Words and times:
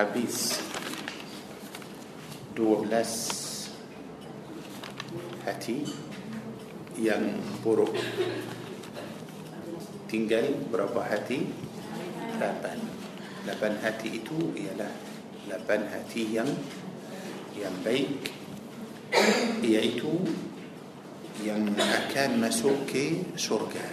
habis 0.00 0.56
12 2.56 2.88
hati 5.44 5.84
yang 6.96 7.36
buruk 7.60 7.92
tinggal 10.08 10.56
berapa 10.72 11.04
hati 11.04 11.52
8 12.40 13.44
8 13.44 13.84
hati 13.84 14.24
itu 14.24 14.56
ialah 14.56 14.88
8 15.52 15.68
hati 15.92 16.22
yang 16.32 16.48
yang 17.52 17.76
baik 17.84 18.08
iaitu 19.60 20.16
yang 21.44 21.76
akan 21.76 22.40
masuk 22.40 22.88
ke 22.88 23.36
surga 23.36 23.84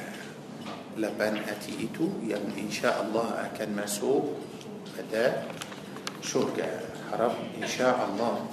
8 0.96 1.04
hati 1.44 1.84
itu 1.84 2.08
yang 2.24 2.48
insya 2.56 2.96
Allah 2.96 3.52
akan 3.52 3.70
masuk 3.76 4.40
pada 4.96 5.52
syurga 6.28 6.68
harap 7.08 7.40
insya 7.56 7.96
Allah 7.96 8.44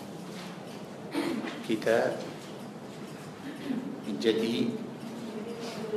kita 1.67 2.15
menjadi 4.07 4.71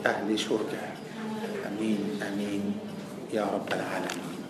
ahli 0.01 0.33
syurga 0.33 0.97
amin 1.69 2.17
amin 2.17 2.73
ya 3.29 3.45
rabbal 3.45 3.77
alamin 3.77 4.41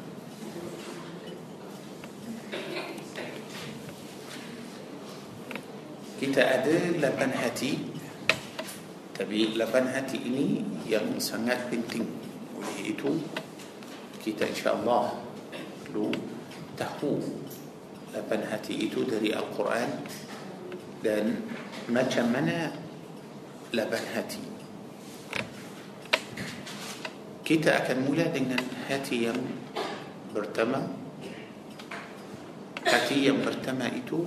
kita 6.15 6.63
ada 6.63 6.75
8 6.95 7.43
hati 7.43 7.99
Tapi 9.17 9.57
lapan 9.57 9.89
hati 9.89 10.21
ini 10.29 10.61
yang 10.85 11.17
sangat 11.17 11.73
penting 11.73 12.05
Oleh 12.53 12.93
itu 12.93 13.17
kita 14.21 14.45
insyaAllah 14.45 15.17
perlu 15.81 16.36
tahu 16.77 17.17
lapan 18.13 18.45
hati 18.47 18.87
itu 18.87 19.03
dari 19.03 19.33
Al-Quran 19.33 19.89
Dan 21.01 21.41
macam 21.89 22.25
mana 22.29 22.71
lapan 23.73 24.03
hati 24.13 24.45
Kita 27.41 27.83
akan 27.83 27.97
mula 28.05 28.29
dengan 28.29 28.61
hati 28.87 29.27
yang 29.27 29.41
pertama 30.31 30.85
Hati 32.87 33.27
yang 33.27 33.43
pertama 33.43 33.91
itu 33.91 34.23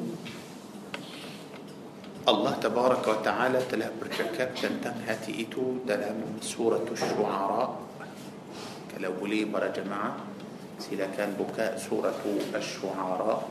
Allah 2.28 2.52
tabaraka 2.60 3.16
wa 3.16 3.20
ta'ala 3.24 3.58
telah 3.64 3.88
bercakap 3.96 4.52
tentang 4.52 4.92
hati 5.08 5.40
itu 5.40 5.80
dalam 5.88 6.36
surah 6.44 6.84
Syu'ara 6.92 7.64
kalau 8.92 9.16
boleh 9.16 9.48
para 9.48 9.72
jemaah 9.72 10.29
إذا 10.92 11.06
كان 11.16 11.34
بكاء 11.38 11.78
سورة 11.78 12.14
الشعراء. 12.54 13.48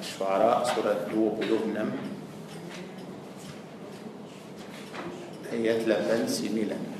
الشعراء 0.00 0.64
سورة 0.74 1.06
دو 1.14 1.28
بلوهنم 1.28 1.90
هي 5.52 5.86
لبن 5.86 6.28
سيميلان 6.28 6.99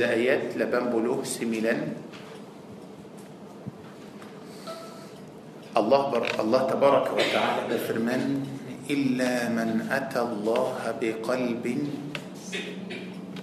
بدايات 0.00 0.56
لبن 0.56 0.96
بلوغ 0.96 1.28
سميلا. 1.28 1.76
الله 5.76 6.02
بر... 6.08 6.24
الله 6.40 6.62
تبارك 6.72 7.06
وتعالى 7.12 7.60
بفرمان 7.68 8.24
إلا 8.88 9.52
من 9.52 9.92
أتى 9.92 10.20
الله 10.24 10.96
بقلب 11.04 11.64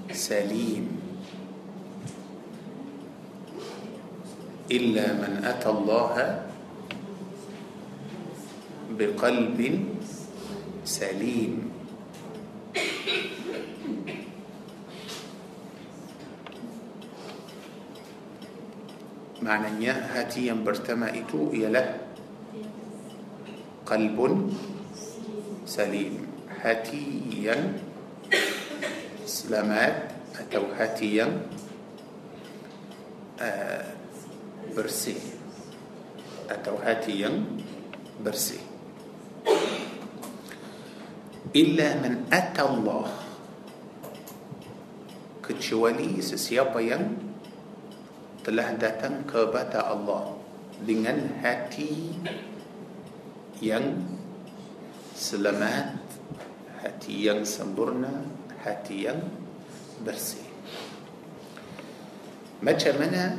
سليم. 0.09 0.85
إلا 4.73 5.05
من 5.13 5.33
أتى 5.45 5.69
الله 5.69 6.13
بقلب 8.97 9.59
سليم. 10.89 11.66
معنى 19.47 19.85
يا 19.85 19.95
هاتيا 19.95 20.51
ينبرتما 20.51 21.07
إتو 21.15 21.55
يله 21.55 22.03
قلب 23.87 24.19
سليم. 25.63 26.15
هاتيا. 26.59 27.55
سلامات. 29.23 29.97
أتو 30.35 30.63
هاتيا. 30.75 31.47
آه، 33.39 33.87
برسي. 34.75 35.15
أتو 36.51 36.75
هاتيا. 36.83 37.31
برسي. 38.19 38.59
إلا 41.55 41.87
من 42.03 42.27
أتى 42.35 42.63
الله. 42.67 43.07
كتشوالي 45.47 46.19
سيابا 46.19 46.79
ين 46.83 47.26
telah 48.47 48.79
datang 48.79 49.27
kepada 49.27 49.91
Allah 49.91 50.39
dengan 50.79 51.19
hati 51.43 52.15
yang 53.59 54.07
selamat, 55.11 55.99
hati 56.79 57.27
yang 57.27 57.43
sempurna, 57.43 58.23
hati 58.63 59.03
yang 59.03 59.19
bersih. 59.99 60.47
Macam 62.63 62.95
mana 62.95 63.35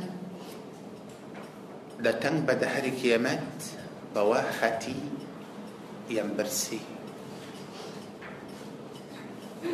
datang 1.97 2.45
pada 2.45 2.69
hari 2.69 2.93
kiamat 2.93 3.41
bawa 4.13 4.45
hati 4.61 4.93
yang 6.05 6.37
bersih? 6.37 6.85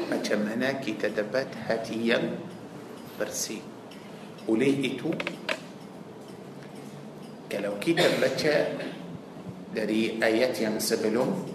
Macam 0.07 0.47
mana 0.47 0.79
kita 0.79 1.11
dapat 1.11 1.51
hati 1.67 2.15
yang 2.15 2.39
bersih? 3.19 3.74
Oleh 4.45 4.73
itu 4.81 5.09
Kalau 7.49 7.77
kita 7.81 8.05
baca 8.21 8.55
Dari 9.75 10.17
ayat 10.21 10.53
yang 10.61 10.77
sebelum 10.79 11.53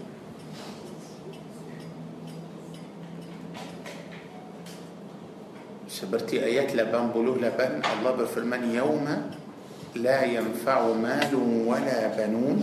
Seperti 5.91 6.41
ayat 6.41 6.73
88 6.73 7.83
Allah 7.85 8.13
berfirman 8.17 8.63
Yawma 8.73 9.17
La 10.01 10.23
yanfa'u 10.23 10.95
malu 10.97 11.67
wala 11.67 12.15
banun 12.15 12.63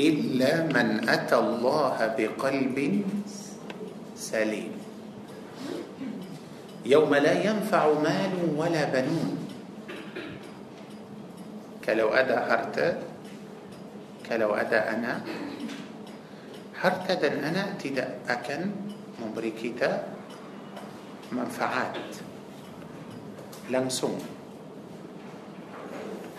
إلا 0.00 0.74
من 0.74 1.08
أتى 1.08 1.36
الله 1.38 1.96
بقلب 2.18 2.76
سليم 4.16 4.83
يوم 6.84 7.14
لا 7.14 7.34
ينفع 7.44 7.82
مال 8.00 8.34
ولا 8.56 8.84
بنون. 8.92 9.48
كلو 11.84 12.08
أدى 12.08 12.32
هرتا 12.32 12.88
كلو 14.28 14.50
أدى 14.54 14.76
أنا 14.76 15.20
هرتا 16.80 17.14
دن 17.14 17.44
أنا 17.44 17.76
تدا 17.80 18.24
أكن 18.28 18.60
مبركتا 19.20 19.90
منفعات. 21.32 22.12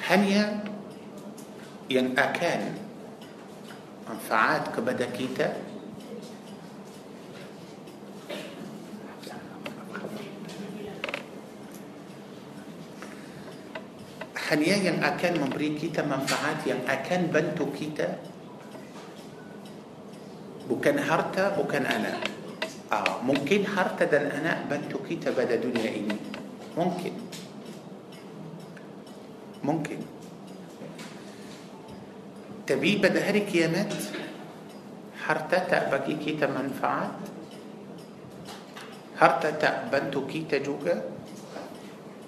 hanya 0.06 0.62
yang 1.90 2.14
akan 2.14 2.62
manfaat 4.06 4.70
kepada 4.70 5.10
kita 5.10 5.58
hanya 14.52 14.76
yang 14.78 14.98
akan 15.02 15.34
memberi 15.42 15.74
kita 15.74 16.06
manfaat 16.06 16.62
yang 16.70 16.82
akan 16.86 17.34
bantu 17.34 17.70
kita 17.74 18.22
bukan 20.66 20.96
harta 21.02 21.54
bukan 21.58 21.86
anak 21.86 22.36
Ah, 22.86 23.18
mungkin 23.26 23.66
harta 23.66 24.06
dan 24.06 24.30
anak 24.30 24.70
bantu 24.70 25.02
kita 25.02 25.34
pada 25.34 25.58
dunia 25.58 25.90
ini. 25.90 26.14
Mungkin. 26.78 27.14
Mungkin. 29.66 30.00
Tapi 32.66 32.90
pada 33.02 33.20
hari 33.26 33.42
kiamat, 33.50 33.90
harta 35.18 35.58
tak 35.66 35.90
bagi 35.90 36.14
kita 36.22 36.46
manfaat. 36.46 37.18
Harta 39.18 39.50
tak 39.58 39.90
bantu 39.90 40.30
kita 40.30 40.62
juga. 40.62 41.02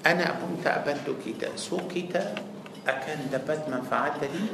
أنا 0.05 0.23
أكون 0.38 0.61
أبد 0.65 1.07
كيتا 1.23 1.55
سو 1.55 1.77
كيتا 1.88 2.35
أكن 2.88 3.33
دبت 3.33 3.65
منفعات 3.67 4.23
لي. 4.23 4.45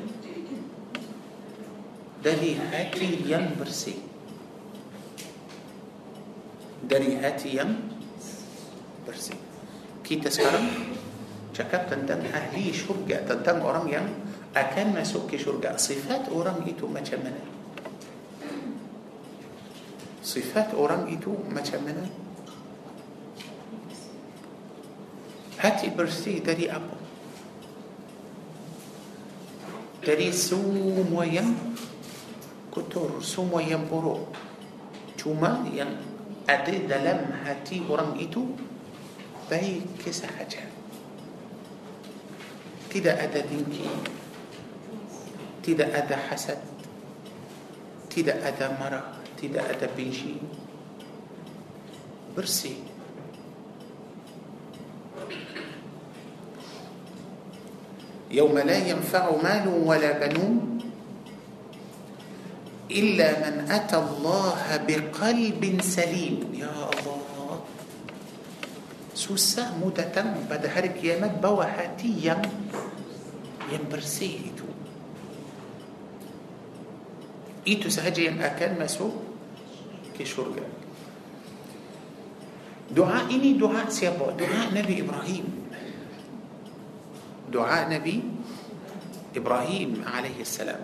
دلي 2.23 2.55
هاتي 2.55 3.27
يم 3.27 3.59
برسي. 3.59 3.95
dari 6.87 7.19
hati 7.19 7.49
yang 7.57 7.71
bersih. 9.07 9.35
Kita 10.03 10.29
sekarang. 10.29 10.67
Cakap 11.53 11.89
tentang 11.91 12.25
ahli 12.33 12.73
syurga. 12.73 13.27
Tentang 13.29 13.61
orang 13.61 14.07
yang. 14.55 14.76
Akan 14.76 14.93
masuk 14.93 15.37
syurga. 15.37 15.77
Sifat 15.77 16.29
orang 16.31 16.65
itu 16.69 16.99
macam 17.03 17.25
mana 17.25 17.43
sifat 20.23 20.73
orang 20.73 21.03
itu 21.13 21.61
macam 21.61 21.86
mana 21.86 22.05
Hati 25.63 25.87
bersih 25.95 26.43
dari 26.43 26.67
apa? 26.67 26.99
Dari 30.03 30.27
semua 30.35 31.23
yang 31.23 31.55
kotor, 32.67 33.23
semua 33.23 33.63
yang 33.63 33.87
buruk. 33.87 34.27
Cuma 35.15 35.63
yang 35.71 35.95
ada 36.43 36.75
dalam 36.83 37.31
hati 37.47 37.79
orang 37.87 38.19
itu 38.19 38.43
baik 39.47 40.03
sahaja 40.11 40.73
tidak 42.93 43.17
ada 43.25 43.41
dengki. 43.41 43.89
Tidak 45.65 45.89
ada 45.89 46.13
hasad. 46.29 46.61
Tidak 48.05 48.37
ada 48.37 48.69
marah. 48.77 49.17
Tidak 49.33 49.65
ada 49.65 49.89
benci. 49.89 50.37
Bersih 52.37 52.92
يوم 58.33 58.57
لا 58.57 58.77
ينفع 58.81 59.29
مال 59.37 59.69
ولا 59.69 60.17
بنون 60.17 60.81
إلا 62.91 63.29
من 63.39 63.71
أتى 63.71 63.97
الله 63.97 64.59
بقلب 64.89 65.61
سليم. 65.81 66.57
يا 66.57 66.89
الله. 66.89 67.61
سوسا 69.13 69.77
متتم 69.77 70.49
بعد 70.49 70.65
هرك 70.65 70.97
يا 71.05 71.21
مبا 71.21 71.49
وحاتيا 71.49 72.41
إيتو 73.71 74.67
إيتو 77.67 77.87
سهجي 77.89 78.33
أكل 78.33 78.81
مسو 78.81 79.09
كشرجة 80.19 80.65
دعاء 82.91 83.25
إني 83.29 83.57
دعاء 83.61 83.89
سيابا 83.89 84.37
دعاء 84.37 84.73
نبي 84.73 85.01
إبراهيم. 85.01 85.62
دعاء 87.53 87.93
نبي 87.93 88.17
إبراهيم 89.37 90.01
عليه 90.09 90.41
السلام. 90.41 90.83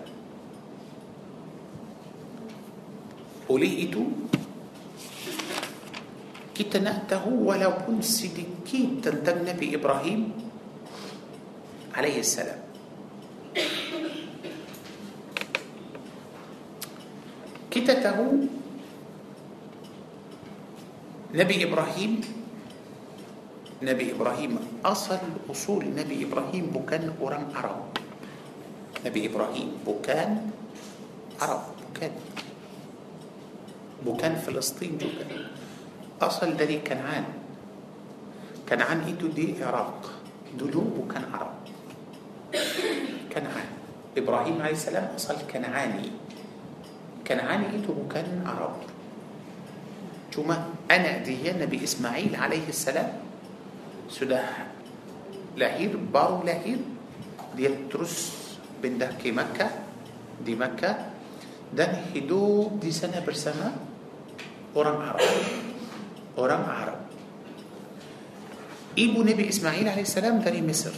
وليتو 3.50 4.04
كتنأته 6.54 7.24
ولا 7.26 7.82
كنسد 7.82 8.38
كيتن 8.62 9.26
نبي 9.26 9.74
إبراهيم 9.74 10.20
عليه 11.98 12.22
السلام. 12.22 12.60
كتته 17.70 18.18
نبي 21.34 21.56
إبراهيم 21.66 22.12
نبي 23.82 24.06
إبراهيم 24.14 24.52
أصل 24.84 25.20
أصول 25.50 25.84
نبي 25.92 26.24
إبراهيم 26.24 26.72
بكان 26.72 27.12
أوران 27.20 27.52
عرب. 27.54 27.84
نبي 29.06 29.20
إبراهيم 29.28 29.68
بكان 29.86 30.50
عرب 31.40 31.62
بكان 31.92 32.12
بكان 34.06 34.34
فلسطين 34.40 34.98
جوكا 34.98 35.26
أصل 36.20 36.56
ده 36.56 36.64
كنعان. 36.80 37.24
كنعان 38.68 39.00
إيدو 39.04 39.28
دي 39.28 39.60
عراق. 39.60 40.00
دودو 40.56 40.80
بكان 40.80 41.24
عرب. 41.32 41.56
كنعان. 43.32 43.68
إبراهيم 44.16 44.56
عليه 44.62 44.76
السلام 44.76 45.06
أصل 45.16 45.36
كنعاني. 45.52 46.08
كنعاني 47.28 47.66
إيدو 47.76 47.92
بكان 47.92 48.44
عرب. 48.48 48.76
شو 50.32 50.44
أنا 50.90 51.18
ديانا 51.26 51.64
بإسماعيل 51.64 52.36
عليه 52.36 52.68
السلام 52.68 53.29
sudah 54.10 54.42
lahir 55.54 55.94
baru 55.94 56.42
lahir 56.42 56.82
dia 57.54 57.70
terus 57.86 58.34
pindah 58.82 59.14
ke 59.14 59.30
Makkah 59.30 59.70
di 60.42 60.58
Makkah 60.58 60.96
dan 61.70 62.10
hidup 62.10 62.82
di 62.82 62.90
sana 62.90 63.22
bersama 63.22 63.70
orang 64.74 64.98
Arab 64.98 65.30
orang 66.34 66.62
Arab 66.66 67.00
ibu 68.98 69.22
Nabi 69.22 69.46
Ismail 69.46 69.86
AS 69.86 70.18
dari 70.18 70.60
Mesir 70.62 70.94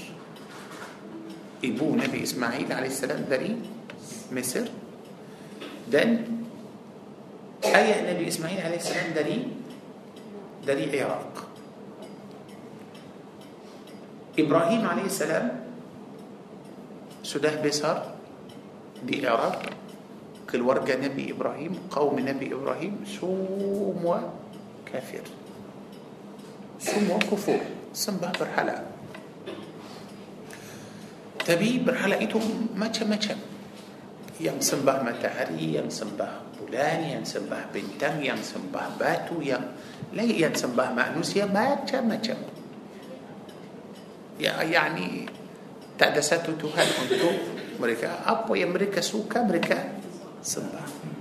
ibu 1.61 1.87
Nabi 1.93 2.19
Ismail 2.25 2.69
AS 2.73 3.05
dari 3.05 3.51
Mesir 4.33 4.65
dan 5.89 6.09
ayah 7.69 7.99
Nabi 8.09 8.25
Ismail 8.29 8.59
AS 8.65 8.89
dari 9.13 9.37
dari 10.63 10.85
Iraq 10.89 11.42
إبراهيم 14.39 14.83
عليه 14.87 15.07
السلام 15.13 15.47
سده 17.23 17.61
بيسهر 17.61 17.99
بإعراب 19.05 19.57
كل 20.51 20.61
ورقة 20.61 20.97
نبي 20.97 21.33
إبراهيم 21.33 21.73
قوم 21.91 22.17
نبي 22.19 22.55
إبراهيم 22.55 23.05
سوم 23.21 24.05
كافر. 24.93 25.25
سوم 26.81 27.09
كفور. 27.29 27.61
سنبه 27.93 28.33
برحلة. 28.41 28.77
تبي 31.45 31.79
برحلة 31.85 32.17
إيتو 32.21 32.41
ما 32.77 32.93
شم 32.93 33.11
ما 33.11 33.21
شم 33.21 33.41
يم 34.41 34.61
سنبه 34.61 35.03
متهري 35.03 35.75
يم 35.75 35.91
سنبه 35.91 36.29
بولان 36.61 37.03
يم 37.05 37.25
سنبه 37.25 37.59
بنتم 37.75 38.23
يم 38.23 38.41
سنبه 38.43 38.83
باتو 39.01 39.43
يم 39.43 39.65
لا 40.15 40.23
يم 40.23 40.55
سنبه 40.55 40.93
مأنوس؟ 40.93 41.37
يم 41.37 41.53
ما 41.53 41.83
شم 41.87 42.11
Yani 44.41 45.29
tak 45.99 46.17
ada 46.17 46.23
satu 46.25 46.57
Tuhan 46.57 46.89
untuk 47.05 47.35
mereka. 47.77 48.25
Apa 48.25 48.57
yang 48.57 48.73
mereka 48.73 49.05
suka 49.05 49.45
mereka 49.45 50.03
sembah 50.43 51.13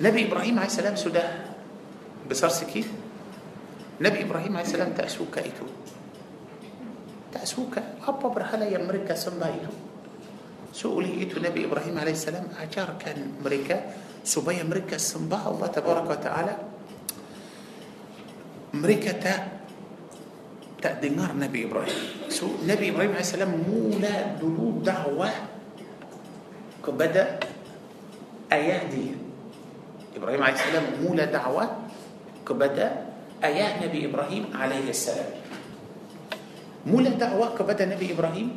Nabi 0.00 0.26
Ibrahim 0.26 0.56
AS 0.58 0.80
sudah 0.98 1.28
besar 2.24 2.48
sikit 2.50 2.88
Nabi 4.00 4.24
Ibrahim 4.24 4.56
AS 4.56 4.72
tak 4.72 5.12
suka 5.12 5.44
itu 5.44 5.66
tak 7.30 7.46
suka 7.46 8.00
apa 8.02 8.26
berhala 8.32 8.66
yang 8.66 8.88
mereka 8.88 9.14
sembah 9.14 9.50
itu 9.52 9.72
so 10.72 10.96
oleh 10.96 11.22
itu 11.22 11.36
Nabi 11.36 11.68
Ibrahim 11.68 12.00
AS 12.00 12.26
ajarkan 12.32 13.44
mereka 13.44 13.76
supaya 14.24 14.64
mereka 14.64 14.96
sembah 14.96 15.42
Allah 15.46 15.68
Ta'ala 15.68 16.54
mereka 18.74 19.10
tak 19.20 19.40
تأدنار 20.82 21.36
نبي 21.36 21.64
إبراهيم 21.68 22.28
سو 22.32 22.64
نبي 22.66 22.90
إبراهيم 22.90 23.12
عليه 23.12 23.24
السلام 23.26 23.52
مولى 23.68 24.14
دلو 24.40 24.80
دعوة 24.80 25.28
كبدا 26.86 27.24
آيات 28.52 28.82
دي 28.88 29.06
إبراهيم 30.16 30.40
عليه 30.42 30.56
السلام 30.56 30.84
مولى 31.04 31.24
دعوة 31.28 31.64
كبدا 32.48 32.88
آيات 33.44 33.84
نبي 33.84 34.08
إبراهيم 34.08 34.44
عليه 34.56 34.88
السلام 34.90 35.30
مولى 36.88 37.10
دعوة 37.20 37.54
كبدا 37.60 37.84
نبي 37.84 38.12
إبراهيم 38.16 38.48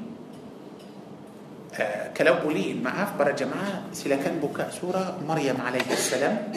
آه 1.79 2.13
كلو 2.13 2.33
بولين 2.45 2.83
برا 2.85 2.93
أخبر 3.03 3.31
جماعة 3.35 3.91
سلكان 3.93 4.39
بكاء 4.39 4.69
سورة 4.81 5.19
مريم 5.27 5.57
عليه 5.61 5.89
السلام 5.91 6.53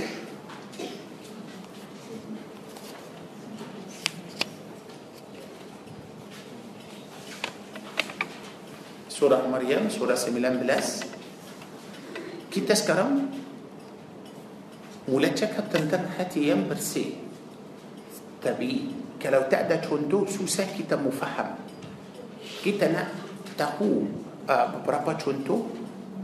surah 9.17 9.49
Maryam 9.49 9.89
surah 9.89 10.13
19 10.13 10.61
kita 12.53 12.77
sekarang 12.77 13.33
mula 15.09 15.33
cakap 15.33 15.73
tentang 15.73 16.05
hati 16.21 16.53
yang 16.53 16.69
bersih. 16.69 17.17
Tapi 18.45 18.93
kalau 19.17 19.49
tak 19.49 19.73
ada 19.73 19.81
contoh 19.81 20.29
susah 20.29 20.69
kita 20.69 21.01
mau 21.01 21.09
faham 21.09 21.57
kita 22.61 22.93
nak 22.93 23.09
tahu 23.57 24.05
uh, 24.45 24.67
beberapa 24.77 25.17
contoh 25.17 25.65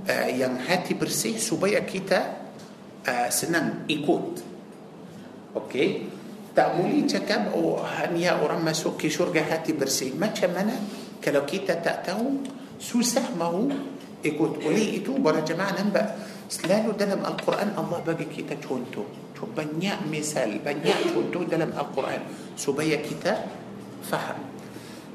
uh, 0.04 0.28
yang 0.28 0.60
hati 0.60 0.92
bersih 0.92 1.40
supaya 1.40 1.80
kita 1.88 2.52
uh, 3.08 3.28
senang 3.32 3.88
ikut. 3.88 4.44
Okey? 5.56 5.88
Tak 6.52 6.76
boleh 6.76 7.08
cakap 7.08 7.56
oh 7.56 7.80
hanya 7.80 8.36
orang 8.36 8.60
masuk 8.60 9.00
ke 9.00 9.08
syurga 9.08 9.40
hati 9.48 9.72
bersih. 9.72 10.12
Macam 10.12 10.52
mana? 10.52 10.76
Kalau 11.24 11.48
kita 11.48 11.80
tak 11.80 12.04
tahu 12.04 12.60
سوسح 12.82 13.38
ما 13.38 13.46
هو 13.46 13.70
ikut. 14.26 14.66
Oleh 14.66 14.98
itu 14.98 15.22
para 15.22 15.46
jemaah 15.46 15.78
nampak 15.86 16.02
selalu 16.50 16.98
dalam 16.98 17.22
القرآن 17.22 17.78
الله 17.78 17.98
bagi 18.02 18.26
kita 18.26 18.58
contoh 18.58 19.06
banyak 19.38 20.02
misal 20.10 20.58
banyak 20.66 21.14
contoh 21.14 21.46
dalam 21.46 21.70
القرآن. 21.70 22.22
supaya 22.58 22.98
kita 23.06 23.34
faham. 24.10 24.38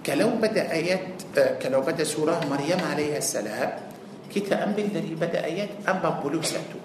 Kalau 0.07 0.39
pada 0.39 0.72
ayat 0.72 1.36
ah, 1.36 1.60
kalau 1.60 1.84
pada 1.84 2.07
surah 2.07 2.39
مريم 2.47 2.79
عليها 2.79 3.19
السلام. 3.19 3.71
Kita 4.31 4.72
ambil 4.72 4.98
dari 4.98 5.19
pada 5.19 5.43
ayat 5.43 5.84
empat 5.84 6.00
puluh 6.00 6.44
satu 6.44 6.79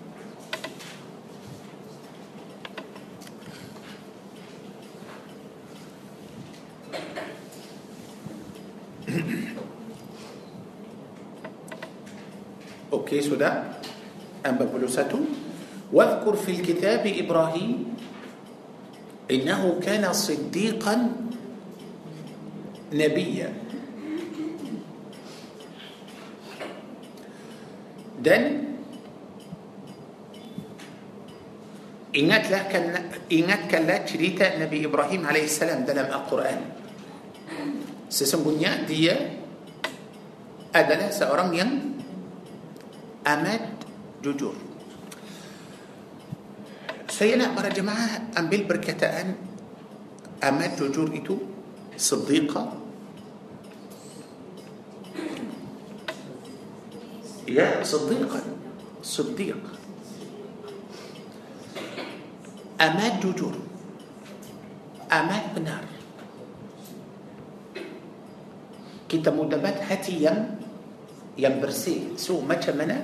Okey 13.12 13.28
sudah 13.28 13.76
41 14.40 15.92
واذكر 15.92 16.34
في 16.48 16.50
الكتاب 16.56 17.04
إبراهيم 17.04 17.72
إنه 19.28 19.62
كان 19.84 20.00
صديقا 20.08 20.96
نبيا 22.96 23.48
dan 28.24 28.72
ingatlah 32.16 32.64
kan 32.72 33.12
ingatkanlah 33.28 34.08
cerita 34.08 34.56
Nabi 34.56 34.88
Ibrahim 34.88 35.28
alaihissalam 35.28 35.84
dalam 35.84 36.08
Al-Quran 36.08 36.58
sesungguhnya 38.08 38.88
dia 38.88 39.36
adalah 40.72 41.12
seorang 41.12 41.52
yang 41.52 41.91
amat 43.26 43.64
jujur 44.24 44.54
sini 47.08 47.54
para 47.54 47.68
jemaah 47.68 48.40
perkataan 48.40 49.34
amat 50.42 50.70
jujur 50.78 51.08
itu 51.16 51.36
صديقا 51.96 52.62
ya 57.48 57.82
صديقا 57.84 58.40
صديق 59.02 59.62
amat 62.80 63.14
jujur 63.22 63.54
amat 65.12 65.44
benar 65.56 65.84
kita 69.08 69.34
mau 69.36 69.52
dapat 69.52 69.78
hati 69.92 70.24
yang 71.38 71.71
bersih 71.71 72.20
so 72.20 72.40
macam 72.44 72.54
mana 72.54 72.98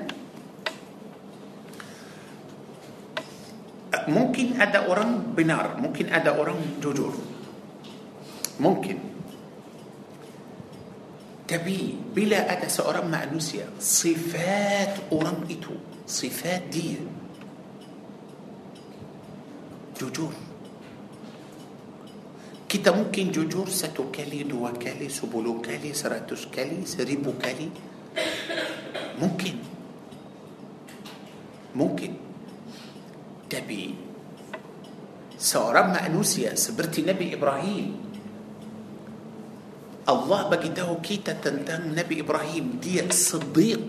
mungkin 4.08 4.60
ada 4.60 4.88
orang 4.88 5.36
benar 5.36 5.76
mungkin 5.80 6.08
ada 6.08 6.36
orang 6.36 6.80
jujur. 6.80 7.14
Mungkin. 8.60 8.98
Tapi 11.48 11.80
bila 12.16 12.52
ada 12.52 12.68
seorang 12.68 13.08
manusia 13.08 13.68
sifat 13.80 15.12
orang 15.12 15.44
itu 15.48 15.72
sifat 16.08 16.62
dia 16.72 17.04
jujur. 20.00 20.32
kita 22.68 22.92
mungkin 22.92 23.32
jujur 23.32 23.68
satu 23.68 24.12
kali 24.12 24.44
sepuluh 25.08 25.62
kali 25.62 25.92
seratus 25.92 26.51
kali 26.51 26.84
sepuluh 26.84 27.32
mungkin. 29.18 29.54
Mungkin. 31.74 32.12
Tapi 33.50 33.94
seorang 35.38 35.86
manusia 35.94 36.54
seperti 36.54 37.02
nabi 37.02 37.34
Ibrahim. 37.34 37.86
الله 40.08 40.40
bagitahu 40.48 40.88
kita 41.02 41.32
tentang 41.44 41.94
nabi 41.94 42.20
Ibrahim 42.20 42.78
dia 42.82 43.04
صديق. 43.12 43.88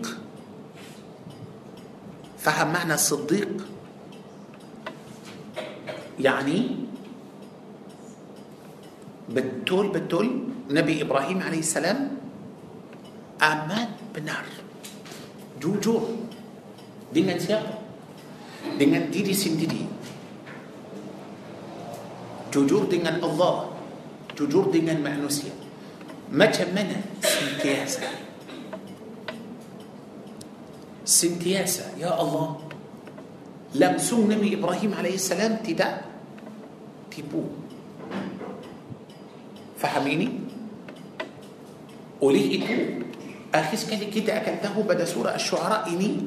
Faham 2.39 2.69
makna 2.73 2.97
صديق. 2.97 3.53
يعني 6.19 6.59
بتول 9.29 9.87
بتول 9.87 10.27
نبي 10.69 11.01
إبراهيم 11.01 11.39
عليه 11.41 11.59
السلام 11.59 11.99
أمان 13.41 13.89
بنار. 14.15 14.68
Jujur 15.59 16.01
dengan 17.11 17.35
siapa 17.35 17.79
dengan 18.79 19.07
diri 19.11 19.35
sendiri 19.35 19.83
jujur 22.49 22.89
dengan 22.89 23.19
Allah 23.21 23.69
jujur 24.33 24.71
dengan 24.71 25.03
manusia 25.03 25.51
macam 26.31 26.69
mana 26.71 26.97
sentiasa 27.19 28.07
sentiasa 31.03 31.97
ya 31.97 32.13
Allah 32.13 32.55
langsung 33.75 34.29
Nabi 34.29 34.57
Ibrahim 34.57 34.93
AS 34.97 35.29
tidak 35.65 36.05
tipu 37.09 37.49
faham 39.77 40.05
ini 40.05 40.27
oleh 42.21 42.45
itu 42.61 42.73
akhir 43.49 43.77
sekali 43.81 44.09
kita 44.13 44.37
akan 44.45 44.55
tahu 44.61 44.85
pada 44.85 45.05
surah 45.09 45.33
Ash-Shu'ara 45.33 45.89
ini 45.89 46.21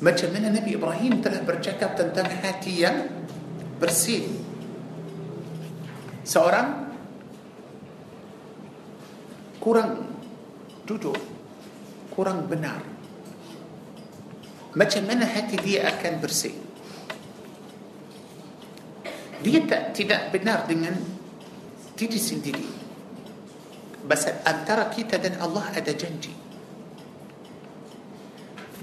macam 0.00 0.28
mana 0.32 0.52
Nabi 0.52 0.76
Ibrahim 0.76 1.20
telah 1.20 1.40
bercakap 1.44 1.96
tentang 1.96 2.28
hati 2.28 2.84
yang 2.84 3.08
bersih. 3.80 4.28
Seorang 6.24 6.88
kurang 9.60 10.08
jujur 10.84 11.16
kurang 12.12 12.46
benar. 12.46 12.80
Macam 14.74 15.02
mana 15.06 15.26
hati 15.26 15.58
dia 15.60 15.86
akan 15.90 16.12
bersih? 16.22 16.54
Dia 19.44 19.60
tak 19.68 19.92
tidak 19.92 20.32
benar 20.32 20.64
dengan 20.64 20.96
diri 21.94 22.18
sendiri 22.18 22.83
bas 24.04 24.28
antara 24.44 24.92
kita 24.92 25.16
dan 25.16 25.40
Allah 25.40 25.72
ada 25.72 25.92
janji. 25.96 26.32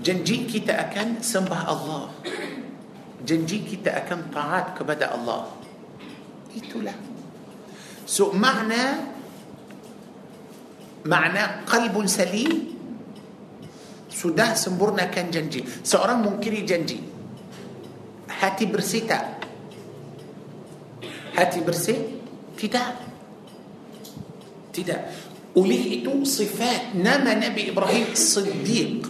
Janji 0.01 0.49
kita 0.49 0.73
akan 0.89 1.21
sembah 1.21 1.61
Allah. 1.69 2.09
Janji 3.21 3.61
kita 3.61 3.93
akan 4.01 4.33
taat 4.33 4.73
kepada 4.73 5.13
Allah. 5.13 5.45
Itulah. 6.57 6.97
So 8.09 8.33
makna 8.33 9.13
makna 11.05 11.61
qalbun 11.69 12.09
salim 12.09 12.73
sudah 14.09 14.57
sempurnakan 14.57 15.29
janji. 15.29 15.61
Seorang 15.85 16.25
mungkiri 16.25 16.65
janji. 16.65 16.97
Hati 18.25 18.65
bersih 18.65 19.05
tak? 19.05 19.45
Hati 21.37 21.61
bersih? 21.61 21.99
Tidak 22.57 23.10
tidak 24.71 25.11
oleh 25.51 25.99
itu 25.99 26.23
sifat 26.23 26.95
nama 26.95 27.35
Nabi 27.35 27.75
Ibrahim 27.75 28.15
Siddiq 28.15 29.03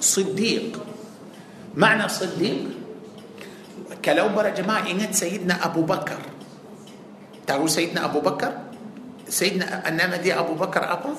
Siddiq 0.00 0.72
makna 1.76 2.08
Siddiq 2.08 2.72
kalau 4.00 4.32
para 4.32 4.56
jemaah 4.56 4.88
ingat 4.88 5.12
Sayyidina 5.12 5.60
Abu 5.60 5.84
Bakar 5.84 6.20
tahu 7.44 7.68
Sayyidina 7.68 8.08
Abu 8.08 8.24
Bakar 8.24 8.72
Sayyidina 9.28 9.84
nama 9.92 10.16
dia 10.16 10.40
Abu 10.40 10.56
Bakar 10.56 10.88
apa 10.88 11.12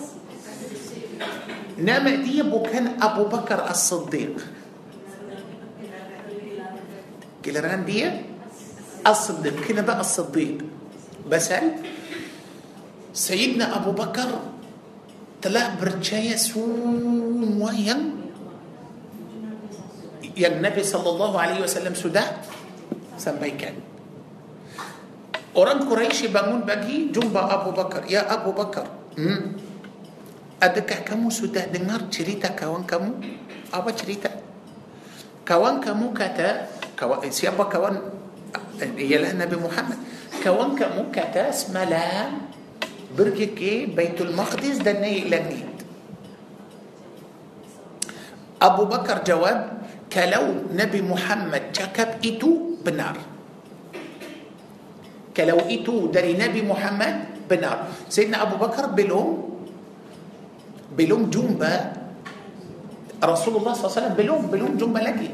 nama 1.78 2.12
dia 2.26 2.42
bukan 2.42 2.98
Abu 2.98 3.30
Bakar 3.30 3.70
As-Siddiq 3.70 4.42
giliran 7.46 7.86
dia 7.86 8.26
As-Siddiq 9.06 9.62
kenapa 9.62 10.02
As-Siddiq 10.02 10.66
Basal 11.30 11.78
Sayyidina 13.18 13.74
Abu 13.74 13.98
Bakar 13.98 14.30
telah 15.42 15.74
percaya 15.74 16.38
semua 16.38 17.74
yang 17.74 18.14
yang 20.38 20.62
Nabi 20.62 20.86
sallallahu 20.86 21.34
alaihi 21.34 21.66
wasallam 21.66 21.98
sudah 21.98 22.46
sampaikan. 23.18 23.74
Orang 25.58 25.90
Quraisy 25.90 26.30
bangun 26.30 26.62
pagi 26.62 27.10
jumpa 27.10 27.42
Abu 27.42 27.74
Bakar. 27.74 28.06
Ya 28.06 28.22
Abu 28.30 28.54
Bakar, 28.54 28.86
hmm, 29.18 29.58
adakah 30.62 31.02
kamu 31.02 31.34
sudah 31.34 31.66
dengar 31.74 32.06
cerita 32.14 32.54
kawan 32.54 32.86
kamu? 32.86 33.18
Apa 33.74 33.98
cerita? 33.98 34.30
Kawan 35.42 35.82
kamu 35.82 36.14
kata, 36.14 36.70
kawan, 36.94 37.26
siapa 37.34 37.66
kawan? 37.66 37.98
Ialah 38.78 39.34
Nabi 39.34 39.58
Muhammad. 39.58 39.98
Kawan 40.38 40.78
kamu 40.78 41.10
kata 41.10 41.50
semalam 41.50 42.57
برج 43.18 43.58
كي 43.58 43.86
بيت 43.98 44.22
المقدس 44.22 44.78
دني 44.86 45.26
إلى 45.26 45.38
النيد 45.42 45.78
أبو 48.62 48.86
بكر 48.86 49.24
jawab 49.26 49.60
kalau 50.14 50.46
nabi 50.74 51.02
Muhammad 51.02 51.64
cakap 51.74 52.10
itu 52.26 52.52
benar. 52.86 53.18
Kalau 55.38 55.60
itu 55.66 56.14
dari 56.14 56.34
nabi 56.38 56.62
Muhammad 56.62 57.16
benar. 57.50 57.78
سيدنا 58.10 58.38
أبو 58.42 58.56
بكر 58.62 58.86
belum 58.98 59.30
belum 60.98 61.30
jumpa 61.30 61.74
رسول 63.22 63.54
الله 63.58 63.74
صلى 63.74 63.86
الله 63.86 63.94
عليه 63.94 64.02
وسلم 64.02 64.14
belum 64.14 64.42
belum 64.54 64.72
jumpa 64.78 65.00
lagi. 65.02 65.30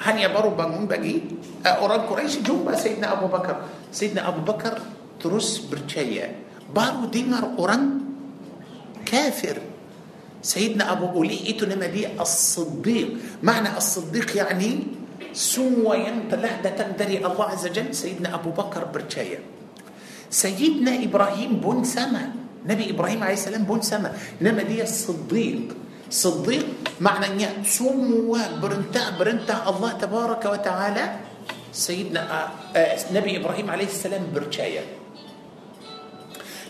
Ini 0.00 0.24
baru 0.34 0.50
bangun 0.54 0.86
pagi? 0.86 1.14
Orang 1.66 2.00
Quraisy 2.10 2.42
jumpa 2.46 2.74
سيدنا 2.74 3.12
أبو 3.12 3.26
بكر. 3.26 3.56
سيدنا 3.92 4.28
أبو 4.28 4.40
بكر 4.52 4.74
terus 5.20 5.68
percaya 5.70 6.49
Baru 6.70 7.10
dengar 7.10 7.58
orang 7.58 8.06
kafir 9.02 9.70
سيدنا 10.40 10.96
أبو 10.96 11.20
oleh 11.20 11.52
itu 11.52 11.68
nama 11.68 12.16
الصديق. 12.16 13.44
معنى 13.44 13.76
الصديق 13.76 14.40
يعني 14.40 14.70
semua 15.36 16.00
yang 16.00 16.28
telah 16.28 16.64
datang 16.64 16.96
dari 16.96 17.20
الله 17.20 17.44
عز 17.44 17.68
وجل. 17.68 17.92
سيدنا 17.92 18.40
أبو 18.40 18.56
بكر 18.56 18.88
percaya. 18.88 19.44
سيدنا 20.32 21.04
إبراهيم 21.04 21.60
pun 21.60 21.84
sama 21.84 22.24
nabi 22.64 22.96
Ibrahim 22.96 23.20
عليه 23.20 23.36
السلام 23.36 23.68
pun 23.68 23.84
sama 23.84 24.40
nama 24.40 24.64
dia 24.64 24.80
الصديق. 24.80 25.76
صديق 26.08 26.96
maknanya 27.04 27.60
semua 27.60 28.64
perintah 28.64 29.20
perintah 29.20 29.68
الله 29.68 29.92
تبارك 30.00 30.40
وتعالى. 30.40 31.04
سيدنا 31.68 32.22
nabi 33.12 33.44
Ibrahim 33.44 33.68
عليه 33.68 33.92
السلام 33.92 34.32
percaya. 34.32 34.99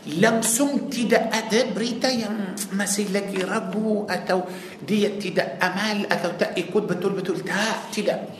Langsung 0.08 0.88
tidak 0.88 1.28
ada 1.28 1.68
berita 1.76 2.08
yang 2.08 2.56
masih 2.72 3.12
lagi 3.12 3.44
ragu 3.44 4.08
atau 4.08 4.48
dia 4.80 5.12
tidak 5.20 5.60
amal 5.60 6.08
atau 6.08 6.30
tak 6.40 6.56
ikut 6.56 6.88
betul-betul 6.88 7.44
tak 7.44 7.92
tidak 7.92 8.32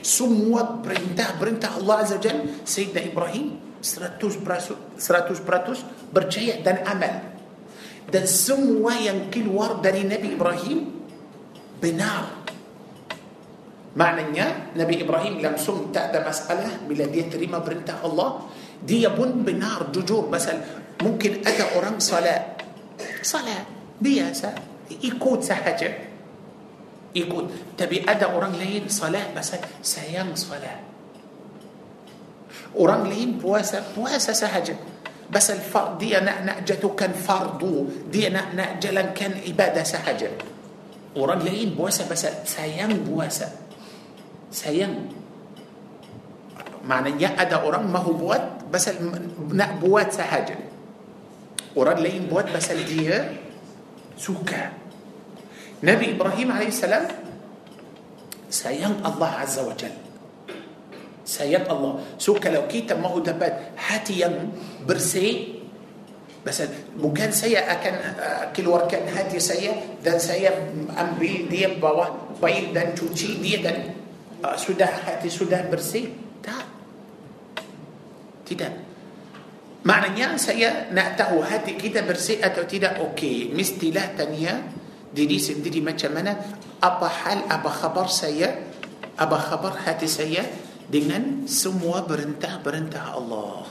semua 0.00 0.80
perintah-perintah 0.80 1.76
Allah 1.84 1.96
Azza 2.00 2.16
Jal 2.16 2.64
Sayyidina 2.64 3.12
Ibrahim 3.12 3.60
100%, 3.84 4.96
100% 4.96 6.16
percaya 6.16 6.54
dan 6.64 6.80
amal 6.88 7.28
dan 8.08 8.24
semua 8.24 8.96
yang 8.96 9.28
keluar 9.28 9.84
dari 9.84 10.08
Nabi 10.08 10.32
Ibrahim 10.32 10.78
benar 11.76 12.40
maknanya 13.92 14.72
Nabi 14.80 15.04
Ibrahim 15.04 15.44
langsung 15.44 15.92
tak 15.92 16.16
ada 16.16 16.24
masalah 16.24 16.80
bila 16.88 17.04
dia 17.04 17.28
terima 17.28 17.60
perintah 17.60 18.00
Allah 18.00 18.48
دي 18.86 19.06
بن 19.08 19.30
بنار 19.44 19.92
جوجور 19.92 20.28
مثلا. 20.28 20.60
ممكن 21.02 21.32
أدى 21.46 21.64
أرام 21.76 21.98
صلاة. 21.98 22.44
صلاة. 23.22 23.64
بياسة. 24.00 24.54
يكود 25.02 25.42
سحجة. 25.42 25.98
يكود 27.14 27.50
تبي 27.78 28.10
أدى 28.10 28.24
أرام 28.24 28.52
لين 28.52 28.88
صلاة 28.88 29.34
مثلا. 29.36 29.60
سيام 29.82 30.34
صلاة. 30.34 30.80
أرام 32.80 33.06
لين 33.06 33.38
بواسة. 33.38 33.84
بواسة 33.96 34.32
سحجة. 34.32 34.76
بس 35.30 35.50
الفرض 35.50 35.98
دي 35.98 36.10
نأجته 36.20 36.88
كان 36.88 37.12
فرضو. 37.12 37.86
دي 38.12 38.28
نأجلا 38.28 39.02
كان 39.02 39.40
عبادة 39.48 39.82
سحجة. 39.82 40.30
أرام 41.16 41.38
لين 41.38 41.70
بواسة. 41.70 42.08
بس 42.10 42.26
سيام 42.44 42.92
بواسة. 42.92 43.48
سيام 44.52 45.19
معناه 46.90 47.14
أدا 47.38 47.62
أوران 47.62 47.86
ما 47.86 48.02
هو 48.02 48.12
بوات 48.18 48.66
بس 48.74 48.90
بوات 49.78 50.10
سهجة 50.10 50.58
أوران 51.78 52.02
لين 52.02 52.26
بوات 52.26 52.50
بس 52.50 52.66
الدية 52.74 53.38
سوكا. 54.18 54.74
نبي 55.86 56.18
إبراهيم 56.18 56.52
عليه 56.52 56.68
السلام 56.74 57.08
سيان 58.50 59.00
الله 59.06 59.30
عز 59.30 59.58
وجل. 59.58 59.94
سيان 61.24 61.64
الله. 61.70 62.18
سوكا 62.18 62.48
لو 62.52 62.66
كيت 62.68 62.92
ما 62.98 63.08
هو 63.08 63.22
دبات. 63.22 63.78
هاتيا 63.78 64.28
برسي 64.84 65.62
بس 66.44 66.58
ممكن 66.98 67.30
سيا 67.32 67.60
أكن 67.72 67.94
كل 68.52 68.66
وركن 68.68 69.08
هاتي 69.14 69.38
سيا. 69.40 70.02
دان 70.04 70.18
سيا 70.18 70.52
أمبي 71.00 71.46
دي 71.48 71.80
بوا 71.80 72.36
بيل 72.42 72.74
دان 72.76 72.92
توتي 72.98 73.40
دي 73.40 73.56
دان. 73.62 73.94
آه، 74.44 74.56
سودا 74.56 74.88
هاتي 75.06 75.30
سودا 75.30 75.70
برسي. 75.70 76.12
تاك 76.44 76.69
tidak. 78.50 78.74
Maknanya 79.86 80.36
saya 80.36 80.90
nak 80.92 81.16
tahu 81.16 81.40
hati 81.40 81.78
kita 81.78 82.02
bersih 82.02 82.42
atau 82.42 82.66
tidak 82.66 82.98
okey. 83.00 83.54
Mestilah 83.54 84.12
tanya 84.18 84.60
diri 85.14 85.38
sendiri 85.38 85.80
macam 85.80 86.12
mana 86.18 86.36
apa 86.82 87.08
hal 87.08 87.38
apa 87.48 87.70
khabar 87.70 88.06
saya 88.10 88.60
apa 89.16 89.36
khabar 89.40 89.80
hati 89.88 90.04
saya 90.04 90.44
dengan 90.84 91.46
semua 91.48 92.04
perintah-perintah 92.04 93.04
Allah. 93.14 93.64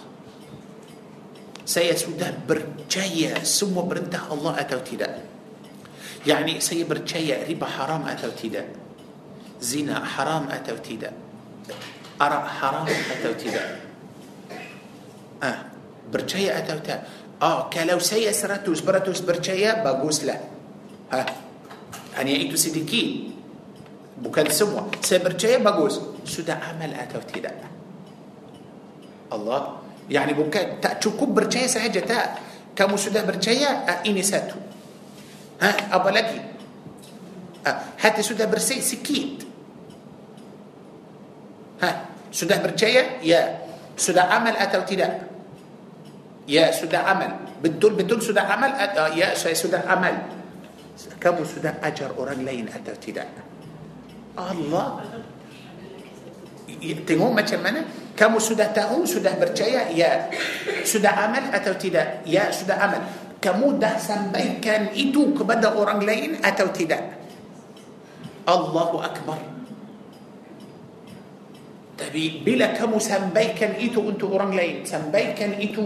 Saya 1.68 1.94
sudah 1.94 2.34
percaya 2.50 3.46
semua 3.46 3.86
perintah 3.86 4.34
Allah 4.34 4.58
atau 4.58 4.82
tidak. 4.82 5.13
Yani 6.26 6.58
saya 6.58 6.89
percaya 6.89 7.46
riba 7.46 7.70
haram 7.70 8.10
atau 8.10 8.34
tidak. 8.34 8.65
Zina 9.62 10.02
haram 10.02 10.50
atau 10.50 10.74
tidak. 10.82 11.13
Arak 12.18 12.46
haram 12.58 12.89
atau 12.89 13.32
tidak. 13.38 13.68
آه. 15.43 15.58
برشاية 16.13 16.49
برشية 16.52 16.58
أتوتا. 16.58 17.04
آه 17.41 17.69
كالو 17.69 17.99
سي 17.99 18.30
أسرتوس 18.30 18.82
برتوس 18.82 19.19
برشية 19.19 19.84
بقوس 19.84 20.23
له 20.23 20.39
ها. 21.12 21.25
أني 22.19 22.32
يعني 22.34 22.49
إتو 22.49 22.56
سيديكي. 22.56 23.32
بكل 24.17 24.52
سموة. 24.52 24.91
سي 25.02 25.17
برشية 25.17 25.58
بقوس 25.58 25.99
سودا 26.25 26.54
عمل 26.54 26.93
أتوتي 26.93 27.39
لا 27.39 27.52
الله. 29.34 29.78
يعني 30.10 30.34
بكل 30.34 30.82
تأتوكو 30.82 31.25
برشية 31.25 31.67
سهجة 31.67 31.99
تا. 31.99 32.36
kamu 32.76 32.98
sudah 32.98 33.26
percaya 33.26 33.68
ah, 33.68 34.04
ini 34.08 34.24
satu. 34.24 34.56
Ha 35.62 35.96
apa 35.96 36.10
lagi 36.10 36.42
ah. 37.68 37.80
Hati 38.02 38.22
sudah 38.22 38.46
bersih 38.46 38.82
sikit. 38.82 39.44
Ha 41.84 42.06
sudah 42.32 42.58
percaya 42.63 43.22
ya. 43.24 43.60
Sudah 43.98 44.22
amal 44.22 44.56
atau 44.58 44.96
tidak 44.96 45.29
ya 46.50 46.74
dah 46.74 46.98
amal. 46.98 47.32
Betul 47.62 47.94
betul 47.94 48.26
sudah 48.26 48.42
amal 48.42 48.72
yes 49.22 49.46
sudah 49.54 49.86
amal. 49.86 50.15
Kamu 51.22 51.38
sudah 51.46 51.78
ajar 51.86 52.18
orang 52.18 52.42
lain 52.42 52.74
atau 52.74 52.98
tidak 52.98 53.30
الله. 54.34 54.88
tengok 57.06 57.30
macam 57.30 57.46
mana 57.46 57.82
kamu 58.18 58.34
sudah 58.42 58.74
tahu 58.74 59.06
sudah 59.06 59.38
percaya 59.38 59.94
ya 59.94 60.34
sudah 60.84 61.12
amal 61.13 61.44
atau 61.54 61.78
tidak 61.78 62.26
ya 62.26 62.50
sudah 62.50 62.76
amal. 62.82 63.02
Kamu 63.39 63.80
dah 63.80 63.96
sampaikan 64.02 64.92
itu 64.92 65.38
kepada 65.38 65.70
orang 65.78 66.02
lain 66.04 66.42
atau 66.42 66.74
tidak 66.76 67.00
الله 68.50 68.90
أكبر. 69.06 69.40
Tapi 72.00 72.42
bila 72.48 72.80
kamu 72.80 73.00
sampaikan 73.00 73.78
itu 73.78 74.10
untuk 74.10 74.26
orang 74.28 74.52
lain 74.58 74.84
sampaikan 74.88 75.54
itu. 75.56 75.86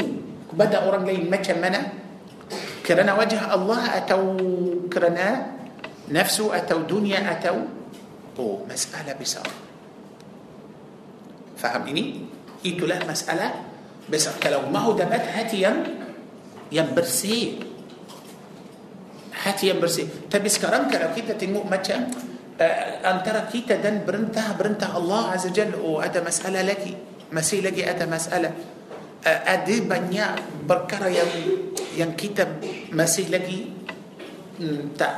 Pada 0.53 0.77
orang 0.85 1.05
lain 1.05 1.25
macam 1.29 1.53
mana 1.57 1.81
kerana 2.85 3.13
وجه 3.15 3.41
الله 3.53 3.81
atau 3.97 4.21
kerana 4.93 5.27
nafsu 6.11 6.45
atau 6.57 6.85
dunia 6.85 7.19
atau 7.31 7.57
oh 8.39 8.65
masalah 8.65 9.13
besar 9.21 9.47
faham 11.57 11.91
ni 11.91 12.05
itu 12.65 12.85
lah 12.85 12.99
masalah 13.07 13.49
besar 14.09 14.35
kalau 14.51 14.69
mahu 14.73 14.79
dapat 14.83 15.25
hati 15.31 15.71
yang 16.71 16.98
bersih 16.98 17.37
hati 19.43 19.69
yang 19.73 19.85
bersih 19.85 20.03
tapi 20.31 20.49
sekarang 20.49 20.91
kalau 20.91 21.09
kita 21.15 21.39
tengok 21.39 21.63
macam 21.71 21.97
antara 23.09 23.41
kita 23.51 23.75
dengan 23.81 24.05
perintah 24.07 24.53
perintah 24.59 24.97
الله 24.97 25.23
عز 25.31 25.45
وجل 25.47 25.71
ada 25.75 26.21
masalah 26.21 26.61
lagi 26.61 26.93
masih 27.31 27.61
lagi 27.61 27.79
ada 27.79 28.05
masalah 28.05 28.51
ada 29.23 29.75
banyak 29.87 30.31
perkara 30.67 31.07
yang 31.07 31.31
yang 31.95 32.11
kita 32.11 32.59
masih 32.91 33.31
lagi 33.31 33.71
hmm, 34.59 34.99
tak 34.99 35.15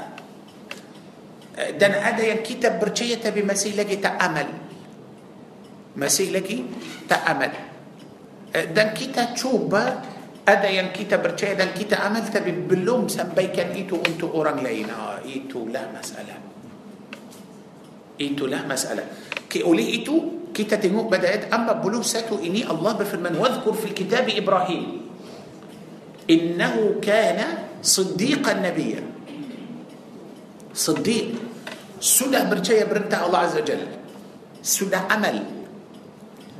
dan 1.79 1.91
ada 1.97 2.21
yang 2.21 2.45
kita 2.45 2.77
percaya 2.77 3.17
tapi 3.17 3.41
masih 3.41 3.73
lagi 3.73 3.97
tak 3.97 4.19
amal 4.21 4.45
masih 5.95 6.29
lagi 6.35 6.67
tak 7.09 7.23
amal 7.25 7.49
dan 8.51 8.87
kita 8.93 9.33
cuba 9.33 10.03
ada 10.45 10.69
yang 10.69 10.93
kita 10.93 11.17
percaya 11.17 11.57
dan 11.57 11.73
kita 11.73 12.05
amal 12.05 12.21
tapi 12.29 12.53
belum 12.53 13.09
sampaikan 13.09 13.73
itu 13.73 13.97
untuk 13.97 14.37
orang 14.37 14.61
lain 14.61 14.85
ah, 14.93 15.17
itulah 15.25 15.89
masalah 15.89 16.37
itulah 18.21 18.61
masalah 18.69 19.07
oleh 19.63 19.87
itu 20.03 20.44
kita 20.55 20.79
tengok 20.79 21.11
pada 21.11 21.27
ayat 21.27 21.51
41 21.51 22.47
ini 22.47 22.63
Allah 22.63 22.95
berfirman 22.95 23.35
wadhkur 23.35 23.75
fil 23.75 23.91
kitab 23.91 24.31
Ibrahim 24.31 25.03
innahu 26.31 27.03
kana 27.03 27.75
siddiqan 27.83 28.63
nabiyya 28.63 29.03
siddiq 30.71 31.35
sudah 31.99 32.47
percaya 32.47 32.87
perintah 32.87 33.27
Allah 33.27 33.51
Azza 33.51 33.59
Jalla 33.67 33.99
sudah 34.63 35.11
amal 35.11 35.43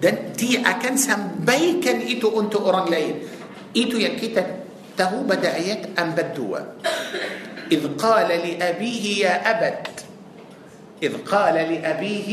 dan 0.04 0.36
dia 0.36 0.60
akan 0.60 1.00
sampaikan 1.00 2.04
itu 2.04 2.28
untuk 2.28 2.68
orang 2.68 2.92
lain 2.92 3.16
itu 3.72 3.96
yang 3.96 4.20
kita 4.20 4.68
tahu 5.00 5.24
pada 5.24 5.56
ayat 5.56 5.96
42 5.96 7.16
إذ 7.66 7.98
قال 7.98 8.30
لأبيه 8.30 9.26
يا 9.26 9.42
أبت 9.42 10.06
إذ 11.02 11.14
قال 11.26 11.58
لأبيه 11.58 12.30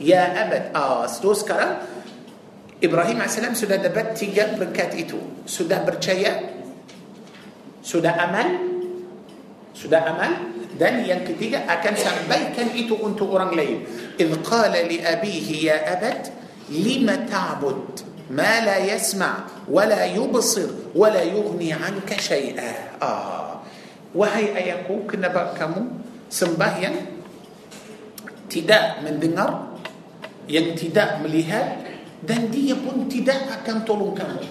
يا 0.00 0.22
أبت 0.46 0.76
آه، 0.76 1.04
أستوس 1.04 1.44
كرا 1.44 1.66
إبراهيم 2.84 3.16
عليه 3.18 3.30
السلام 3.30 3.54
سودا 3.54 3.76
دبت 3.76 4.18
تيجا 4.18 4.58
بركات 4.58 4.94
إتو 4.94 5.46
سودا 5.46 5.82
برشايا 5.82 6.32
سودا 7.82 8.10
أمل 8.10 8.48
سودا 9.74 9.98
أمل 9.98 10.32
dan 10.78 11.02
yang 11.02 11.26
ketiga 11.26 11.66
akan 11.66 11.94
sampaikan 11.98 12.70
itu 12.70 12.94
أنتو 12.94 13.34
orang 13.34 13.50
lain. 13.50 13.82
إذ 14.14 14.46
قال 14.46 14.70
لأبيه 14.70 15.48
يا 15.66 15.76
أبت 15.98 16.30
لما 16.70 17.26
تعبد 17.26 17.82
ما 18.30 18.62
لا 18.62 18.78
يسمع 18.78 19.66
ولا 19.66 20.06
يبصر 20.06 20.94
ولا 20.94 21.22
يغني 21.26 21.70
عنك 21.74 22.10
شيئا. 22.14 23.02
آه. 23.02 23.58
وهي 24.14 24.54
أيكو 24.54 25.10
كنبا 25.10 25.58
كمو 25.58 25.82
سمبه 26.30 26.78
تداء 28.50 29.02
من 29.04 29.20
دنر 29.20 29.67
yang 30.48 30.72
tidak 30.74 31.20
melihat 31.22 31.84
dan 32.24 32.50
dia 32.50 32.74
pun 32.74 33.06
tidak 33.06 33.62
akan 33.62 33.84
tolong 33.86 34.16
kamu 34.16 34.42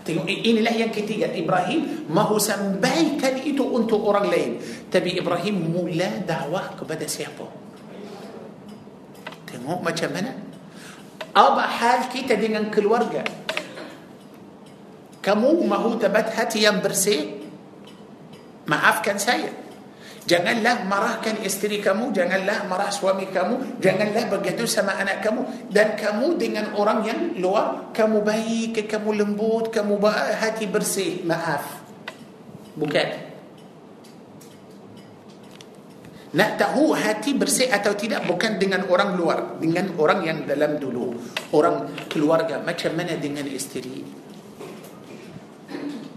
Tengok 0.00 0.26
inilah 0.26 0.74
yang 0.74 0.90
ketiga 0.90 1.28
Ibrahim 1.30 2.08
mahu 2.10 2.40
sampaikan 2.40 3.36
itu 3.46 3.62
untuk 3.62 4.02
orang 4.08 4.26
lain 4.26 4.50
tapi 4.90 5.14
Ibrahim 5.20 5.70
mula 5.70 6.24
dakwah 6.26 6.74
kepada 6.74 7.06
siapa 7.06 7.46
Tengok 9.46 9.80
macam 9.84 10.10
mana 10.10 10.32
apa 11.30 11.62
hal 11.62 11.98
kita 12.10 12.34
dengan 12.34 12.72
keluarga 12.74 13.22
kamu 15.22 15.68
mahu 15.68 16.00
dapat 16.00 16.32
hati 16.32 16.64
yang 16.64 16.82
bersih 16.82 17.44
maafkan 18.66 19.20
saya 19.20 19.52
Janganlah 20.30 20.86
marahkan 20.86 21.42
isteri 21.42 21.82
kamu, 21.82 22.14
janganlah 22.14 22.62
marah 22.70 22.86
suami 22.94 23.26
kamu, 23.34 23.82
janganlah 23.82 24.30
begitu 24.30 24.62
sama 24.62 24.94
anak 24.94 25.26
kamu 25.26 25.42
dan 25.74 25.98
kamu 25.98 26.38
dengan 26.38 26.70
orang 26.78 27.02
yang 27.02 27.20
luar, 27.42 27.90
kamu 27.90 28.22
baik, 28.22 28.86
kamu 28.86 29.10
lembut, 29.26 29.74
kamu 29.74 29.98
hati 30.38 30.70
bersih, 30.70 31.26
maaf. 31.26 31.82
Bukan. 32.78 33.08
Nak 36.30 36.50
tahu 36.62 36.94
hati 36.94 37.34
bersih 37.34 37.66
atau 37.66 37.90
tidak 37.98 38.22
bukan 38.30 38.54
dengan 38.62 38.86
orang 38.86 39.18
luar, 39.18 39.58
dengan 39.58 39.90
orang 39.98 40.22
yang 40.22 40.38
dalam 40.46 40.78
dulu. 40.78 41.10
Orang 41.50 41.90
keluarga, 42.06 42.62
macam 42.62 42.94
mana 42.94 43.18
dengan 43.18 43.50
isteri? 43.50 44.06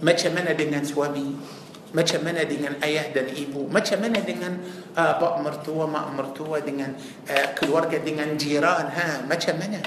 Macam 0.05 0.31
mana 0.37 0.53
dengan 0.53 0.85
suami? 0.85 1.62
Macam 1.93 2.25
mana 2.25 2.41
dengan 2.43 2.73
ayah 2.81 3.05
dan 3.13 3.29
ibu 3.29 3.69
macam 3.69 4.01
mana 4.01 4.17
dengan 4.25 4.57
uh, 4.97 5.13
pak 5.21 5.33
mertua 5.45 5.85
mak 5.85 6.09
mertua 6.17 6.57
dengan 6.65 6.97
uh, 7.29 7.47
keluarga 7.53 8.01
dengan 8.01 8.33
jiran 8.33 8.89
ha 8.89 9.21
macam 9.29 9.55
mana 9.61 9.77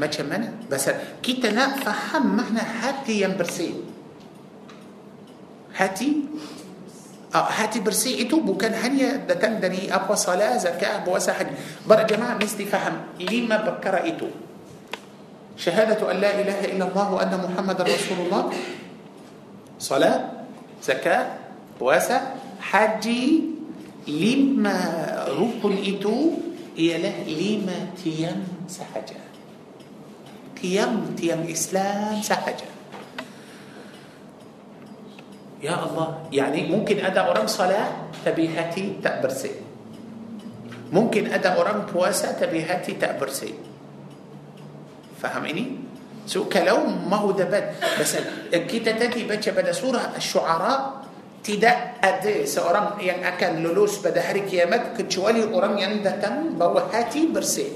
macam 0.00 0.24
mana 0.24 0.48
pasal 0.64 1.20
kita 1.20 1.52
nak 1.52 1.84
faham 1.84 2.32
makna 2.32 2.64
hati 2.64 3.20
yang 3.20 3.36
bersih 3.36 3.84
hati 5.76 6.24
uh, 7.36 7.48
hati 7.52 7.84
bersih 7.84 8.24
itu 8.24 8.40
bukan 8.40 8.72
hanya 8.72 9.20
datang 9.28 9.60
dari 9.60 9.92
apa 9.92 10.16
salat 10.16 10.56
zakat 10.56 11.04
puasa 11.04 11.36
haji 11.36 11.52
berjemaah 11.84 12.40
mesti 12.40 12.64
faham 12.64 13.12
lima 13.20 13.60
perkara 13.60 14.08
itu 14.08 14.32
شهادة 15.60 16.08
أن 16.08 16.16
لا 16.16 16.32
إله 16.32 16.64
إلا 16.64 16.74
الله 16.74 17.06
وأن 17.12 17.36
محمدا 17.36 17.84
رسول 17.84 18.21
الله 18.21 18.48
صلاة 19.76 20.37
زكاة 20.82 21.26
puasa 21.80 22.20
haji 22.60 23.42
lima 24.08 24.78
rukun 25.28 25.64
itu 25.64 26.16
lah 26.78 27.16
lima 27.26 27.78
tiang 28.04 28.38
sahaja 28.68 29.20
tiang 30.62 31.14
tiang 31.18 31.40
Islam 31.50 32.22
sahaja 32.22 32.68
ya 35.62 35.74
الله 35.74 36.08
يعني 36.32 36.70
mungkin 36.70 37.02
ada 37.02 37.20
orang 37.20 37.46
solat 37.46 37.90
tapi 38.24 38.52
hati 38.52 38.81
tak 38.81 39.02
bersih 39.02 39.50
ممكن 40.92 41.26
أدى 41.26 41.48
أرام 41.48 41.86
بواسة 41.92 42.32
تبيهتي 42.32 42.92
تأبرسي 42.92 43.54
فهمني؟ 45.22 45.50
إني؟ 45.50 45.66
So 46.28 46.44
kalau 46.44 46.84
mahu 46.84 47.32
dapat 47.32 47.80
Pasal 47.80 48.52
kita 48.68 49.00
tadi 49.00 49.24
baca 49.24 49.48
pada 49.56 49.72
surah 49.72 50.12
Al-Shu'ara 50.12 51.00
Tidak 51.40 52.04
ada 52.04 52.34
seorang 52.44 53.00
yang 53.00 53.24
akan 53.24 53.64
lulus 53.64 53.96
pada 54.04 54.20
hari 54.20 54.44
kiamat 54.44 54.92
Kecuali 54.92 55.40
orang 55.40 55.80
yang 55.80 56.04
datang 56.04 56.52
bawa 56.60 56.92
hati 56.92 57.32
bersih 57.32 57.72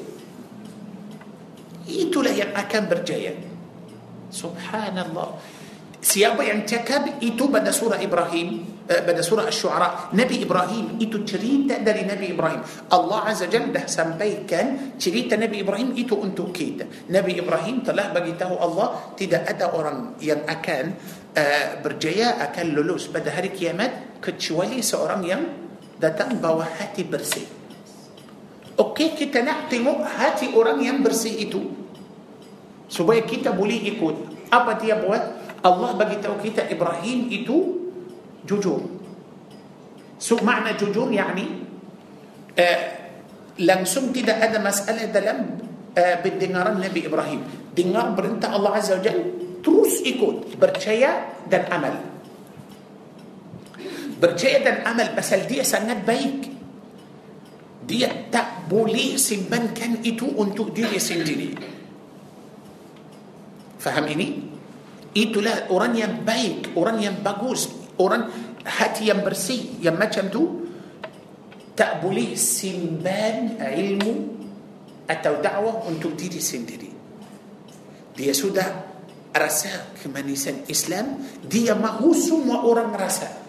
Itulah 1.89 2.37
yang 2.37 2.53
akan 2.53 2.83
berjaya 2.93 3.33
Subhanallah 4.29 5.41
Siapa 6.03 6.45
yang 6.45 6.69
cakap 6.69 7.25
itu 7.25 7.49
pada 7.49 7.73
surah 7.73 8.05
Ibrahim 8.05 8.72
pada 8.87 9.23
surah 9.23 9.47
Asy-Syu'ara 9.47 10.11
Nabi 10.13 10.43
Ibrahim 10.43 10.99
itu 10.99 11.23
cerita 11.23 11.79
dari 11.79 12.03
Nabi 12.03 12.35
Ibrahim. 12.35 12.61
Allah 12.91 13.21
Azza 13.31 13.47
Jalla 13.47 13.71
dah 13.71 13.87
sampaikan 13.87 14.99
cerita 14.99 15.39
Nabi 15.39 15.63
Ibrahim 15.63 15.95
itu 15.95 16.19
untuk 16.19 16.51
kita. 16.51 17.09
Nabi 17.11 17.39
Ibrahim 17.39 17.87
telah 17.87 18.11
bagi 18.11 18.35
tahu 18.35 18.59
Allah 18.59 19.15
tidak 19.15 19.47
ada 19.47 19.71
orang 19.71 20.19
yang 20.19 20.43
akan 20.43 20.85
uh, 21.37 21.67
berjaya 21.79 22.43
akan 22.51 22.67
lulus 22.75 23.07
pada 23.07 23.31
hari 23.31 23.55
kiamat 23.55 24.19
kecuali 24.19 24.83
seorang 24.83 25.23
yang 25.23 25.43
datang 25.99 26.43
bawa 26.43 26.67
hati 26.67 27.07
bersih. 27.07 27.47
Okey 28.73 29.15
kita 29.15 29.45
nak 29.45 29.71
tengok 29.71 30.03
hati 30.03 30.51
orang 30.57 30.81
yang 30.83 31.05
bersih 31.05 31.39
itu 31.39 31.61
supaya 32.91 33.23
kita 33.23 33.55
boleh 33.55 33.79
ikut. 33.95 34.17
Apa 34.53 34.77
dia 34.77 34.99
buat? 35.01 35.41
Allah 35.63 35.95
bagi 35.95 36.19
tahu 36.19 36.43
kita 36.43 36.67
Ibrahim 36.67 37.31
itu 37.31 37.82
jujur. 38.47 38.81
So 40.23 40.39
makna 40.43 40.79
jujur 40.79 41.11
yani 41.11 41.67
uh, 42.55 42.81
langsung 43.59 44.15
tidak 44.15 44.39
ada 44.39 44.63
masalah 44.63 45.11
dalam 45.11 45.59
uh, 45.93 46.17
pendengaran 46.23 46.79
Nabi 46.79 47.07
Ibrahim. 47.07 47.41
Dengar 47.73 48.15
perintah 48.15 48.55
Allah 48.55 48.79
Azza 48.79 48.99
wa 48.99 49.03
Jalla 49.03 49.25
terus 49.63 50.03
ikut, 50.03 50.59
percaya 50.59 51.39
dan 51.47 51.67
amal. 51.71 51.95
Percaya 54.19 54.59
dan 54.63 54.77
amal 54.87 55.15
pasal 55.15 55.47
dia 55.47 55.67
sangat 55.67 56.03
baik. 56.07 56.51
Dia 57.83 58.31
tak 58.31 58.71
boleh 58.71 59.19
simpankan 59.19 60.07
itu 60.07 60.31
untuk 60.39 60.71
diri 60.71 61.03
sendiri. 61.03 61.51
Faham 63.83 64.07
ini? 64.07 64.39
Itulah 65.13 65.67
orang 65.75 65.99
yang 65.99 66.15
baik, 66.23 66.79
orang 66.79 67.03
yang 67.03 67.19
bagus, 67.21 67.67
orang 67.99 68.31
hati 68.65 69.11
yang 69.11 69.21
bersih, 69.21 69.83
yang 69.83 69.99
macam 69.99 70.31
tu 70.31 70.63
tak 71.73 72.05
boleh 72.05 72.37
simpan 72.37 73.59
ilmu 73.59 74.15
atau 75.09 75.41
dakwah 75.41 75.85
untuk 75.89 76.15
diri 76.15 76.39
sendiri. 76.39 76.91
Dia 78.13 78.33
sudah 78.37 78.69
rasa 79.33 79.97
kemanisan 79.97 80.69
Islam, 80.69 81.21
dia 81.45 81.73
mahu 81.73 82.13
semua 82.13 82.65
orang 82.69 82.93
rasa. 82.93 83.41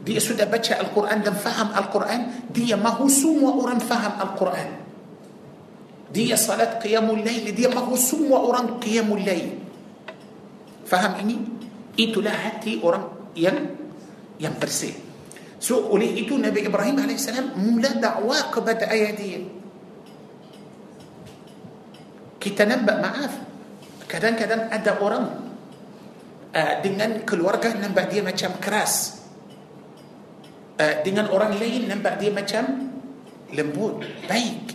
Dia 0.00 0.18
sudah 0.18 0.48
baca 0.48 0.80
Al-Quran 0.80 1.18
dan 1.22 1.36
faham 1.38 1.70
Al-Quran, 1.70 2.50
dia 2.50 2.74
mahu 2.74 3.06
semua 3.06 3.54
orang 3.54 3.78
faham 3.78 4.18
Al-Quran. 4.18 4.68
Dia 6.10 6.34
salat 6.34 6.82
qiyamul 6.82 7.22
lail, 7.22 7.54
dia 7.54 7.70
mahu 7.70 7.94
semua 7.94 8.42
orang 8.42 8.82
qiyamul 8.82 9.22
lail. 9.22 9.54
Faham 10.82 11.22
ini? 11.22 11.38
Itulah 11.94 12.34
hati 12.34 12.82
orang 12.82 13.19
yang 13.34 13.76
yang 14.40 14.56
bersih. 14.56 14.96
So 15.60 15.92
oleh 15.92 16.16
itu 16.16 16.40
Nabi 16.40 16.64
Ibrahim 16.64 17.04
AS 17.04 17.28
mula 17.52 17.92
dakwah 18.00 18.48
kepada 18.48 18.88
ayah 18.88 19.12
dia. 19.12 19.40
Kita 22.40 22.64
nampak 22.64 22.96
maaf. 23.04 23.32
Kadang-kadang 24.08 24.72
ada 24.72 24.96
orang 25.04 25.24
uh, 26.56 26.74
dengan 26.80 27.20
keluarga 27.28 27.76
nampak 27.76 28.08
dia 28.08 28.24
macam 28.24 28.56
keras. 28.56 29.20
Uh, 30.80 31.04
dengan 31.04 31.28
orang 31.28 31.60
lain 31.60 31.92
nampak 31.92 32.16
dia 32.16 32.32
macam 32.32 32.88
lembut, 33.52 34.00
baik. 34.24 34.72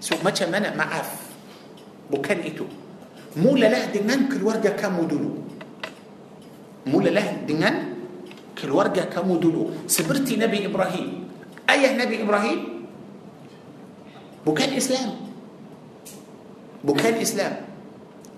So 0.00 0.16
macam 0.24 0.48
mana 0.48 0.72
maaf? 0.72 1.12
Bukan 2.08 2.40
itu. 2.48 2.64
Mulalah 3.36 3.92
dengan 3.92 4.24
keluarga 4.32 4.72
kamu 4.72 5.02
dulu. 5.04 5.41
Mulalah 6.82 7.46
dengan 7.46 7.94
keluarga 8.58 9.06
kamu 9.06 9.38
dulu. 9.38 9.62
Seperti 9.86 10.38
Nabi 10.38 10.66
Ibrahim. 10.66 11.26
Ayah 11.66 11.94
Nabi 11.94 12.22
Ibrahim 12.22 12.58
bukan 14.42 14.70
Islam. 14.74 15.08
Bukan 16.82 17.14
Islam. 17.22 17.72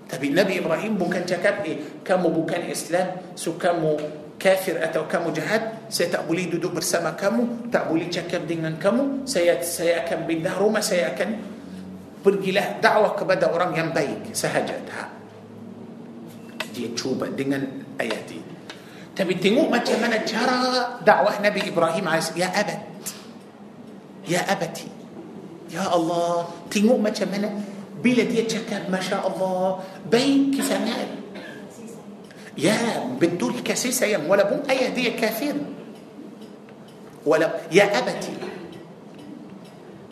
Tapi 0.05 0.29
Nabi 0.29 0.61
Ibrahim 0.61 1.01
bukan 1.01 1.25
cakap, 1.25 1.65
eh, 1.65 1.81
kamu 2.05 2.29
bukan 2.29 2.61
Islam, 2.69 3.33
so 3.33 3.57
kamu 3.57 3.97
kafir 4.37 4.77
atau 4.77 5.09
kamu 5.09 5.33
jahat, 5.33 5.89
saya 5.89 6.13
tak 6.13 6.29
boleh 6.29 6.45
duduk 6.45 6.77
bersama 6.77 7.17
kamu, 7.17 7.73
tak 7.73 7.89
boleh 7.89 8.05
cakap 8.13 8.45
dengan 8.45 8.77
kamu, 8.77 9.25
saya 9.25 9.57
saya 9.65 10.05
akan 10.05 10.29
pindah 10.29 10.53
rumah, 10.61 10.85
saya 10.85 11.09
akan 11.17 11.41
pergilah 12.21 12.77
dakwah 12.77 13.17
kepada 13.17 13.49
orang 13.49 13.73
yang 13.73 13.89
baik 13.89 14.33
sahaja. 14.37 14.77
Tak. 14.85 15.09
Dia 16.77 16.93
cuba 16.93 17.25
dengan 17.33 17.84
آياتي. 18.01 18.41
تبي 19.15 19.33
تنقوم 19.33 19.71
ما 19.71 19.79
جرى 20.27 20.59
دعوة 21.05 21.41
نبي 21.41 21.69
إبراهيم 21.69 22.07
عليه 22.07 22.23
يا 22.35 22.49
أبت. 22.59 22.79
يا 24.27 24.41
أبتي. 24.51 24.87
يا 25.71 25.95
الله. 25.95 26.47
تنقوم 26.71 27.03
ما 27.03 27.09
جمنا 27.09 27.49
بلا 28.03 28.23
دي 28.23 28.43
ما 28.89 28.99
شاء 29.01 29.23
الله. 29.27 29.79
بين 30.11 30.51
كسمان 30.57 31.09
يا 32.57 32.75
بتقول 33.19 33.59
كسيسة 33.65 34.05
يا 34.05 34.19
ولا 34.27 34.43
بوم 34.49 34.63
أي 34.69 34.91
دي 34.91 35.11
كافر 35.11 35.55
ولا 37.25 37.47
يا 37.71 37.99
أبتي. 37.99 38.33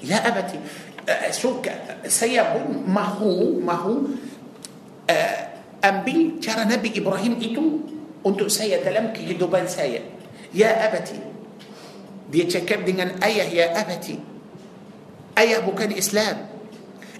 يا 0.03 0.19
أبتي. 0.27 0.59
أه، 1.09 1.31
سوك. 1.31 1.69
سيبون. 2.07 2.83
ما 2.87 3.01
هو 3.01 3.59
ما 3.59 3.73
هو؟ 3.73 3.95
أه، 5.09 5.52
ambil 5.83 6.39
cara 6.39 6.63
Nabi 6.63 6.95
Ibrahim 6.95 7.35
itu 7.43 7.83
untuk 8.23 8.47
saya 8.47 8.79
dalam 8.79 9.11
kehidupan 9.11 9.67
saya. 9.67 9.99
Ya 10.55 10.71
abati. 10.87 11.19
Dia 12.31 12.47
cakap 12.47 12.87
dengan 12.87 13.19
ayah 13.19 13.45
ya 13.51 13.75
abati. 13.75 14.15
Ayah 15.35 15.59
bukan 15.59 15.91
Islam. 15.91 16.49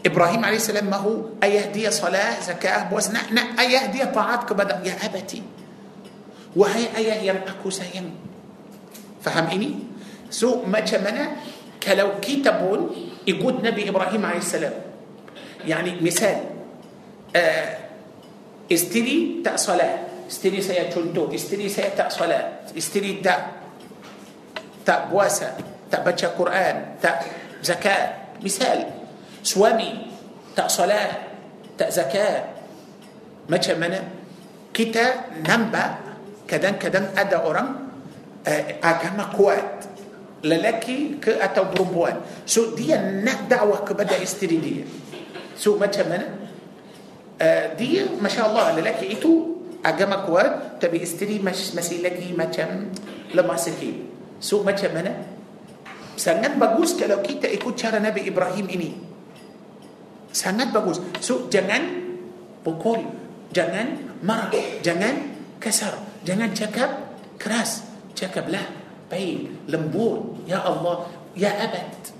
Ibrahim 0.03 0.43
AS 0.43 0.67
mahu 0.83 1.39
ayah 1.39 1.71
dia 1.71 1.87
salah, 1.87 2.35
zakah, 2.39 2.91
puasa. 2.91 3.15
Nak, 3.15 3.31
nak 3.31 3.47
ayah 3.59 3.87
dia 3.91 4.07
taat 4.11 4.47
kepada 4.47 4.79
ya 4.83 4.95
abati. 4.99 5.43
Wahai 6.55 6.91
ayah 7.03 7.19
yang 7.19 7.39
aku 7.43 7.67
sayang. 7.67 8.11
Faham 9.23 9.51
ini? 9.51 9.79
So 10.27 10.63
macam 10.67 11.03
mana 11.03 11.39
kalau 11.79 12.19
kita 12.23 12.63
pun 12.63 12.91
ikut 13.27 13.63
Nabi 13.63 13.91
Ibrahim 13.91 14.23
AS. 14.27 14.55
Yani 15.63 16.03
misal 16.03 16.43
uh, 17.31 17.67
istri 18.71 19.43
tak 19.43 19.59
salah 19.59 20.13
isteri 20.27 20.59
saya 20.63 20.89
contoh 20.89 21.29
isteri 21.29 21.69
saya 21.69 21.93
tak 21.93 22.09
solat. 22.09 22.73
Isteri 22.73 23.21
tak 23.21 23.41
tak 24.83 25.13
puasa 25.13 25.53
tak 25.87 26.01
baca 26.01 26.27
Quran 26.33 26.75
tak 26.97 27.17
zakat. 27.61 28.35
Misal 28.41 28.89
suami 29.45 30.09
tak 30.57 30.73
solat 30.73 31.11
tak 31.77 31.89
zakat. 31.93 32.41
Macam 33.45 33.75
mana? 33.77 33.99
Kita 34.73 35.37
nampak 35.45 35.89
kadang-kadang 36.49 37.13
ada 37.13 37.37
orang 37.45 37.69
uh, 38.41 38.61
agama 38.81 39.29
kuat 39.35 39.85
lelaki 40.43 41.21
ke 41.21 41.39
atau 41.39 41.69
perempuan. 41.69 42.19
So 42.49 42.73
dia 42.73 42.99
nak 42.99 43.47
dakwah 43.47 43.85
kepada 43.85 44.17
isteri 44.17 44.57
dia. 44.59 44.85
So 45.53 45.77
macam 45.77 46.09
mana 46.09 46.42
dia 47.77 48.07
masya 48.21 48.47
Allah 48.49 48.77
lelaki 48.77 49.17
itu 49.17 49.53
agama 49.83 50.23
kuat 50.23 50.79
tapi 50.79 51.03
isteri 51.03 51.43
masih 51.43 51.99
lagi 51.99 52.31
macam 52.31 52.89
lemah 53.35 53.59
sikit. 53.59 53.95
So 54.39 54.63
macam 54.63 54.95
mana? 54.95 55.11
Sangat 56.15 56.55
bagus 56.55 56.95
kalau 56.95 57.19
kita 57.19 57.49
ikut 57.51 57.73
cara 57.75 57.99
Nabi 57.99 58.23
Ibrahim 58.29 58.67
ini. 58.69 58.89
Sangat 60.31 60.71
bagus. 60.71 61.03
So 61.19 61.51
jangan 61.51 61.83
pukul 62.63 63.03
jangan 63.51 64.17
marah 64.23 64.79
jangan 64.79 65.35
kasar 65.59 65.99
jangan 66.23 66.53
cakap 66.55 66.89
keras. 67.41 67.83
Cakaplah 68.13 68.63
baik 69.09 69.67
lembut 69.67 70.45
ya 70.45 70.61
Allah 70.63 71.09
ya 71.33 71.49
abad. 71.49 72.13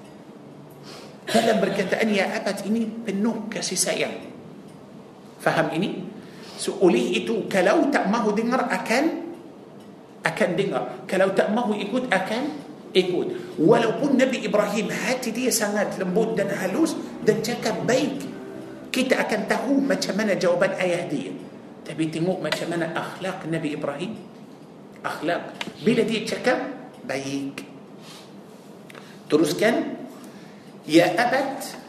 Dalam 1.23 1.63
perkataan 1.63 2.12
ya 2.12 2.28
abad 2.34 2.58
ini 2.67 2.84
penuh 3.08 3.47
kasih 3.47 3.80
sayang 3.80 4.33
faham 5.43 5.75
ini 5.75 6.13
So 6.63 6.79
oleh 6.79 7.19
itu 7.19 7.43
kalau 7.51 7.91
tak 7.91 8.08
mahu 8.08 8.32
dengar 8.32 8.69
akan 8.71 9.03
akan 10.23 10.49
dengar. 10.56 11.03
Kalau 11.03 11.36
tak 11.36 11.51
mahu 11.51 11.75
ikut 11.75 12.08
akan 12.08 12.43
ikut. 12.95 13.60
Walaupun 13.60 14.15
Nabi 14.15 14.47
Ibrahim 14.47 14.88
hati 14.88 15.36
dia 15.36 15.51
sangat 15.51 15.99
lembut 15.99 16.39
dan 16.39 16.47
halus 16.53 16.95
dan 17.27 17.43
cakap 17.43 17.84
baik. 17.84 18.23
Kita 18.93 19.19
akan 19.27 19.41
tahu 19.49 19.84
macam 19.84 20.13
mana 20.15 20.39
jawapan 20.39 20.71
ayah 20.79 21.03
dia. 21.12 21.36
Tapi 21.84 22.08
tengok 22.08 22.39
macam 22.39 22.67
mana 22.71 22.95
akhlak 22.95 23.43
Nabi 23.49 23.75
Ibrahim. 23.75 24.12
Akhlak. 25.03 25.60
Bila 25.84 26.08
dia 26.08 26.23
cakap 26.23 26.63
baik. 27.03 27.60
Teruskan. 29.27 29.99
Ya 30.88 31.12
abad. 31.12 31.83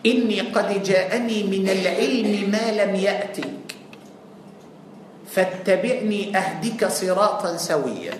Inni 0.00 0.40
qad 0.48 0.72
ja'ani 0.80 1.44
min 1.44 1.68
al-ilmi 1.68 2.48
ma 2.48 2.64
lam 2.72 2.92
ya'tik. 2.96 3.60
فاتبعني 5.30 6.34
أهدك 6.34 6.80
صراطا 6.90 7.56
سويا 7.56 8.14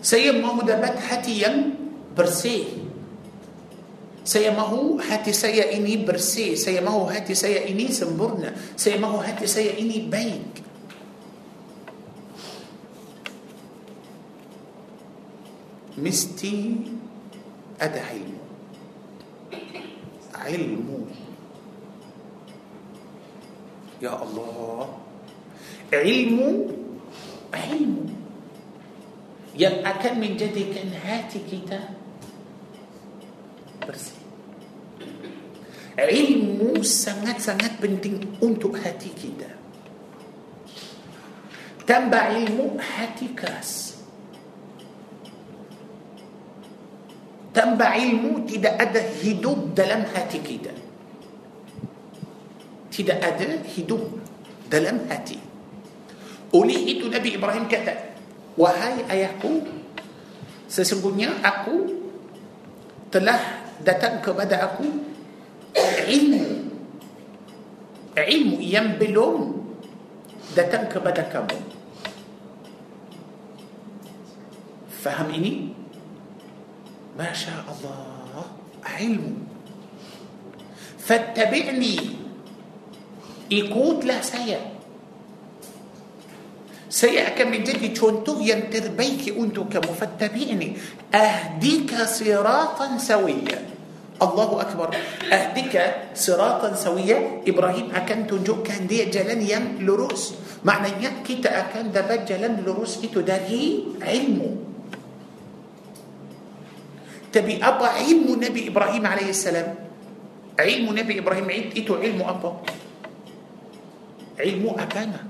Saya 0.00 0.32
mahu 0.32 0.64
dapat 0.64 0.96
hati 0.96 1.44
yang 1.44 1.76
bersih. 2.16 2.82
Saya 4.24 4.50
mahu 4.50 4.96
hati 4.96 5.30
saya 5.30 5.70
ini 5.70 6.02
bersih. 6.02 6.56
Saya 6.56 6.80
mahu 6.80 7.06
hati 7.06 7.36
saya 7.36 7.68
ini 7.68 7.92
sempurna. 7.92 8.50
Saya 8.80 8.96
mahu 8.96 9.20
hati 9.20 9.44
saya 9.44 9.76
ini 9.76 10.08
baik. 10.08 10.69
مستي 16.00 16.76
أدى 17.80 18.00
علمه 18.00 18.44
علمه 20.34 21.04
يا 24.02 24.22
الله. 24.22 24.98
علمه 25.92 26.68
علمه 27.54 28.08
يبقى 29.56 29.92
كان 30.02 30.20
من 30.20 30.36
جدي 30.36 30.64
كان 30.72 30.88
هاتي 31.04 31.40
كتاب 31.52 31.88
برسي. 33.84 34.16
علمه 35.98 36.82
سنات 36.82 37.40
سنات 37.40 37.72
بنتين 37.82 38.40
أنت 38.42 38.64
هاتي 38.64 39.08
كتاب 39.08 39.56
تنبع 41.86 42.18
علمه 42.18 42.80
هاتي 42.80 43.28
كاس. 43.36 43.89
Tambah 47.60 47.92
ilmu 47.92 48.48
tidak 48.48 48.80
ada 48.80 49.04
hidup 49.20 49.76
dalam 49.76 50.08
hati 50.08 50.40
kita 50.40 50.72
tidak 52.90 53.18
ada 53.22 53.62
hidup 53.64 54.02
dalam 54.66 55.06
hati. 55.06 55.38
Oleh 56.50 56.76
itu 56.76 57.06
Nabi 57.06 57.38
Ibrahim 57.38 57.70
kata, 57.70 58.12
Wahai 58.58 59.06
ayahku, 59.06 59.62
sesungguhnya 60.66 61.38
aku 61.40 61.96
telah 63.08 63.62
datang 63.80 64.18
kepada 64.20 64.68
aku 64.68 64.84
ilmu. 66.10 66.68
Ilmu 68.20 68.60
yang 68.60 69.00
belum 69.00 69.64
datang 70.52 70.90
kepada 70.92 71.24
kamu. 71.30 71.56
Faham 75.00 75.32
ini? 75.32 75.72
شاء 77.28 77.64
الله. 77.68 78.44
علم. 78.86 79.26
فاتبعني. 81.04 81.96
ikutlah 83.50 84.22
saya 84.22 84.60
saya 86.86 87.34
kamu 87.34 87.50
jadi 87.50 87.92
tentu 87.92 88.19
yang 88.19 88.40
terbaik 88.40 89.34
untuk 89.34 89.66
kamu 89.68 89.84
فاتبعني. 89.84 90.68
أهديك 91.14 91.92
صراطا 92.06 92.88
سويا. 92.98 93.58
الله 94.22 94.50
أكبر. 94.60 94.88
أهديك 95.32 95.74
صراطا 96.14 96.78
سويا. 96.78 97.42
Ibrahim 97.48 97.90
akan 97.90 98.26
tunjukkan 98.30 98.86
dia 98.86 99.10
jalan 99.10 99.82
lurus. 99.82 100.24
maknanya 100.64 101.02
kita 101.02 101.50
akan 101.60 101.90
dapat 101.90 102.16
jalan 102.28 102.62
lurus 102.62 103.02
gitu 103.02 103.26
علمه. 103.98 104.69
تبي 107.32 107.62
أبا 107.62 107.86
علم 107.86 108.26
نبي 108.42 108.68
إبراهيم 108.68 109.06
عليه 109.06 109.30
السلام. 109.30 109.74
علم 110.58 110.86
نبي 110.98 111.18
إبراهيم 111.18 111.46
عيد 111.50 111.66
إيتو 111.76 111.94
علم 111.94 112.22
أبا. 112.22 112.50
علم 114.40 114.64
أجامة 114.78 115.20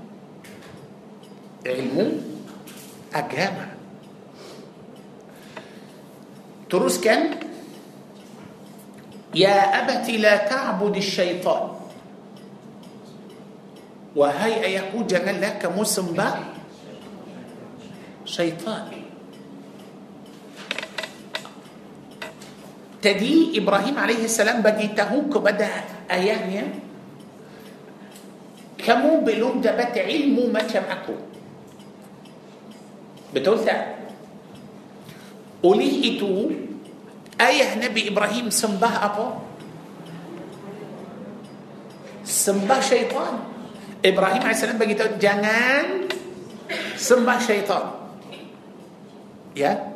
علم 1.65 1.95
أجامة 3.13 3.65
تروس 6.69 6.97
كان 7.03 7.35
يا 9.35 9.55
أبت 9.83 10.09
لا 10.09 10.47
تعبد 10.47 10.95
الشيطان. 10.97 11.63
وهي 14.15 14.65
أيقود 14.65 15.07
جنال 15.07 15.41
لك 15.41 15.63
مسمى 15.71 16.31
شيطان. 18.25 19.00
Tadi 23.01 23.57
Ibrahim 23.57 23.97
alaihi 23.97 24.29
salam 24.29 24.61
bagi 24.61 24.93
tahu 24.93 25.25
kepada 25.25 26.05
ayahnya 26.05 26.69
kamu 28.77 29.25
belum 29.25 29.61
dapat 29.61 29.93
ilmu 30.05 30.53
macam 30.53 30.85
aku 30.85 31.17
Betul 33.33 33.65
tak? 33.65 34.05
Oleh 35.65 35.89
itu 36.13 36.51
Ayah 37.41 37.73
Nabi 37.81 38.13
Ibrahim 38.13 38.53
sembah 38.53 38.95
apa? 39.01 39.25
Sembah 42.21 42.81
syaitan 42.85 43.33
Ibrahim 44.05 44.41
AS 44.45 44.61
beritahu 44.77 45.17
Jangan 45.17 46.05
Sembah 46.97 47.39
syaitan 47.41 47.97
Ya 49.57 49.90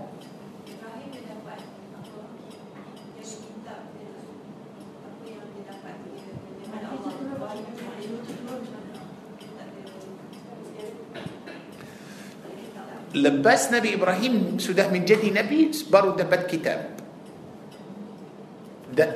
lepas 13.26 13.74
Nabi 13.74 13.98
Ibrahim 13.98 14.62
sudah 14.62 14.86
menjadi 14.94 15.34
Nabi 15.34 15.74
baru 15.90 16.14
dapat 16.14 16.46
kitab 16.46 16.94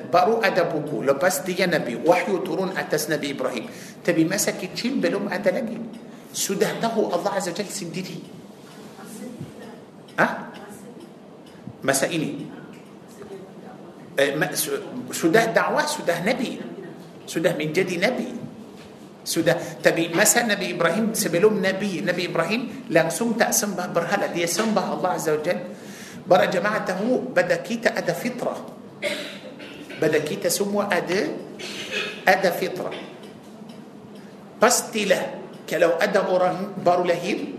baru 0.10 0.42
ada 0.42 0.66
buku 0.66 1.06
lepas 1.06 1.46
dia 1.46 1.70
Nabi 1.70 1.94
wahyu 2.02 2.42
turun 2.42 2.74
atas 2.74 3.06
Nabi 3.06 3.38
Ibrahim 3.38 3.70
tapi 4.02 4.26
masa 4.26 4.58
kecil 4.58 4.98
belum 4.98 5.30
ada 5.30 5.54
lagi 5.54 5.78
sudah 6.34 6.82
tahu 6.82 7.14
Allah 7.14 7.38
Azza 7.38 7.54
Jalla 7.54 7.70
sendiri 7.70 8.18
ha? 10.18 10.50
masa 11.86 12.10
ini 12.10 12.50
eh, 14.18 14.34
sudah 15.14 15.54
dakwah 15.54 15.86
sudah 15.86 16.18
Nabi 16.26 16.58
sudah 17.30 17.54
menjadi 17.54 17.96
Nabi 18.02 18.49
sudah 19.24 19.80
tapi 19.84 20.10
masa 20.10 20.48
Nabi 20.48 20.74
Ibrahim 20.74 21.12
sebelum 21.12 21.60
Nabi 21.60 22.00
Nabi 22.02 22.32
Ibrahim 22.32 22.90
langsung 22.90 23.36
tak 23.36 23.52
sembah 23.52 23.92
berhala 23.92 24.32
dia 24.32 24.48
sembah 24.48 24.86
Allah 24.96 25.12
Azza 25.20 25.36
wa 25.36 25.42
Jal 25.44 25.60
para 26.24 26.48
jemaah 26.48 26.82
tahu 26.88 27.36
pada 27.36 27.60
kita 27.60 27.94
ada 27.94 28.16
fitrah 28.16 28.58
pada 30.00 30.18
kita 30.24 30.48
semua 30.48 30.88
ada 30.88 31.30
ada 32.24 32.50
fitrah 32.56 32.96
pastilah 34.58 35.24
kalau 35.68 36.00
ada 36.00 36.20
orang 36.26 36.80
baru 36.80 37.04
lahir 37.06 37.54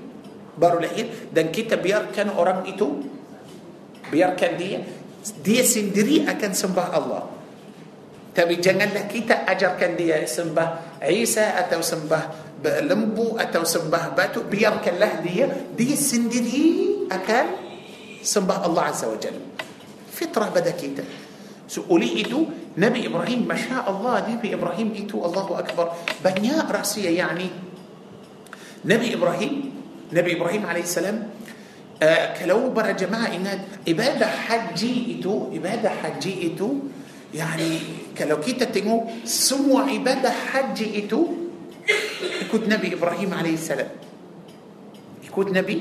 baru 0.57 0.83
lahir 0.83 1.31
dan 1.31 1.53
kita 1.53 1.79
biarkan 1.79 2.33
orang 2.35 2.67
itu 2.67 3.05
biarkan 4.11 4.53
dia 4.59 4.83
dia 5.45 5.63
sendiri 5.63 6.25
akan 6.27 6.51
sembah 6.53 6.89
Allah 6.93 7.40
tapi 8.31 8.63
janganlah 8.63 9.11
kita 9.11 9.43
ajarkan 9.43 9.99
dia 9.99 10.23
sembah 10.23 11.01
Isa 11.11 11.59
atau 11.59 11.83
sembah 11.83 12.55
lembu 12.87 13.41
atau 13.41 13.65
sembah 13.67 14.15
batu 14.15 14.47
biarkanlah 14.47 15.25
dia 15.25 15.49
dia 15.75 15.97
sendiri 15.97 17.09
akan 17.11 17.47
sembah 18.21 18.69
Allah 18.69 18.93
Azza 18.93 19.09
wa 19.09 19.19
Jalla 19.19 19.43
fitrah 20.13 20.53
pada 20.53 20.71
kita 20.77 21.03
so 21.65 21.89
oleh 21.89 22.23
itu 22.23 22.47
Nabi 22.77 23.09
Ibrahim 23.09 23.49
Masya 23.49 23.89
Allah 23.89 24.23
Nabi 24.29 24.53
Ibrahim 24.53 24.95
itu 24.95 25.19
Allahu 25.19 25.57
Akbar 25.59 25.97
banyak 26.21 26.69
rahsia 26.69 27.11
yani 27.11 27.49
Nabi 28.87 29.17
Ibrahim 29.17 29.53
Nabi 30.13 30.31
Ibrahim 30.37 30.63
AS 30.69 31.01
uh, 31.01 31.19
kalau 32.37 32.71
para 32.77 32.93
jemaah 32.93 33.33
ingat 33.33 33.89
ibadah 33.89 34.29
haji 34.29 35.19
itu 35.19 35.51
ibadah 35.57 35.97
haji 36.05 36.53
itu 36.55 36.93
يعني 37.31 37.71
kalau 38.19 38.43
kita 38.43 38.67
tengok 38.69 39.23
semua 39.23 39.87
ibadah 39.89 40.35
haji 40.53 41.07
itu 41.07 41.51
ikut 42.47 42.67
Nabi 42.67 42.99
Ibrahim 42.99 43.31
alaihissalam 43.33 43.91
ikut 45.31 45.49
Nabi 45.55 45.77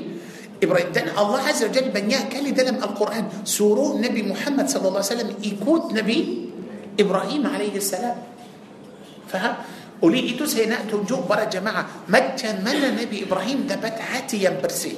Ibrahim 0.60 0.88
dan 0.94 1.10
Allah 1.16 1.42
Azza 1.42 1.66
wa 1.66 1.72
Jalla 1.74 1.90
banyak 1.90 2.22
kali 2.30 2.54
dalam 2.54 2.78
Al-Quran 2.78 3.42
suruh 3.42 3.98
Nabi 3.98 4.22
Muhammad 4.22 4.70
wasallam 4.70 5.34
ikut 5.42 5.90
Nabi 5.90 6.18
Ibrahim 6.94 7.42
alaihissalam 7.48 8.16
faham 9.26 9.54
oleh 10.00 10.32
itu 10.32 10.48
saya 10.48 10.70
nak 10.70 10.88
tunjuk 10.88 11.28
para 11.28 11.44
jemaah 11.50 12.08
macam 12.08 12.54
mana 12.64 12.94
Nabi 12.94 13.26
Ibrahim 13.26 13.68
dapat 13.68 14.00
hati 14.00 14.46
yang 14.46 14.62
bersih 14.62 14.96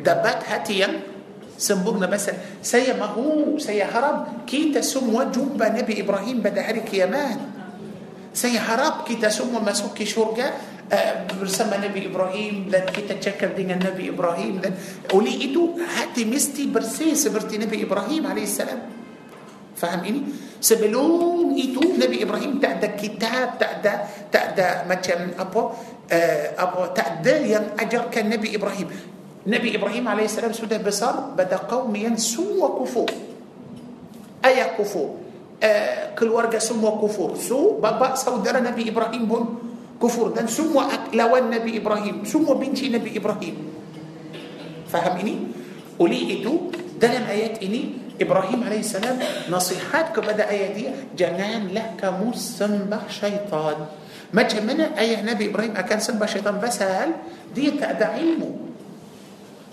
dapat 0.00 0.42
hati 0.48 0.74
yang 0.80 1.15
سنبورنا 1.58 2.06
بس 2.06 2.30
سي 2.62 2.92
ما 2.92 3.16
هو؟ 3.16 3.58
سي 3.58 3.82
هرب. 3.82 4.46
كي 4.46 4.72
تسم 4.76 5.14
وجوب 5.14 5.62
نبي 5.62 6.00
إبراهيم 6.00 6.40
بدا 6.40 6.68
هاري 6.68 6.80
كيامان. 6.80 7.38
saya 8.34 8.58
harap. 8.58 9.08
kita 9.08 9.16
semua 9.16 9.56
masuk 9.56 10.04
syurga 10.04 10.52
uh, 10.92 11.26
bersama 11.40 11.70
Nabi 11.82 12.06
Ibrahim. 12.06 12.68
dan 12.70 12.86
kita 12.92 13.02
تشكل 13.08 13.56
dengan 13.56 13.70
Nabi 13.70 14.08
Ibrahim. 14.14 14.60
dan 14.64 14.74
oleh 15.14 15.50
itu 15.50 15.80
hati 15.80 16.24
mesti 16.24 16.66
bersih 16.70 17.14
seperti 17.14 17.58
Nabi 17.58 17.82
Ibrahim 17.82 18.26
عليه 18.26 18.44
السلام. 18.44 18.80
faham 19.76 20.04
ini 20.04 20.22
sebelum 20.60 21.52
itu 21.52 21.80
Nabi 22.00 22.22
Ibrahim 22.22 22.60
tak 22.60 22.88
ada 22.96 23.19
kitab 23.19 23.58
tak 23.60 23.94
ada 24.32 24.44
tak 24.44 24.56
ada 24.56 24.68
مثلا 24.88 25.40
apa 25.40 25.70
uh, 26.12 26.48
apa 26.62 26.94
tak 26.94 27.52
ada 27.52 27.64
yang 27.80 28.08
ajarkan 28.12 28.30
Nabi 28.30 28.56
Ibrahim. 28.56 29.15
Nabi 29.46 29.78
Ibrahim 29.78 30.10
AS 30.10 30.42
sudah 30.58 30.78
besar 30.82 31.38
pada 31.38 31.62
kaum 31.70 31.94
yang 31.94 32.18
semua 32.18 32.74
kufur. 32.74 33.06
Ayah 34.42 34.74
kufur. 34.74 35.22
Uh, 35.56 36.12
keluarga 36.18 36.58
semua 36.58 36.98
kufur. 36.98 37.38
So, 37.38 37.78
bapa 37.78 38.18
saudara 38.18 38.58
Nabi 38.58 38.90
Ibrahim 38.90 39.22
pun 39.30 39.42
kufur. 40.02 40.34
Dan 40.34 40.50
semua 40.50 40.90
lawan 41.14 41.46
Nabi 41.46 41.78
Ibrahim. 41.78 42.26
Semua 42.26 42.58
benci 42.58 42.90
Nabi 42.90 43.14
Ibrahim. 43.14 43.54
Faham 44.90 45.14
ini? 45.22 45.46
Oleh 46.02 46.42
itu, 46.42 46.74
dalam 46.98 47.24
ayat 47.30 47.62
ini, 47.62 48.02
Ibrahim 48.18 48.66
AS 48.66 48.98
nasihat 49.46 50.10
kepada 50.10 50.50
ayat 50.50 50.70
dia, 50.74 50.92
janganlah 51.14 51.94
kamu 51.94 52.34
sembah 52.34 53.04
syaitan. 53.06 53.86
Macam 54.34 54.62
mana 54.66 54.90
ayah 54.98 55.22
Nabi 55.22 55.54
Ibrahim 55.54 55.78
akan 55.78 55.98
sembah 56.02 56.28
syaitan? 56.28 56.58
Pasal 56.58 57.14
dia 57.54 57.70
tak 57.78 58.02
ada 58.02 58.18
ilmu. 58.18 58.75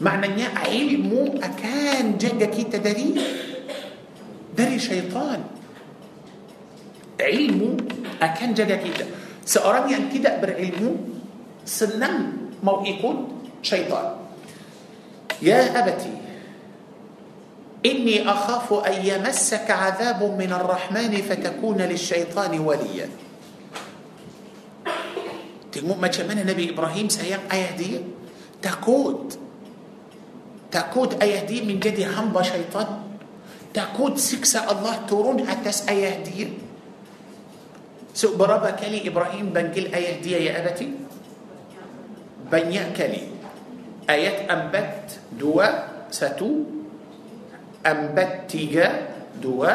Maknanya 0.01 0.65
ilmu 0.65 1.37
akan 1.37 2.17
jaga 2.17 2.47
kita 2.49 2.81
dari 2.81 3.13
dari 4.53 4.77
syaitan. 4.81 5.41
Ilmu 7.19 7.69
akan 8.17 8.49
jaga 8.57 8.77
kita. 8.81 9.05
Seorang 9.45 9.85
yang 9.91 10.09
tidak 10.09 10.41
berilmu 10.41 10.97
senang 11.61 12.49
mau 12.65 12.81
ikut 12.81 13.17
syaitan. 13.61 14.17
Ya 15.43 15.73
abati 15.75 16.23
إني 17.83 18.23
أخاف 18.23 18.73
أن 18.73 18.95
يمسك 19.05 19.67
عذاب 19.71 20.23
من 20.23 20.51
الرحمن 20.53 21.13
فتكون 21.19 21.79
للشيطان 21.83 22.53
وليا 22.59 23.07
Tengok 25.73 25.97
macam 25.97 26.29
mana 26.29 26.45
Nabi 26.45 26.69
Ibrahim 26.69 27.09
sayang 27.09 27.49
ayah 27.49 27.73
dia 27.73 27.99
Takut 28.61 29.35
takut 30.73 31.21
ayah 31.21 31.49
dia 31.49 31.69
menjadi 31.69 32.09
hamba 32.09 32.41
syaitan. 32.41 33.13
takut 33.73 34.17
seksa 34.17 34.65
Allah 34.73 35.05
turun 35.05 35.45
atas 35.45 35.85
ayah 35.89 36.33
dia 36.33 36.65
so 38.13 38.37
berapa 38.37 38.77
kali 38.81 39.05
Ibrahim 39.05 39.53
panggil 39.53 39.93
ayah 39.93 40.15
dia 40.15 40.31
يا 40.49 40.65
أبتي. 40.65 40.89
banyak 42.49 42.93
kali. 42.97 43.23
ayat 44.09 44.49
empat 44.49 45.05
dua 45.37 45.69
satu. 46.09 46.65
empat 47.85 48.49
tiga 48.49 48.89
dua. 49.41 49.73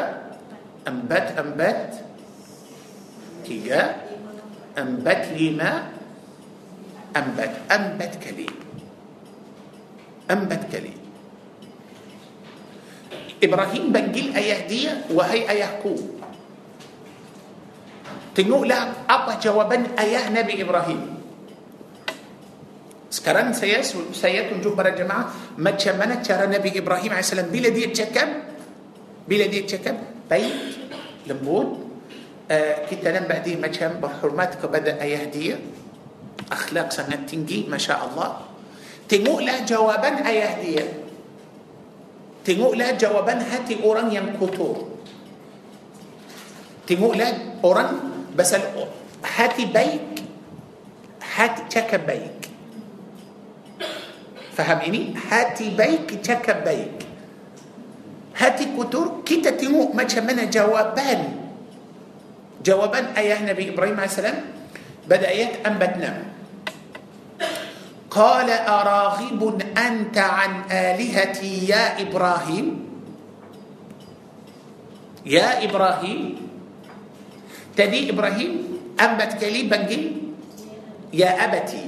empat 0.86 1.26
empat 1.38 1.90
تيجا. 3.46 3.82
أنبت 4.78 5.22
لما 5.38 5.70
أنبت 7.16 7.54
أنبت 7.70 8.12
كلي. 8.22 8.67
Empat 10.28 10.68
kali 10.68 10.92
Ibrahim 13.38 13.84
panggil 13.94 14.34
ayah 14.34 14.60
dia 14.66 14.92
wahai 15.08 15.46
ayahku 15.46 15.94
tengoklah 18.34 19.08
apa 19.08 19.38
jawaban 19.40 19.94
ayah 19.98 20.30
Nabi 20.30 20.62
Ibrahim 20.62 21.00
sekarang 23.08 23.56
saya 23.56 23.80
saya 24.12 24.52
tunjuk 24.52 24.76
pada 24.76 24.92
jemaah 24.92 25.56
macam 25.56 25.94
mana 25.96 26.20
cara 26.20 26.44
Nabi 26.44 26.76
Ibrahim 26.76 27.16
AS 27.16 27.32
bila 27.48 27.72
dia 27.72 27.88
cakap 27.90 28.28
bila 29.24 29.44
dia 29.48 29.64
cakap 29.64 29.96
baik 30.28 30.54
lembut 31.24 31.88
uh, 32.48 32.76
kita 32.88 33.12
nampak 33.12 33.44
dia 33.44 33.56
macam 33.56 34.00
berhormat 34.00 34.60
kepada 34.60 35.00
ayah 35.00 35.24
dia 35.28 35.56
akhlak 36.48 36.92
sangat 36.92 37.28
tinggi 37.28 37.68
Masya 37.68 37.94
Allah 37.96 38.47
tengoklah 39.08 39.64
jawaban 39.64 40.20
ayah 40.22 40.52
dia 40.60 40.84
tengoklah 42.44 42.94
jawaban 42.94 43.40
hati 43.42 43.80
orang 43.80 44.12
yang 44.12 44.36
kotor 44.36 44.92
tengoklah 46.84 47.58
orang 47.64 47.98
pasal 48.36 48.62
hati 49.24 49.66
baik 49.68 50.22
hati 51.18 51.66
cakap 51.72 52.04
baik 52.04 52.38
Faham 54.58 54.82
ini? 54.90 55.14
Hati 55.14 55.70
baik, 55.70 56.18
cakap 56.18 56.66
baik. 56.66 57.06
Hati 58.34 58.74
kotor, 58.74 59.22
kita 59.22 59.54
tengok 59.54 59.94
macam 59.94 60.26
mana 60.26 60.50
jawaban. 60.50 61.46
Jawaban 62.66 63.14
ayah 63.14 63.38
Nabi 63.46 63.70
Ibrahim 63.70 63.94
AS 64.02 64.18
pada 64.18 65.24
ayat 65.30 65.62
46. 65.62 66.37
قال 68.10 68.48
أراغب 68.50 69.42
أنت 69.76 70.18
عن 70.18 70.52
آلهتي 70.70 71.68
يا 71.68 72.00
إبراهيم؟ 72.00 72.66
يا 75.26 75.64
إبراهيم. 75.64 76.22
تدي 77.76 78.10
إبراهيم؟ 78.10 78.52
أنبت 79.00 79.32
كلي 79.40 79.62
بنجل؟ 79.68 80.04
يا 81.12 81.30
أبتي. 81.44 81.86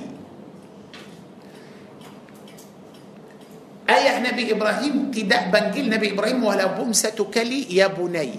أيه 3.91 4.15
نبي 4.21 4.53
إبراهيم؟ 4.53 5.11
تدع 5.11 5.49
بنجل 5.49 5.91
نبي 5.91 6.13
إبراهيم 6.13 6.45
ولا 6.45 6.67
بمسة 6.77 7.17
كلي 7.17 7.65
يا 7.75 7.89
بني. 7.89 8.33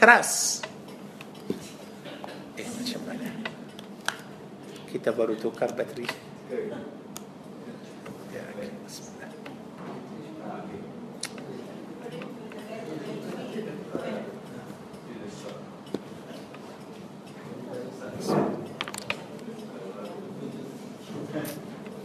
كراس. 0.00 0.62
Kita 4.90 5.14
baru 5.14 5.38
tukar 5.38 5.70
bateri 5.70 6.02
ya, 8.34 8.42
okay. 8.58 8.66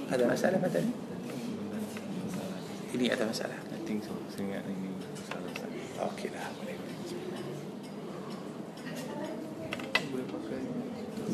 Ada 0.06 0.32
masalah 0.32 0.62
pada 0.62 0.80
ni? 0.80 0.94
Ini 2.96 3.12
ada 3.12 3.28
masalah. 3.28 3.58
I 3.74 3.84
think 3.84 4.00
so. 4.06 4.16
Saya 4.32 4.48
ingat 4.48 4.64
ini 4.70 4.96
masalah. 4.96 5.52
Okey 6.14 6.32
lah. 6.32 6.48
Boleh. 6.56 6.78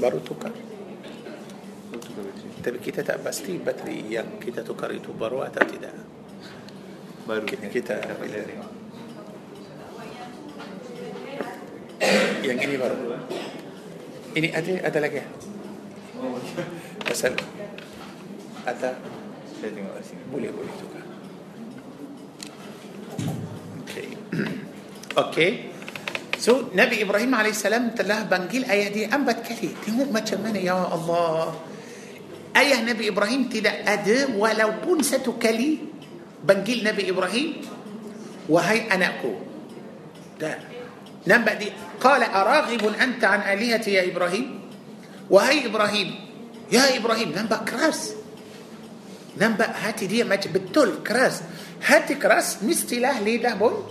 Baru 0.01 0.17
tukar. 0.25 0.49
Tapi 2.62 2.78
kita 2.78 3.01
tak 3.01 3.26
pasti 3.26 3.57
bateri 3.57 4.05
yang 4.05 4.38
kita 4.38 4.62
tukar 4.62 4.93
itu 4.93 5.09
baru 5.18 5.41
atau 5.49 5.66
tidak. 5.66 5.97
Baru 7.26 7.41
Kita, 7.45 7.66
kita 7.70 7.95
kita 8.05 8.39
yang 12.41 12.57
ini 12.57 12.76
baru. 12.78 13.18
Ini 14.34 14.47
ada 14.53 14.72
ada 14.89 14.99
lagi. 15.01 15.22
Oh, 16.18 16.38
Pasal 17.05 17.34
ada 18.66 18.97
saya 19.57 19.70
tengok 19.74 19.95
sini. 20.01 20.24
boleh 20.30 20.49
boleh 20.49 20.74
tukar. 20.78 21.05
Okey. 23.86 24.07
Okey. 25.18 25.51
So 26.41 26.74
Nabi 26.74 27.05
Ibrahim 27.05 27.38
AS 27.38 27.62
telah 27.93 28.26
panggil 28.26 28.66
ayah 28.66 28.89
dia 28.89 29.05
empat 29.14 29.45
kali. 29.45 29.70
Tengok 29.86 30.09
macam 30.09 30.39
mana 30.41 30.57
ya 30.57 30.78
Allah. 30.78 31.53
آية 32.57 32.81
نبي 32.81 33.09
إبراهيم 33.09 33.49
تدا 33.49 33.93
اده 33.93 34.27
ولو 34.37 34.71
بون 34.85 35.03
ستكلي 35.03 35.77
بنجيل 36.43 36.83
نبي 36.83 37.09
إبراهيم 37.09 37.49
وهي 38.49 38.91
أنا 38.91 39.05
أكو. 39.09 39.33
نبا 41.27 41.53
دي 41.53 41.69
قال 42.01 42.23
أراغب 42.23 42.83
أنت 43.01 43.23
عن 43.23 43.39
آلهتي 43.39 43.93
يا 43.93 44.11
إبراهيم؟ 44.11 44.59
وهي 45.29 45.65
إبراهيم. 45.65 46.09
يا 46.71 46.97
إبراهيم 46.97 47.29
نبا 47.29 47.57
كراس. 47.57 48.13
نبا 49.37 49.65
هاتي 49.65 50.07
دي 50.07 50.23
ما 50.23 50.35
بتول 50.35 51.03
كراس. 51.07 51.41
هاتي 51.85 52.15
كراس. 52.15 52.63
مستلاه 52.63 53.21
لي 53.21 53.37
ده 53.37 53.53
بون؟ 53.53 53.85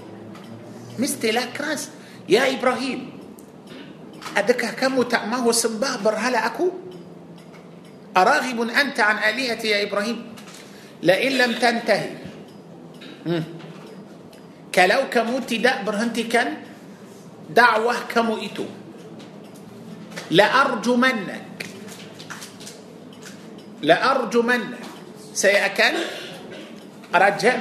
مستلاه 0.98 1.46
كراس. 1.56 1.88
يا 2.28 2.58
إبراهيم 2.58 3.10
أدك 4.36 4.74
كم 4.74 5.02
تأمه 5.02 5.52
سمباه 5.52 5.96
برهلا 5.96 6.46
أكو؟ 6.46 6.89
أراغب 8.16 8.58
أنت 8.70 9.00
عن 9.00 9.16
آلهتي 9.18 9.68
يا 9.68 9.82
إبراهيم؟ 9.82 10.18
لئن 11.02 11.32
لم 11.32 11.52
تنتهي. 11.52 12.10
كلو 14.74 15.02
كموتي 15.10 15.56
داء 15.58 15.82
برهنتي 15.82 16.22
كان 16.22 16.56
دعوة 17.50 17.94
كمؤتو 18.14 18.66
لأرجو 20.30 20.94
لأرجمنك. 20.96 21.66
لأرجو 23.82 24.42
منك 24.42 24.78
سيأكل 25.34 25.96
رجم. 27.14 27.60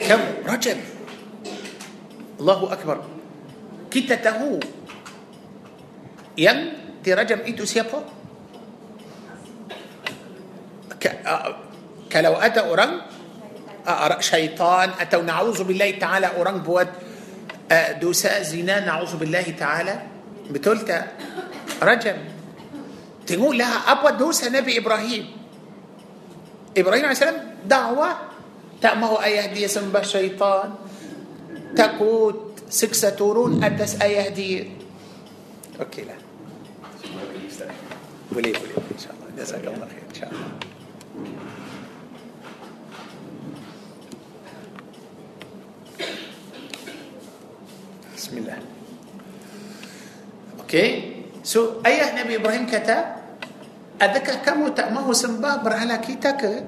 كم؟ 0.00 0.22
رجم. 0.46 0.78
الله 2.40 2.60
أكبر. 2.72 2.98
كتته. 3.90 4.60
ين 6.38 6.58
ترجم 7.04 7.40
إيتو 7.46 7.64
سيبو 7.64 8.17
ك... 11.00 11.06
آه، 11.06 11.56
kalau 12.12 12.34
ada 12.34 12.60
orang 12.60 13.00
uh, 13.88 14.20
syaitan. 14.20 14.90
ada 15.00 15.16
نعوذ 15.16 15.64
بالله 15.64 15.90
تعالى 15.90 16.26
orang 16.26 16.60
buat 16.64 16.88
uh, 17.72 17.92
dosa 17.92 18.42
zina. 18.42 18.80
نعوذ 18.80 19.16
بالله 19.16 19.54
تعالى. 19.58 19.94
betul 20.50 20.85
tak 20.85 21.06
rejam. 21.82 22.18
tak 23.26 23.58
tahulah 23.58 23.92
apa 23.92 24.08
dosa 24.08 24.48
Nabi 24.48 24.78
Ibrahim. 24.78 25.24
إبراهيم 26.76 27.04
عليه 27.04 27.12
السلام 27.12 27.36
dakwah. 27.66 28.08
tak 28.82 29.00
mahu 29.00 29.24
ayah 29.24 29.49
dia 29.49 29.68
sembah 29.68 29.96
syaitan 29.96 30.74
takut 31.76 32.60
seksa 32.70 33.10
turun 33.10 33.64
atas 33.64 34.02
ayah 34.02 34.36
dia. 34.36 34.70
okeylah. 35.80 36.14
بلي 38.32 38.52
بلي 38.52 38.74
إن 38.94 38.98
شاء 38.98 39.12
الله. 39.12 39.44
جزاك 39.44 39.60
الله 39.60 39.86
خير 39.90 40.04
إن 40.08 40.14
شاء 40.14 40.30
الله. 40.30 40.67
Bismillah. 48.14 48.58
Okey. 50.64 50.88
So 51.46 51.80
ayah 51.86 52.12
Nabi 52.12 52.36
Ibrahim 52.36 52.68
kata, 52.68 53.24
adakah 53.96 54.44
kamu 54.44 54.76
tak 54.76 54.92
mahu 54.92 55.16
sembah 55.16 55.64
berhala 55.64 55.96
kita 56.02 56.36
ke? 56.36 56.66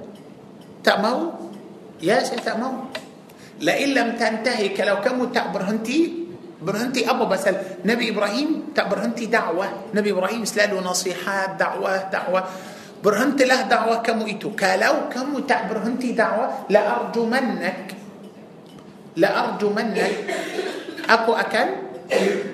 Tak 0.81 1.05
mahu? 1.05 1.53
Ya, 2.01 2.25
saya 2.25 2.41
tak 2.41 2.57
mahu. 2.57 2.89
La 3.61 3.77
illam 3.77 4.17
tantahi 4.17 4.73
kalau 4.73 5.05
kamu 5.05 5.29
tak 5.37 5.53
berhenti 5.53 6.25
berhenti 6.61 7.05
apa 7.05 7.29
pasal 7.29 7.85
Nabi 7.85 8.09
Ibrahim 8.09 8.73
tak 8.73 8.89
berhenti 8.89 9.29
dakwah. 9.29 9.93
Nabi 9.93 10.09
Ibrahim 10.17 10.49
selalu 10.49 10.81
nasihat, 10.81 11.61
dakwah, 11.61 12.09
dakwah. 12.09 12.45
Berhentilah 13.01 13.69
dakwah 13.69 14.01
kamu 14.01 14.41
itu. 14.41 14.53
Kalau 14.57 15.13
kamu 15.13 15.45
tak 15.45 15.69
berhenti 15.69 16.17
dakwah, 16.17 16.69
la 16.73 17.05
arjumannak. 17.05 18.00
La 19.19 19.29
arjumannak. 19.35 20.13
Aku 21.11 21.35
akan 21.35 21.69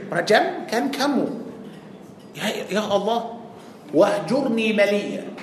rajamkan 0.09 0.89
kamu. 0.89 1.27
Ya, 2.37 2.69
ya 2.69 2.83
Allah, 2.85 3.41
wahjurni 3.93 4.73
maliya 4.73 5.37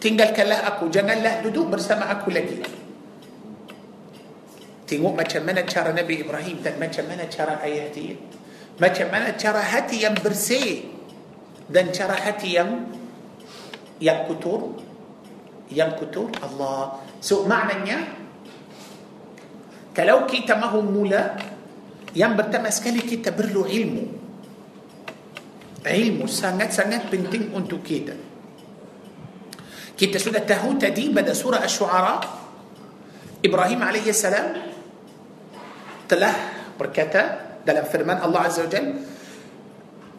tinggalkanlah 0.00 0.64
aku. 0.74 0.88
Janganlah 0.88 1.44
duduk 1.44 1.68
bersama 1.70 2.08
aku 2.08 2.32
lagi. 2.32 2.58
Tengok 4.88 5.14
macam 5.14 5.46
mana 5.46 5.62
cara 5.62 5.94
Nabi 5.94 6.24
Ibrahim 6.26 6.58
dan 6.64 6.80
macam 6.80 7.04
mana 7.06 7.30
cara 7.30 7.62
ayah 7.62 7.86
dia. 7.94 8.18
Macam 8.80 9.06
mana 9.12 9.36
cara 9.36 9.60
hati 9.62 10.02
yang 10.02 10.16
bersih 10.18 10.88
dan 11.70 11.94
cara 11.94 12.16
hati 12.16 12.58
yang 12.58 12.90
yang 14.02 14.26
kutur. 14.26 14.82
Yang 15.70 16.02
kutur 16.02 16.34
Allah. 16.42 16.98
So 17.22 17.46
maknanya 17.46 18.19
kalau 20.00 20.24
kita 20.24 20.56
mahu 20.56 20.80
mula 20.80 21.36
yang 22.16 22.32
pertama 22.32 22.72
sekali 22.72 23.04
kita 23.04 23.36
perlu 23.36 23.68
ilmu 23.68 24.04
ilmu 25.84 26.24
sangat-sangat 26.24 27.12
penting 27.12 27.52
untuk 27.52 27.84
kita 27.84 28.16
kita 30.00 30.16
sudah 30.16 30.40
tahu 30.40 30.80
tadi 30.80 31.12
pada 31.12 31.36
surah 31.36 31.60
Asy-Syu'ara 31.60 32.16
Ibrahim 33.44 33.80
alaihi 33.84 34.16
salam 34.16 34.56
telah 36.08 36.32
berkata 36.80 37.60
dalam 37.60 37.84
firman 37.84 38.24
Allah 38.24 38.48
Azza 38.48 38.64
wa 38.64 38.72
Jalla 38.72 39.20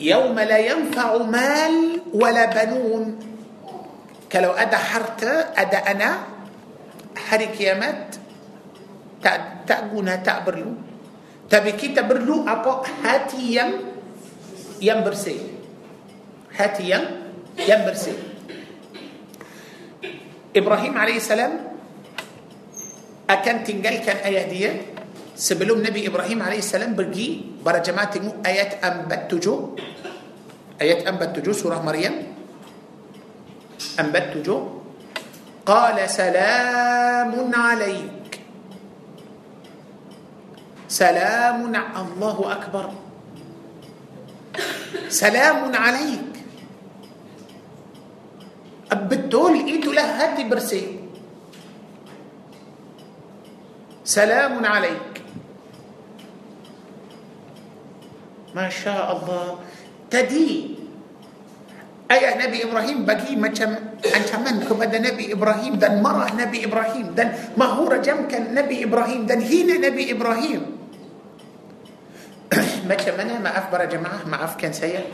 يوم 0.02 0.34
لا 0.34 0.58
ينفع 0.58 1.30
مال 1.30 1.76
ولا 2.10 2.46
بنون 2.50 3.06
kalau 4.30 4.54
ada 4.58 4.78
harta 4.78 5.54
ada 5.54 5.78
anak 5.86 6.18
hari 7.30 7.54
kiamat 7.54 8.18
tak 9.22 9.51
tak 9.64 9.92
guna 9.92 10.20
tak 10.22 10.46
perlu 10.48 10.72
tapi 11.52 11.76
kita 11.76 12.08
perlu 12.08 12.48
apa 12.48 12.86
hati 13.04 13.44
yang 13.52 13.72
yang 14.80 15.04
bersih 15.04 15.40
hati 16.56 16.90
yang 16.90 17.06
yang 17.60 17.84
bersih 17.84 18.16
Ibrahim 20.52 20.94
alaihissalam 20.96 21.54
akan 23.32 23.56
tinggalkan 23.64 24.20
ayah 24.28 24.46
dia 24.48 24.72
sebelum 25.36 25.80
Nabi 25.80 26.04
Ibrahim 26.08 26.44
alaihissalam 26.44 26.92
pergi 26.96 27.60
para 27.64 27.80
jemaah 27.80 28.10
tengok 28.12 28.44
ayat 28.44 28.84
47 28.84 30.80
ayat 30.82 31.08
47 31.08 31.56
surah 31.56 31.80
Maryam 31.80 32.16
47 34.00 34.82
قال 35.62 36.10
سلام 36.10 37.54
عليك 37.54 38.21
سلام 40.92 41.72
الله 41.72 42.38
أكبر. 42.52 42.86
سلام 45.08 45.72
عليك. 45.72 46.32
بتقول 48.92 49.54
إيده 49.72 49.88
له 49.96 50.04
هاتي 50.04 50.44
برسين 50.52 51.08
سلام 54.04 54.60
عليك. 54.60 55.24
ما 58.52 58.68
شاء 58.68 59.08
الله. 59.16 59.48
تدي. 60.12 60.76
أي 62.12 62.24
نبي 62.36 62.68
إبراهيم 62.68 63.08
بقي 63.08 63.40
ما 63.40 63.48
كم 63.48 63.72
أنت 64.04 64.32
من 64.44 64.68
كم؟ 64.68 64.84
نبي 64.84 65.32
إبراهيم 65.32 65.80
دن 65.80 66.04
مرة 66.04 66.28
نبي 66.36 66.68
إبراهيم 66.68 67.16
دن 67.16 67.56
ما 67.56 67.80
هو 67.80 67.88
رجم 67.88 68.28
كان 68.28 68.52
نبي 68.52 68.84
إبراهيم 68.84 69.32
دن 69.32 69.40
هنا 69.40 69.88
نبي 69.88 70.12
إبراهيم. 70.12 70.81
مكة 72.90 73.12
منا 73.16 73.40
معاف 73.40 73.72
برا 73.72 73.86
جماعة 73.86 74.28
ما 74.28 74.44
اف 74.44 74.56
كان 74.60 74.74
سيء 74.74 75.06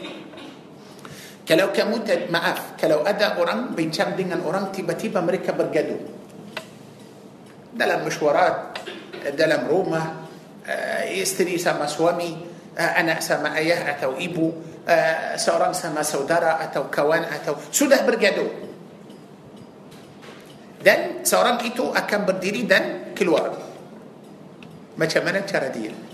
kalau 1.48 1.79
kamu 1.79 2.22
maaf 2.22 2.52
kalau 2.52 3.02
ada 3.02 3.21
orang 3.21 3.66
bincang 3.66 4.01
dengan 4.01 4.30
orang 4.30 4.54
tiba-tiba 4.54 5.00
mereka 5.00 5.33
bergaduh. 5.33 5.77
dalam 5.77 7.84
mesyuarat 7.84 8.39
dalam 8.39 9.48
rumah 9.48 9.89
uh, 9.89 10.78
isteri 10.78 11.32
sama 11.32 11.56
suami 11.56 12.04
uh, 12.04 12.30
anak 12.30 12.81
sama 12.81 13.18
ayah 13.18 13.65
atau 13.65 13.99
ibu 13.99 14.14
uh, 14.14 14.46
seorang 14.46 15.51
sama 15.51 15.78
saudara 15.78 16.51
atau 16.51 16.80
kawan 16.80 17.17
atau 17.17 17.47
sudah 17.47 17.91
bergaduh. 17.91 18.39
dan 18.39 21.04
seorang 21.04 21.60
itu 21.60 21.92
akan 21.92 22.22
berdiri 22.22 22.53
dan 22.53 22.80
keluar 22.80 23.36
macam 23.36 25.08
mana 25.08 25.40
تراديل 25.46 26.07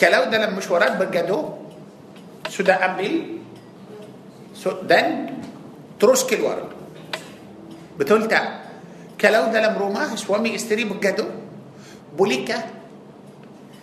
kalau 0.00 0.32
dalam 0.32 0.56
mesyuarat 0.56 0.96
bergaduh 0.96 1.60
sudah 2.48 2.80
ambil 2.88 3.36
dan 4.88 5.36
terus 6.00 6.24
keluar 6.24 6.64
betul 8.00 8.24
tak 8.24 8.64
kalau 9.20 9.52
dalam 9.52 9.76
rumah 9.76 10.16
suami 10.16 10.56
isteri 10.56 10.88
bergaduh 10.88 11.28
bolehkah 12.16 12.64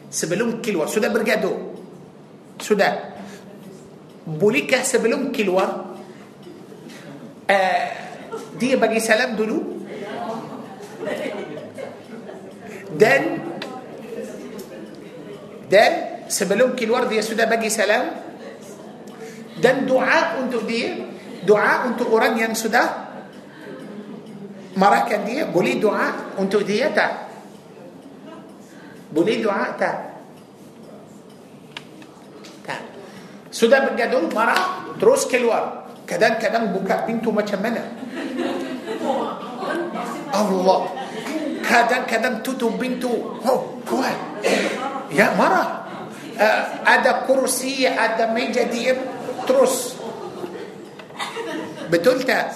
sebelum 0.10 0.58
keluar 0.66 0.90
sudah 0.90 1.14
bergaduh 1.14 1.78
sudah 2.58 3.14
bolehkah 4.26 4.82
sebelum 4.82 5.30
keluar 5.30 5.94
uh, 7.46 7.86
dia 8.58 8.76
bagi 8.82 8.98
salam 8.98 9.38
dulu 9.38 9.86
dan 12.98 13.22
dan 15.70 16.07
sebelum 16.28 16.76
keluar 16.76 17.08
dia 17.08 17.24
sudah 17.24 17.48
bagi 17.48 17.72
salam. 17.72 18.28
Dan 19.58 19.90
doa 19.90 20.38
untuk 20.38 20.70
dia 20.70 21.18
doa 21.48 21.88
untuk 21.90 22.12
orang 22.14 22.38
yang 22.38 22.54
sudah 22.54 23.08
marahkan 24.78 25.26
dia 25.26 25.50
boleh 25.50 25.82
doa 25.82 26.36
untuk 26.38 26.62
dia 26.62 26.94
tak? 26.94 27.32
Boleh 29.10 29.42
doa 29.42 29.74
tak? 29.80 29.98
Tak. 32.68 32.82
Sudah 33.50 33.88
bergaduh 33.88 34.30
marah 34.30 34.94
terus 35.02 35.26
keluar. 35.26 35.90
Kadang-kadang 36.06 36.72
buka 36.72 37.04
pintu 37.08 37.34
macam 37.34 37.60
mana? 37.64 37.84
Allah. 40.32 40.80
Kadang-kadang 41.66 42.46
tutup 42.46 42.76
pintu. 42.78 43.42
Oh 43.42 43.82
kuat. 43.88 44.16
Ya 45.10 45.34
marah 45.34 45.77
uh, 46.38 46.62
ada 46.86 47.26
kursi 47.26 47.84
ada 47.90 48.30
meja 48.32 48.70
diam 48.70 48.98
terus. 49.44 49.98
Betul 51.90 52.24
tak? 52.28 52.54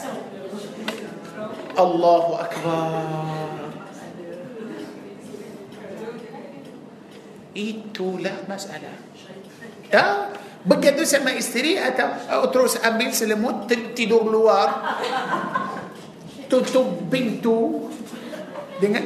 Allahu 1.75 2.31
Akbar. 2.35 3.71
Itulah 7.51 8.47
masalah. 8.47 8.95
Ya 9.91 10.31
begitu 10.61 11.03
sama 11.03 11.33
isteri 11.35 11.75
atau 11.75 12.15
oh, 12.39 12.47
terus 12.53 12.79
ambil 12.79 13.11
selimut 13.11 13.67
tidur 13.95 14.23
luar. 14.23 14.99
Tutup 16.47 17.07
pintu. 17.11 17.87
Dengan 18.81 19.05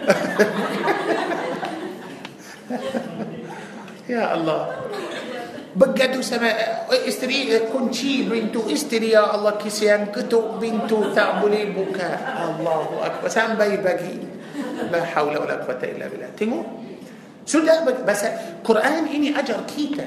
يا 4.08 4.34
الله. 4.34 4.60
bergaduh 5.76 6.18
sama 6.18 6.50
isteri 6.90 7.70
kunci 7.70 8.26
pintu 8.26 8.66
isteri 8.66 9.14
يا 9.14 9.34
الله. 9.34 9.62
kasihan 9.62 10.10
ketuk 10.10 10.58
pintu 10.58 11.14
tak 11.14 11.36
boleh 11.36 11.74
buka 11.74 12.18
الله 12.46 12.86
أكبر. 13.06 13.28
sampai 13.28 13.78
pagi. 13.78 14.16
لا 14.90 15.04
حول 15.04 15.34
ولا 15.38 15.62
قوة 15.62 15.82
إلا 15.82 16.06
بالله. 16.10 16.30
tak 16.38 16.47
mahu 16.47 16.58
sudah 17.46 17.86
bas 18.06 18.22
Quran 18.66 19.06
ini 19.10 19.30
ajar 19.38 19.66
kita. 19.70 20.06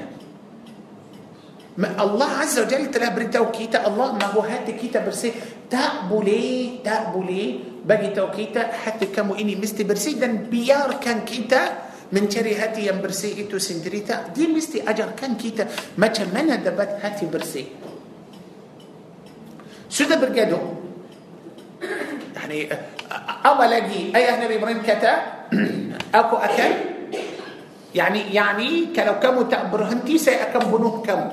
Allah 1.80 2.30
عز 2.44 2.56
وجل 2.60 2.92
telah 2.92 3.16
beritahu 3.16 3.50
kita. 3.50 3.88
Allah 3.88 4.08
mahu 4.20 4.26
hati 4.36 4.68
kita 4.70 5.00
bersih. 5.04 5.32
tak 5.70 6.13
boleh 6.13 6.84
tak 6.84 7.07
boleh 7.07 7.44
bagi 7.88 8.12
tu 8.12 8.29
kita 8.29 8.62
hati 8.84 9.06
kamu 9.10 9.34
ini 9.34 9.56
mesti 9.56 9.85
bersih 9.85 10.20
dan 10.20 10.52
biarkan 10.52 11.24
kita. 11.24 11.93
Mencari 12.14 12.54
hati 12.54 12.86
yang 12.86 13.02
bersih 13.02 13.34
itu 13.34 13.58
sendiri 13.58 14.06
tak 14.06 14.30
dia 14.30 14.46
mesti 14.46 14.78
ajarkan 14.86 15.34
kita 15.34 15.66
macam 15.98 16.30
mana 16.30 16.62
dapat 16.62 17.02
hati 17.02 17.26
bersih 17.26 17.66
sudah 19.90 20.14
bergaduh 20.22 20.62
يعني 22.38 22.70
apa 23.42 23.64
lagi 23.66 24.14
ayah 24.14 24.38
Nabi 24.38 24.54
Ibrahim 24.62 24.80
kata 24.86 25.12
aku 26.22 26.38
akan 26.38 26.70
يعني 27.90 28.30
يعني 28.30 28.94
kalau 28.94 29.18
kamu 29.18 29.50
tak 29.50 29.74
berhenti 29.74 30.14
saya 30.14 30.54
akan 30.54 30.62
bunuh 30.70 30.94
kamu 31.02 31.30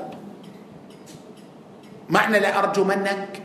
makna 2.09 2.41
لأرجمنك 2.41 3.37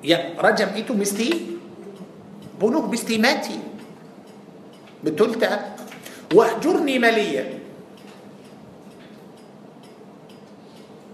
ya 0.00 0.32
rejam 0.40 0.72
itu 0.80 0.96
mesti 0.96 1.28
bunuh 2.56 2.88
mesti 2.88 3.20
mati 3.20 3.65
betul 5.06 5.38
tak 5.38 5.58
واهجرني 6.34 6.98
مليا. 6.98 7.44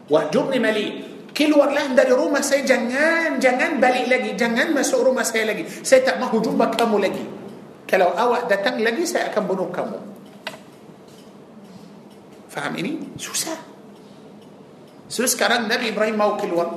واهجرني 0.08 0.58
مليا. 0.58 0.92
keluarlah 1.32 1.96
dari 1.96 2.12
rumah 2.12 2.44
saya 2.44 2.60
jangan 2.68 3.40
jangan 3.40 3.80
balik 3.80 4.04
lagi 4.04 4.36
jangan 4.36 4.76
masuk 4.76 5.00
rumah 5.00 5.24
saya 5.24 5.48
lagi 5.48 5.80
saya 5.80 6.04
tak 6.04 6.20
mahu 6.20 6.28
jumpa 6.28 6.60
kamu 6.60 7.00
lagi 7.00 7.24
kalau 7.88 8.12
awak 8.12 8.52
datang 8.52 8.76
lagi 8.76 9.08
saya 9.08 9.16
akan 9.32 9.48
bunuh 9.48 9.72
kamu 9.72 9.96
faham 12.52 12.88
ini? 12.88 13.16
susah 13.16 13.45
so 13.45 13.56
sekarang 15.08 15.72
Nabi 15.72 15.96
Ibrahim 15.96 16.20
mahu 16.20 16.36
keluar 16.36 16.68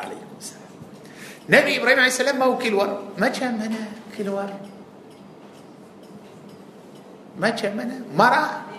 عليه 0.00 0.24
السلام. 0.40 0.72
Nabi 1.52 1.72
Ibrahim 1.76 1.98
عليه 2.00 2.12
السلام 2.16 2.36
mahu 2.40 2.56
keluar 2.56 3.20
mana 3.20 3.84
keluar? 4.14 4.48
Macam 7.34 7.70
mana? 7.74 7.98
Marah. 8.14 8.70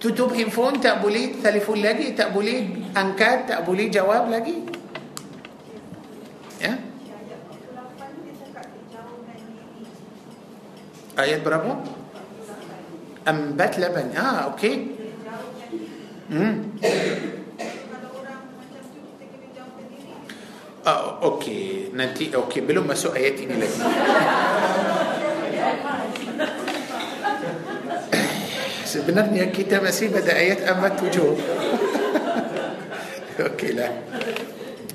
Tutup 0.00 0.32
handphone 0.32 0.80
tak 0.80 1.04
boleh 1.04 1.38
telefon 1.38 1.84
lagi, 1.84 2.16
tak 2.16 2.32
boleh 2.32 2.90
angkat, 2.96 3.46
tak 3.46 3.60
boleh 3.68 3.86
jawab 3.92 4.32
lagi. 4.32 4.64
Ya? 6.56 6.74
Ayat 11.20 11.44
berapa? 11.44 11.84
Empat 13.28 13.76
lapan. 13.76 14.06
Ah, 14.16 14.48
okey. 14.56 14.96
Hmm. 16.32 16.80
Okey. 21.20 21.92
Nanti 21.94 22.32
okey 22.32 22.60
belum 22.64 22.88
masuk 22.88 23.16
ayat 23.16 23.36
ini 23.40 23.54
lagi. 23.60 23.80
Sebenarnya 28.90 29.54
kita 29.54 29.78
masih 29.78 30.10
pada 30.10 30.34
ayat 30.34 30.66
amat 30.74 30.98
tujuh. 30.98 31.30
Okey 33.54 33.78
lah. 33.78 33.92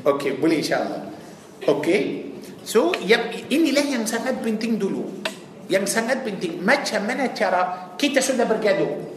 Okey, 0.03 0.35
boleh 0.35 0.59
insyaAllah. 0.59 1.15
Okey. 1.63 2.27
So, 2.67 2.91
yang, 2.99 3.31
inilah 3.47 3.87
yang 3.87 4.03
sangat 4.03 4.43
penting 4.43 4.75
dulu. 4.75 5.23
Yang 5.71 5.95
sangat 5.95 6.27
penting. 6.27 6.59
Macam 6.59 7.07
mana 7.07 7.31
cara 7.31 7.95
kita 7.95 8.19
sudah 8.19 8.43
bergaduh. 8.43 9.15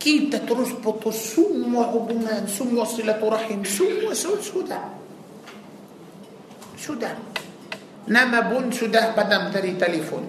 Kita 0.00 0.42
terus 0.42 0.74
putus 0.82 1.38
semua 1.38 1.94
hubungan, 1.94 2.42
semua 2.50 2.90
silaturahim, 2.90 3.62
semua 3.62 4.18
sudah. 4.18 4.99
Sudah. 6.90 7.14
Nama 8.10 8.50
pun 8.50 8.66
sudah 8.74 9.14
padam 9.14 9.54
dari 9.54 9.78
telefon. 9.78 10.26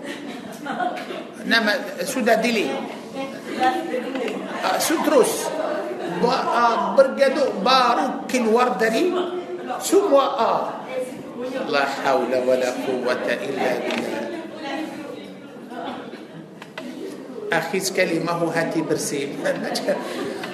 Nama 1.50 1.98
sudah 2.06 2.38
delete. 2.38 3.02
Uh, 4.62 4.78
terus 4.78 5.50
ba, 6.22 6.38
uh, 6.54 6.78
bergaduh 6.94 7.58
baru 7.66 8.30
keluar 8.30 8.78
dari 8.78 9.10
semua 9.82 10.26
uh, 10.38 10.62
la 11.66 11.84
haula 12.06 12.46
wala 12.46 12.70
quwwata 12.86 13.34
illa 13.42 13.72
billah 13.82 14.22
akhi 17.52 17.80
sekali 17.84 18.24
mahu 18.24 18.48
bersih 18.88 19.36
macam 19.44 19.98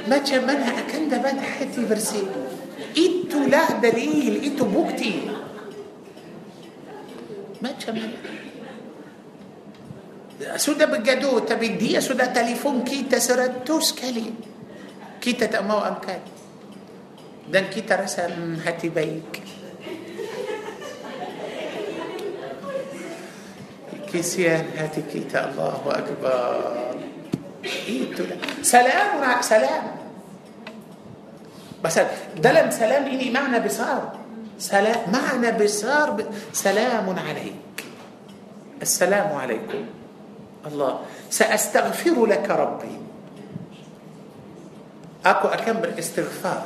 macam 0.10 0.42
mana 0.48 0.68
akan 0.82 1.02
dapat 1.12 1.36
hati 1.38 1.86
bersih 1.86 2.26
itulah 2.98 3.78
dalil 3.78 4.34
itu 4.42 4.64
bukti 4.66 5.30
ما 7.62 7.72
تشمل 7.72 8.12
سودا 10.56 10.86
بقدو 10.86 11.40
تبي 11.40 11.68
دي 11.68 12.02
سودا 12.02 12.26
تليفون 12.26 12.84
كي 12.84 13.04
تسرد 13.10 13.64
توس 13.66 13.94
كلي 13.98 14.34
كي 15.22 15.34
تتأمو 15.34 15.78
أمكان. 15.78 16.20
دان 17.50 17.66
كي 17.74 17.82
ترسل 17.82 18.62
هاتي 18.66 18.90
بيك. 18.90 19.42
كيسيان 24.12 24.66
هاتي 24.78 25.02
كيتا 25.14 25.50
الله 25.50 25.82
أكبر. 25.86 26.96
إيه 27.88 28.14
سلام 28.62 29.42
سلام. 29.42 29.84
بس 31.84 32.00
دلم 32.38 32.72
سلام 32.72 33.04
إني 33.04 33.32
معنى 33.32 33.60
بصار. 33.60 34.17
سلام. 34.58 35.14
معنى 35.14 35.52
بسار 35.54 36.12
ب... 36.12 36.26
سلام 36.54 37.06
عليك. 37.10 37.78
السلام 38.82 39.30
عليكم. 39.38 39.82
الله. 40.66 40.94
سأستغفر 41.30 42.18
لك 42.26 42.48
ربي. 42.50 42.96
أكو 45.26 45.48
أكم 45.48 45.78
استغفار. 45.98 46.66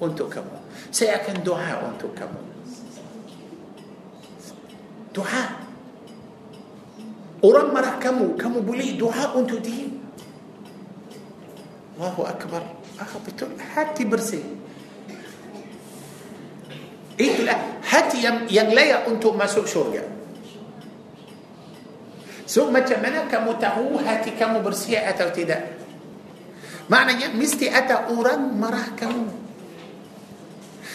وانتو 0.00 0.28
كمو 0.28 0.56
سيكن 0.92 1.42
دعاء 1.42 1.84
وانتو 1.84 2.08
كمو 2.14 2.42
دعاء. 5.16 5.50
ورم 7.42 7.76
كمو 8.00 8.36
كمو 8.36 8.60
بلي 8.60 9.00
دعاء 9.00 9.36
وانتو 9.36 9.58
دين. 9.58 10.00
الله 11.96 12.16
أكبر. 12.18 12.62
أخبتو 13.00 13.46
حتى 13.74 14.04
برسي. 14.04 14.42
Itulah 17.18 17.82
hati 17.82 18.22
yang 18.22 18.46
yang 18.46 18.70
layak 18.70 19.04
untuk 19.10 19.34
masuk 19.34 19.66
syurga 19.66 20.06
so 22.46 22.70
macam 22.70 23.02
mana 23.02 23.26
kamu 23.26 23.58
tahu 23.58 23.98
hati 24.00 24.32
kamu 24.38 24.62
bersih 24.62 25.02
atau 25.02 25.28
tidak 25.34 25.76
maknanya 26.88 27.34
mesti 27.34 27.68
ada 27.68 28.08
orang 28.14 28.54
marah 28.54 28.94
kamu 28.94 29.28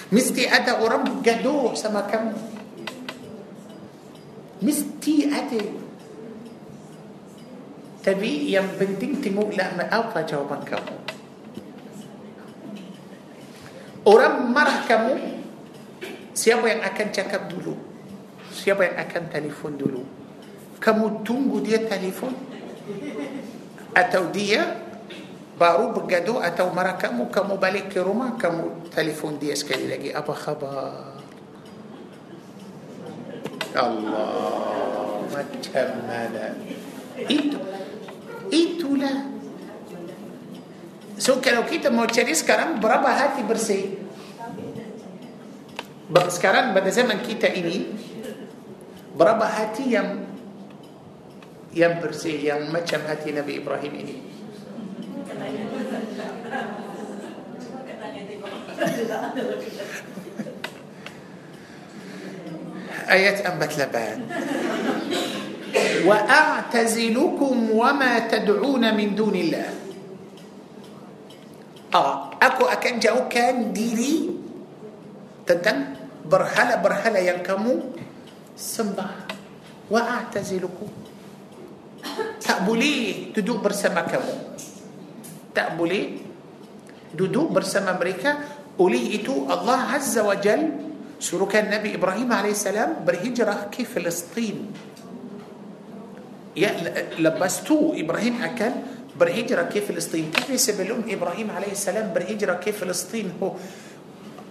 mesti 0.10 0.48
ada 0.48 0.80
orang 0.80 1.22
gaduh 1.22 1.76
sama 1.76 2.08
kamu 2.08 2.34
mesti 4.64 5.28
ada 5.28 5.84
tapi 8.04 8.52
yang 8.52 8.68
penting 8.76 9.24
tengoklah 9.24 9.80
apa 9.88 10.28
jawapan 10.28 10.60
kamu. 10.68 10.96
Orang 14.04 14.52
marah 14.52 14.84
kamu, 14.84 15.16
siapa 16.34 16.66
yang 16.68 16.82
akan 16.82 17.08
cakap 17.14 17.50
dulu? 17.50 17.74
Siapa 18.54 18.82
yang 18.86 18.98
akan 19.02 19.24
telefon 19.30 19.74
dulu? 19.78 20.04
Kamu 20.78 21.24
tunggu 21.26 21.64
dia 21.64 21.82
telefon? 21.86 22.36
Atau 23.94 24.30
dia 24.34 24.78
baru 25.56 25.94
bergaduh 25.94 26.42
atau 26.42 26.74
marah 26.74 26.98
kamu, 26.98 27.30
kamu 27.30 27.54
balik 27.62 27.94
ke 27.94 28.02
rumah, 28.02 28.36
kamu 28.36 28.90
telefon 28.92 29.38
dia 29.40 29.54
sekali 29.54 29.88
lagi. 29.88 30.10
Apa 30.12 30.34
khabar? 30.34 31.22
Allah, 33.74 35.26
macam 35.34 35.88
mana? 36.06 36.46
Itu 37.26 37.58
Itulah. 38.54 39.34
So 41.18 41.42
kalau 41.42 41.66
kita 41.66 41.90
mau 41.90 42.06
cari 42.06 42.38
sekarang 42.38 42.78
berapa 42.78 43.10
hati 43.10 43.42
bersih? 43.42 44.03
Sekarang 46.14 46.78
pada 46.78 46.94
zaman 46.94 47.26
kita 47.26 47.50
ini 47.50 47.90
berapa 49.18 49.50
hati 49.50 49.98
yang 49.98 50.30
yang 51.74 51.98
bersih 51.98 52.38
yang 52.38 52.70
macam 52.70 53.02
hati 53.10 53.34
Nabi 53.34 53.58
Ibrahim 53.58 53.94
ini? 53.98 54.16
Ayat 63.10 63.42
48 63.42 64.54
وأعتزلكم 66.04 67.56
وما 67.72 68.14
تدعون 68.30 68.84
من 68.94 69.16
دون 69.16 69.36
الله 69.36 69.70
آه 71.96 72.14
أكو 72.38 72.64
أكن 72.66 73.00
جاو 73.00 73.26
ديري 73.74 74.30
تدن 76.24 76.32
برهلا 76.32 76.76
برهلا 76.80 77.20
ينكمو 77.20 77.76
سمبا. 78.56 79.08
وأعتزلكم. 79.92 80.90
تقبلي 82.44 82.96
تدوق 83.36 83.60
برسما 83.64 84.02
كمو 84.08 84.36
تقبلي 85.56 86.02
دودو 87.16 87.48
برسما 87.48 87.96
مريكا 87.96 88.32
أولي 88.80 89.16
إتو 89.16 89.48
الله 89.48 89.80
عز 89.96 90.16
وجل 90.20 90.62
سلوك 91.20 91.56
النبي 91.56 91.96
إبراهيم 91.96 92.28
عليه 92.28 92.52
السلام 92.52 93.08
برهجرة 93.08 93.72
كيف 93.72 93.96
فلسطين. 93.96 94.58
ya 96.54 96.70
lepas 97.18 97.66
tu 97.66 97.98
Ibrahim 97.98 98.42
akan 98.42 98.74
berhijrah 99.14 99.70
ke 99.70 99.82
Palestin 99.82 100.30
tapi 100.34 100.58
sebelum 100.58 101.06
Ibrahim 101.06 101.54
AS 101.54 101.86
berhijrah 102.14 102.58
ke 102.62 102.74
Palestin 102.74 103.30
oh, 103.42 103.58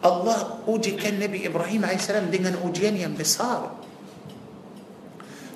Allah 0.02 0.66
ujikan 0.66 1.22
Nabi 1.22 1.46
Ibrahim 1.46 1.86
AS 1.86 2.10
dengan 2.30 2.58
ujian 2.66 2.98
yang 2.98 3.14
besar. 3.14 3.70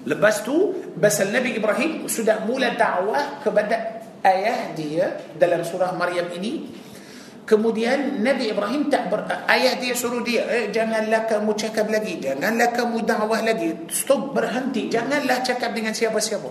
Lepas 0.07 0.47
tu 0.47 0.71
Pasal 0.95 1.35
Nabi 1.35 1.59
Ibrahim 1.59 2.07
Sudah 2.07 2.47
mula 2.47 2.79
dakwah 2.79 3.43
Kepada 3.43 4.07
ayah 4.23 4.71
dia 4.71 5.19
Dalam 5.35 5.67
surah 5.67 5.91
Maryam 5.99 6.31
ini. 6.31 6.71
Kemudian 7.47 8.27
Nabi 8.27 8.51
Ibrahim 8.51 8.91
tak 8.91 9.07
ber, 9.07 9.23
ayah 9.47 9.79
dia 9.79 9.95
suruh 9.95 10.19
dia 10.19 10.43
eh, 10.51 10.67
janganlah 10.75 11.31
kamu 11.31 11.55
cakap 11.55 11.87
lagi 11.87 12.19
janganlah 12.19 12.75
kamu 12.75 13.07
dakwah 13.07 13.39
lagi. 13.39 13.87
Stop 13.87 14.35
berhenti. 14.35 14.91
Janganlah 14.91 15.47
cakap 15.47 15.71
dengan 15.71 15.95
siapa-siapa. 15.95 16.51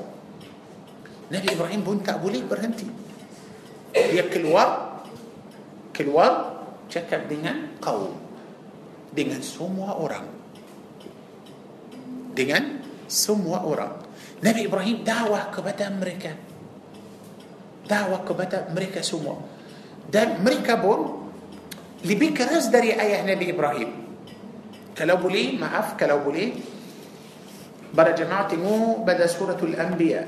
Nabi 1.35 1.47
Ibrahim 1.51 1.83
pun 1.83 1.99
tak 1.99 2.23
boleh 2.23 2.39
berhenti. 2.47 2.87
Dia 3.91 4.23
keluar 4.31 5.03
keluar 5.91 6.54
cakap 6.91 7.27
dengan 7.29 7.75
kaum 7.81 8.13
dengan 9.15 9.39
semua 9.39 9.95
orang 9.95 10.27
dengan 12.35 12.83
semua 13.07 13.63
orang 13.63 13.93
Nabi 14.43 14.67
Ibrahim 14.67 15.01
dakwah 15.01 15.49
kepada 15.49 15.87
mereka 15.93 16.35
dakwah 17.87 18.21
kepada 18.27 18.69
mereka 18.73 18.99
semua 19.05 19.39
dan 20.11 20.41
mereka 20.43 20.77
pun 20.77 21.29
lebih 22.05 22.35
keras 22.35 22.69
dari 22.69 22.93
ayah 22.93 23.23
Nabi 23.23 23.45
Ibrahim 23.49 23.89
kalau 24.93 25.15
boleh 25.17 25.55
maaf 25.57 25.95
kalau 25.95 26.21
boleh 26.21 26.53
para 27.95 28.11
jemaah 28.11 28.45
tengok 28.51 29.07
pada 29.07 29.25
suratul 29.25 29.73
anbiya 29.79 30.27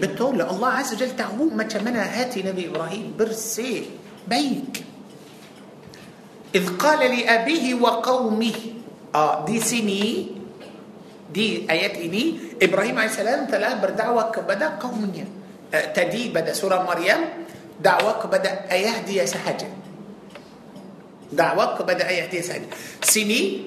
بالتولى 0.00 0.50
الله 0.50 0.68
عز 0.68 0.92
وجل 0.94 1.16
تعوم 1.16 1.56
ما 1.56 1.62
تمنى 1.64 1.98
هاتي 1.98 2.42
نبي 2.42 2.68
إبراهيم 2.68 3.14
برسيه 3.18 3.82
بيك. 4.28 4.84
إذ 6.54 6.76
قال 6.76 7.00
لأبيه 7.00 7.74
وقومه 7.74 8.58
آه 9.14 9.44
دي 9.44 9.60
سني 9.60 10.28
دي 11.32 11.64
آيات 11.70 11.96
إني. 11.96 12.38
إبراهيم 12.62 12.98
عليه 12.98 13.10
السلام 13.10 13.46
تلا 13.46 13.74
بردعوة 13.80 14.30
كبدا 14.32 14.68
قومية 14.80 15.24
آه، 15.74 15.92
تدي 15.92 16.28
بدا 16.28 16.52
سورة 16.52 16.82
مريم 16.88 17.20
دعوة 17.84 18.22
كبدا 18.22 18.72
أيه 18.72 19.04
دي 19.04 19.26
سهجة 19.26 19.68
دعوة 21.32 21.78
كبدا 21.78 22.08
أيه 22.08 22.30
دي 22.30 22.42
سهجة 22.42 22.68
سني 23.04 23.60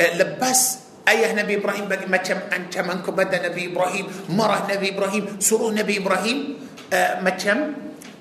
آه، 0.00 0.16
لبس 0.16 0.83
إيه 1.08 1.32
نبي 1.32 1.54
إبراهيم 1.60 1.84
بقى 1.88 2.08
ما 2.08 2.16
كم 2.16 2.90
انكو 2.90 3.12
بدأ 3.12 3.48
نبي 3.48 3.72
إبراهيم 3.72 4.06
مره 4.28 4.68
نبي 4.72 4.88
إبراهيم 4.96 5.36
سرو 5.40 5.70
نبي 5.70 5.98
إبراهيم 5.98 6.38
آه، 6.92 7.20
ما 7.20 7.30
كم؟ 7.30 7.72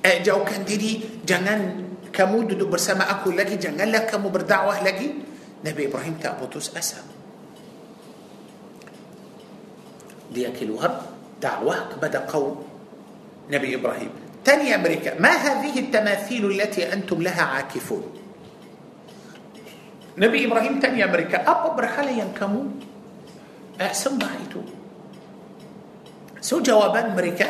آه، 0.06 0.18
جاو 0.24 0.44
كان 0.44 0.66
ديدي 0.66 1.24
جنن 1.28 1.84
كمو 2.14 2.42
دو 2.44 2.68
برسما 2.68 3.12
أكو 3.12 3.32
لكي 3.32 3.56
جنن 3.56 3.88
لك 3.92 4.12
كمو 4.12 4.30
بردعوة 4.30 4.84
لكي. 4.84 5.14
نبي 5.66 5.88
إبراهيم 5.88 6.14
تابوتوس 6.24 6.78
اسام 6.78 7.04
ليكي 10.32 10.66
الوهب 10.66 11.02
دعوه 11.42 11.96
بدا 12.02 12.20
قوم 12.20 12.64
نبي 13.52 13.76
إبراهيم. 13.76 14.10
تاني 14.46 14.76
أمريكا 14.76 15.20
ما 15.20 15.30
هذه 15.32 15.80
التماثيل 15.80 16.52
التي 16.52 16.94
أنتم 16.94 17.22
لها 17.22 17.42
عاكفون؟ 17.42 18.23
Nabi 20.14 20.46
Ibrahim 20.46 20.78
tanya 20.78 21.10
mereka 21.10 21.42
apa 21.42 21.74
berhala 21.74 22.14
yang 22.14 22.30
kamu 22.34 22.62
uh, 23.82 23.94
sembah 23.94 24.34
itu 24.46 24.62
so 26.38 26.62
jawaban 26.62 27.18
mereka 27.18 27.50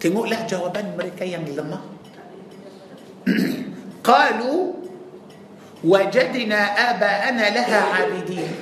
tengoklah 0.00 0.44
jawaban 0.44 0.96
mereka 0.96 1.24
yang 1.24 1.44
lemah 1.44 2.00
قالوا 4.00 4.60
وجدنا 5.84 6.60
آباءنا 6.90 7.44
لها 7.52 7.78
عابدين 7.92 8.52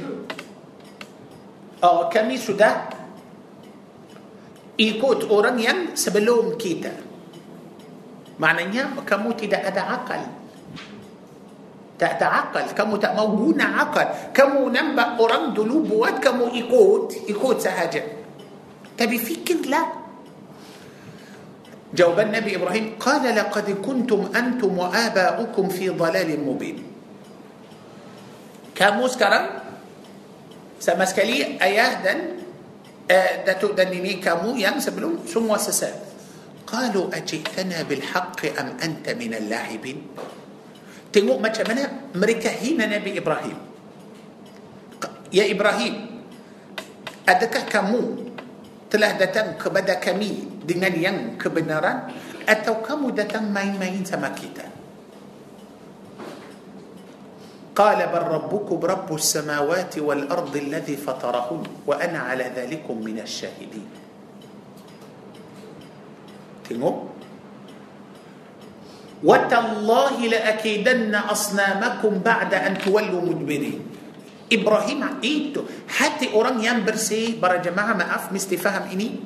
Oh, 1.78 2.10
kami 2.10 2.34
sudah 2.34 2.90
ikut 4.74 5.30
orang 5.30 5.62
yang 5.62 5.78
sebelum 5.94 6.58
kita. 6.58 6.90
Maknanya 8.42 8.98
kamu 9.06 9.30
tidak 9.38 9.62
ada 9.62 10.02
akal. 10.02 10.26
تعقل 11.98 12.66
كم 12.78 12.96
تموجون 12.96 13.60
عقل 13.60 14.06
كم 14.34 14.52
ننبأ 14.70 15.18
قرآن 15.18 15.54
دلوب 15.54 15.90
وات 15.90 16.22
كم 16.22 16.38
إيكوت 16.54 17.08
إيكوت 17.28 17.58
سهجة 17.60 18.02
تبي 18.98 19.18
فيك 19.18 19.66
لا. 19.66 19.82
جواب 21.94 22.20
النبي 22.20 22.56
إبراهيم 22.56 22.86
قال 23.00 23.24
لقد 23.36 23.66
كنتم 23.80 24.20
أنتم 24.36 24.78
وآباؤكم 24.78 25.68
في 25.68 25.88
ضلال 25.88 26.30
مبين. 26.44 26.78
كم 28.74 28.98
سكرا 29.08 29.40
سمسكلي 30.80 31.58
أياه 31.62 31.92
دن 32.04 32.20
آه، 33.10 33.44
داتو 33.48 33.72
دنيني 33.72 34.20
كامو 34.20 34.56
يانس 34.60 34.92
بلوم 34.92 35.24
سمو 35.26 35.56
قالوا 36.68 37.06
أجئتنا 37.16 37.82
بالحق 37.88 38.40
أم 38.60 38.68
أنت 38.84 39.06
من 39.16 39.32
اللاعبين؟ 39.34 39.98
Tengok 41.18 41.42
macam 41.42 41.66
mana 41.66 42.14
mereka 42.14 42.46
hina 42.46 42.86
Nabi 42.86 43.18
Ibrahim. 43.18 43.58
Ya 45.34 45.50
Ibrahim, 45.50 46.22
adakah 47.26 47.66
kamu 47.66 48.30
telah 48.86 49.18
datang 49.18 49.58
kepada 49.58 49.98
kami 49.98 50.62
dengan 50.62 50.94
yang 50.94 51.34
kebenaran 51.34 52.14
atau 52.46 52.78
kamu 52.86 53.18
datang 53.18 53.50
main-main 53.50 54.06
sama 54.06 54.30
kita 54.30 54.78
قال 57.78 58.02
بل 58.10 58.22
ربكم 58.26 58.78
رب 58.82 59.06
السماوات 59.06 60.02
والأرض 60.02 60.50
الذي 60.50 60.96
فطرهن 60.98 61.86
وأنا 61.86 62.20
على 62.26 62.50
ذلكم 62.50 62.96
من 62.98 63.22
الشاهدين 63.22 63.90
تنو 66.66 67.17
وتالله 69.23 70.15
لأكيدن 70.19 71.15
أصنامكم 71.15 72.11
بعد 72.19 72.51
أن 72.53 72.73
تولوا 72.83 73.21
مدبرين 73.23 73.79
إبراهيم 74.51 75.01
itu 75.23 75.63
hati 75.87 76.35
orang 76.35 76.59
yang 76.59 76.83
bersih 76.83 77.39
para 77.39 77.63
jemaah 77.63 77.95
maaf 77.95 78.35
mesti 78.35 78.59
faham 78.59 78.91
ini 78.91 79.23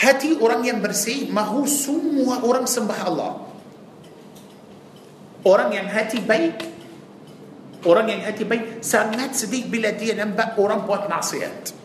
Hati 0.00 0.32
orang 0.40 0.64
yang 0.64 0.80
bersih 0.80 1.28
mahu 1.28 1.68
semua 1.68 2.40
orang 2.40 2.64
sembah 2.64 3.00
Allah. 3.04 3.32
Orang 5.44 5.76
yang 5.76 5.92
hati 5.92 6.24
baik, 6.24 6.56
orang 7.84 8.08
yang 8.08 8.24
hati 8.24 8.48
baik 8.48 8.80
sangat 8.80 9.36
sedih 9.36 9.68
bila 9.68 9.92
dia 9.92 10.16
nampak 10.16 10.56
orang 10.56 10.88
buat 10.88 11.04
maksiat. 11.04 11.76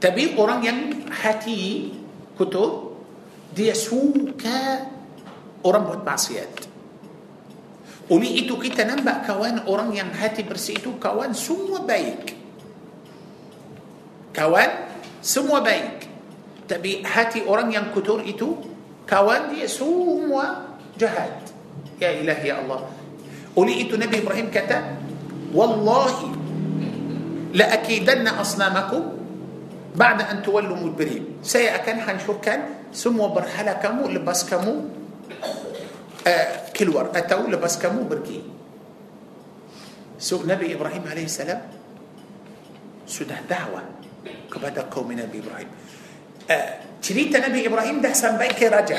Tapi 0.00 0.40
orang 0.40 0.60
yang 0.64 0.78
hati 1.12 1.92
kutu, 2.40 2.87
dia 3.53 3.73
suka 3.73 4.89
orang 5.65 5.83
buat 5.89 6.01
maksiat. 6.05 6.69
Oleh 8.09 8.41
itu 8.41 8.57
kita 8.57 8.89
nampak 8.89 9.29
kawan 9.29 9.69
orang 9.69 9.93
yang 9.93 10.09
hati 10.09 10.41
bersih 10.41 10.81
itu 10.81 10.97
kawan 10.97 11.35
semua 11.37 11.85
baik. 11.85 12.33
Kawan 14.33 14.69
semua 15.19 15.59
baik 15.59 16.07
tapi 16.69 17.03
hati 17.03 17.43
orang 17.43 17.73
yang 17.73 17.91
kotor 17.91 18.23
itu 18.23 18.55
kawan 19.03 19.51
dia 19.51 19.67
semua 19.67 20.77
jahat 20.95 21.49
ya 21.99 22.13
ilahi 22.13 22.45
ya 22.47 22.63
Allah 22.63 22.87
oleh 23.57 23.75
itu 23.83 23.99
Nabi 23.99 24.23
Ibrahim 24.23 24.47
kata 24.47 24.95
wallahi 25.51 26.29
la 27.57 27.65
akidanna 27.73 28.39
asnamakum 28.39 29.18
ba'da 29.95 30.29
an 30.29 30.45
tuwallu 30.45 30.75
mudbirin 30.77 31.41
saya 31.41 31.77
akan 31.81 31.97
hancurkan 32.05 32.89
semua 32.93 33.29
berhala 33.33 33.77
kamu 33.77 34.19
lepas 34.21 34.45
kamu 34.45 34.73
uh, 36.25 36.47
keluar 36.73 37.13
atau 37.13 37.45
lepas 37.49 37.77
kamu 37.77 38.05
pergi 38.05 38.39
so 40.19 40.41
Nabi 40.45 40.73
Ibrahim 40.73 41.03
alaihissalam 41.05 41.61
sudah 43.09 43.41
dakwah 43.49 43.99
kepada 44.49 44.85
kaum 44.85 45.09
Nabi 45.09 45.41
Ibrahim. 45.41 45.69
Uh, 46.45 46.69
cerita 47.01 47.41
Nabi 47.41 47.65
Ibrahim 47.65 48.01
dah 48.01 48.13
sampai 48.13 48.53
ke 48.53 48.69
raja. 48.69 48.97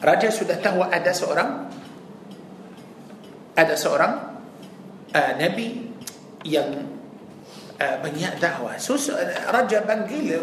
Raja 0.00 0.28
sudah 0.32 0.58
tahu 0.58 0.82
ada 0.86 1.12
seorang 1.14 1.50
ada 3.54 3.74
seorang 3.76 4.12
uh, 5.12 5.32
nabi 5.36 5.92
yang 6.48 6.72
banyak 7.80 8.36
dakwah. 8.38 8.76
so 8.76 9.10
raja 9.48 9.80
panggil 9.88 10.40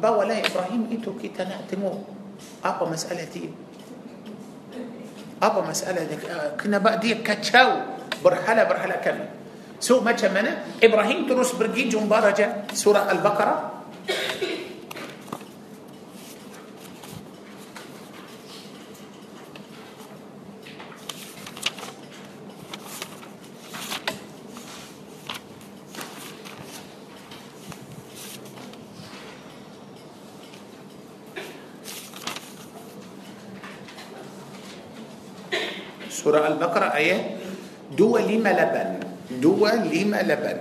bawalah 0.00 0.24
Ibrahim 0.24 0.36
untuk 0.40 0.88
kita 0.92 1.20
nak 1.20 1.28
temu. 1.28 1.92
apa 2.64 2.84
masalah 2.88 3.34
apa 5.42 5.60
masalah 5.68 6.02
dek. 6.08 6.24
kenapa 6.56 6.78
dia 6.80 6.96
kacau. 6.98 7.20
berhala 7.20 7.70
berhala 8.24 8.64
kamu. 8.64 8.96
so 9.04 9.18
macam 9.82 10.00
mana 10.00 10.14
Ibrahim 10.14 10.80
terus 10.80 11.28
pergi 11.28 11.52
jumpa 11.58 11.92
raja 11.92 12.72
سورة 12.72 13.04
البقرة. 13.10 13.81
Ayat 37.02 37.24
dua 37.98 38.18
lima 38.18 38.48
lapan. 38.54 38.90
Dua 39.42 39.66
lima 39.66 40.22
lapan. 40.22 40.58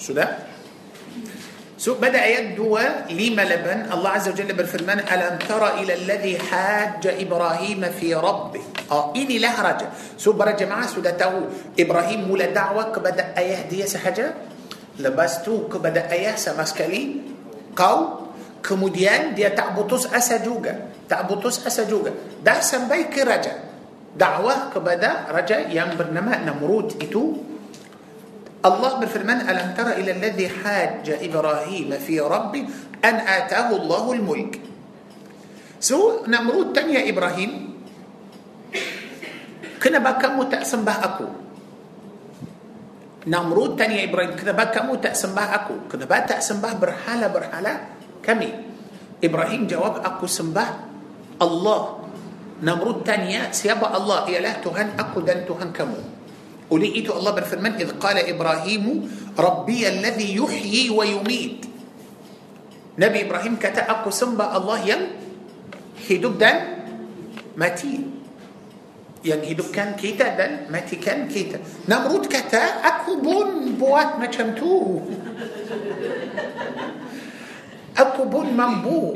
Sudah? 0.00 0.12
So 0.12 0.26
pada 1.78 1.94
ayat 1.94 2.26
dua 2.26 2.78
lima 3.10 3.44
lapan. 3.46 3.92
الله 3.94 4.10
عز 4.10 4.28
وجل 4.28 4.52
berfirman 4.52 4.98
ألم 4.98 5.38
تر 5.48 5.62
إلى 5.78 5.94
الذي 5.94 6.34
حاج 6.38 7.06
إبراهيم 7.06 7.82
في 8.00 8.14
ربه؟ 8.14 8.79
Oh 8.90 9.14
inilah 9.14 9.54
raja. 9.62 9.86
So 10.18 10.34
para 10.34 10.58
jemaah 10.58 10.86
sudah 10.90 11.14
tahu 11.14 11.46
Ibrahim 11.78 12.26
mula 12.26 12.50
dakwah 12.50 12.90
kepada 12.90 13.30
ayah 13.38 13.62
dia 13.70 13.86
sahaja. 13.86 14.34
Lepas 14.98 15.46
tu 15.46 15.70
kepada 15.70 16.10
ayah 16.10 16.34
sama 16.34 16.66
sekali 16.66 17.22
kau 17.72 18.28
kemudian 18.60 19.38
dia 19.38 19.54
tak 19.54 19.78
putus 19.78 20.10
asa 20.10 20.42
juga. 20.42 20.90
Tak 21.06 21.30
putus 21.30 21.62
asa 21.62 21.86
juga. 21.86 22.10
Dah 22.42 22.58
sampai 22.58 23.06
ke 23.06 23.22
raja. 23.22 23.54
Dakwah 24.10 24.74
kepada 24.74 25.30
raja 25.30 25.70
yang 25.70 25.94
bernama 25.94 26.34
Namrud 26.42 26.98
itu 26.98 27.50
الله 28.60 28.92
بالفرمان 29.00 29.48
ألم 29.48 29.68
تر 29.72 29.88
إلى 29.96 30.20
الذي 30.20 30.46
حاج 30.60 31.06
إبراهيم 31.24 31.90
في 32.04 32.20
ربه 32.20 32.64
أن 33.00 33.16
آتاه 33.24 33.72
الله 33.72 34.04
الملك 34.12 34.52
So 35.80 36.28
Namrud 36.28 36.76
tanya 36.76 37.08
Ibrahim 39.80 39.96
kenapa 39.96 39.98
kamu 40.04 40.42
tak 40.52 40.65
sembah 40.65 40.92
aku 40.92 41.26
Namrud 43.26 43.80
tanya 43.80 44.12
Ibrahim 44.12 44.36
kenapa 44.36 44.52
kamu 44.52 45.00
tak 45.00 45.15
sembah 45.15 45.44
aku 45.54 45.74
kenapa 45.88 46.18
tak 46.28 46.43
sembah 46.43 46.72
berhala 46.76 47.26
berhala 47.32 47.74
kami 48.20 48.50
Ibrahim 49.24 49.66
jawab 49.66 50.04
aku 50.04 50.26
sembah 50.28 50.66
الله 51.40 51.80
Namrud 52.60 53.08
tanya 53.08 53.56
siapa 53.56 53.96
الله 53.96 54.18
ialah 54.28 54.52
Tuhan 54.60 54.88
aku 55.00 55.18
dan 55.24 55.48
Tuhan 55.48 55.72
kamu 55.72 56.02
Oleh 56.70 56.86
itu 56.86 57.10
Allah 57.10 57.34
berfirman 57.34 57.82
إذ 57.82 57.98
قال 57.98 58.30
إبراهيم 58.30 58.84
ربي 59.34 59.82
الذي 59.90 60.38
يحيي 60.38 60.94
ويميت 60.94 61.66
Nabi 63.00 63.24
Ibrahim 63.24 63.56
kata 63.56 63.88
aku 63.88 64.12
sembah 64.12 64.52
Allah 64.54 64.78
yang 64.84 65.02
hidup 66.04 66.36
dan 66.36 66.84
mati. 67.56 68.19
Yang 69.20 69.44
hidupkan 69.44 70.00
kita 70.00 70.32
dan 70.32 70.72
matikan 70.72 71.28
kita. 71.28 71.60
Namrud 71.84 72.24
kata 72.24 72.80
aku 72.80 73.20
pun 73.20 73.76
buat 73.76 74.16
macam 74.16 74.56
tu. 74.56 75.04
Aku 78.00 78.22
pun 78.32 78.48
mampu 78.56 79.12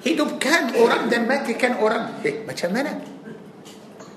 hidupkan 0.00 0.72
orang 0.80 1.12
dan 1.12 1.28
matikan 1.28 1.76
orang. 1.76 2.24
Eh 2.24 2.40
macam 2.48 2.72
mana? 2.72 2.92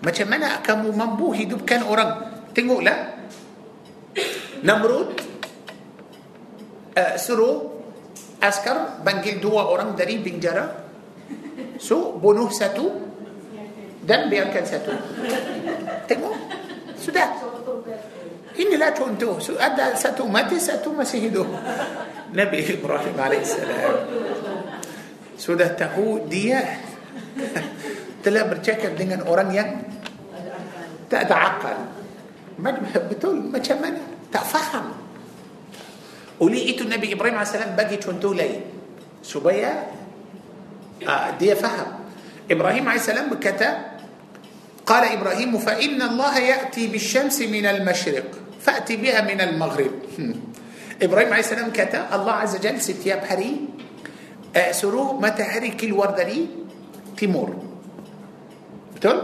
Macam 0.01 0.27
mana 0.31 0.47
kamu 0.63 0.87
mampu 0.95 1.35
hidupkan 1.35 1.83
orang? 1.83 2.11
Tengoklah. 2.55 3.19
Namrud 4.63 5.09
uh, 6.95 7.15
Suruh 7.19 7.83
Askar 8.41 9.05
panggil 9.05 9.37
dua 9.43 9.69
orang 9.69 9.93
dari 9.93 10.17
penjara. 10.23 10.87
So 11.77 12.17
bunuh 12.17 12.49
satu 12.49 13.10
Dan 14.11 14.27
biarkan 14.27 14.63
satu. 14.67 14.91
Tengok. 16.03 16.35
Sudah. 16.99 17.31
Inilah 18.59 18.91
contoh. 18.91 19.39
Ada 19.39 19.95
satu 19.95 20.27
mati 20.27 20.59
Satu 20.59 20.91
masih 20.91 21.31
hidup. 21.31 21.47
Nabi 22.35 22.59
Ibrahim 22.59 23.15
AS 23.15 23.55
Sudah 25.39 25.71
tahu 25.79 26.27
dia 26.27 26.59
Telah 28.23 28.51
bercakap 28.51 28.99
dengan 28.99 29.23
orang 29.23 29.49
yang 29.55 29.69
Tak 31.07 31.31
ada 31.31 31.35
akal. 31.55 31.77
Betul 33.07 33.47
macam 33.47 33.79
mana? 33.79 34.03
Tak 34.27 34.43
faham. 34.43 34.91
Oleh 36.43 36.75
itu 36.75 36.83
Nabi 36.83 37.15
Ibrahim 37.15 37.39
AS 37.39 37.55
bagi 37.79 37.95
contoh 37.95 38.35
lain. 38.35 38.59
Supaya 39.23 39.87
uh, 40.99 41.31
dia 41.39 41.55
faham. 41.55 42.03
Ibrahim 42.51 42.83
AS 42.91 43.07
berkata 43.31 43.90
قال 44.85 45.03
إبراهيم 45.03 45.57
فإن 45.57 46.01
الله 46.01 46.39
يأتي 46.39 46.87
بالشمس 46.87 47.41
من 47.41 47.65
المشرق 47.65 48.27
فاتي 48.61 48.95
بها 48.95 49.21
من 49.21 49.41
المغرب. 49.41 49.91
إبراهيم 51.05 51.27
عليه 51.33 51.39
السلام 51.39 51.69
كتب 51.73 52.05
الله 52.13 52.31
عز 52.31 52.55
وجل 52.55 52.81
ست 52.81 53.07
بحري 53.07 53.51
اسرو 54.55 55.09
آه، 55.09 55.19
ما 55.19 55.29
تهري 55.29 55.73
الورد 55.83 56.19
لي؟ 56.19 56.47
تيمور. 57.17 57.49
بتقول؟ 58.95 59.19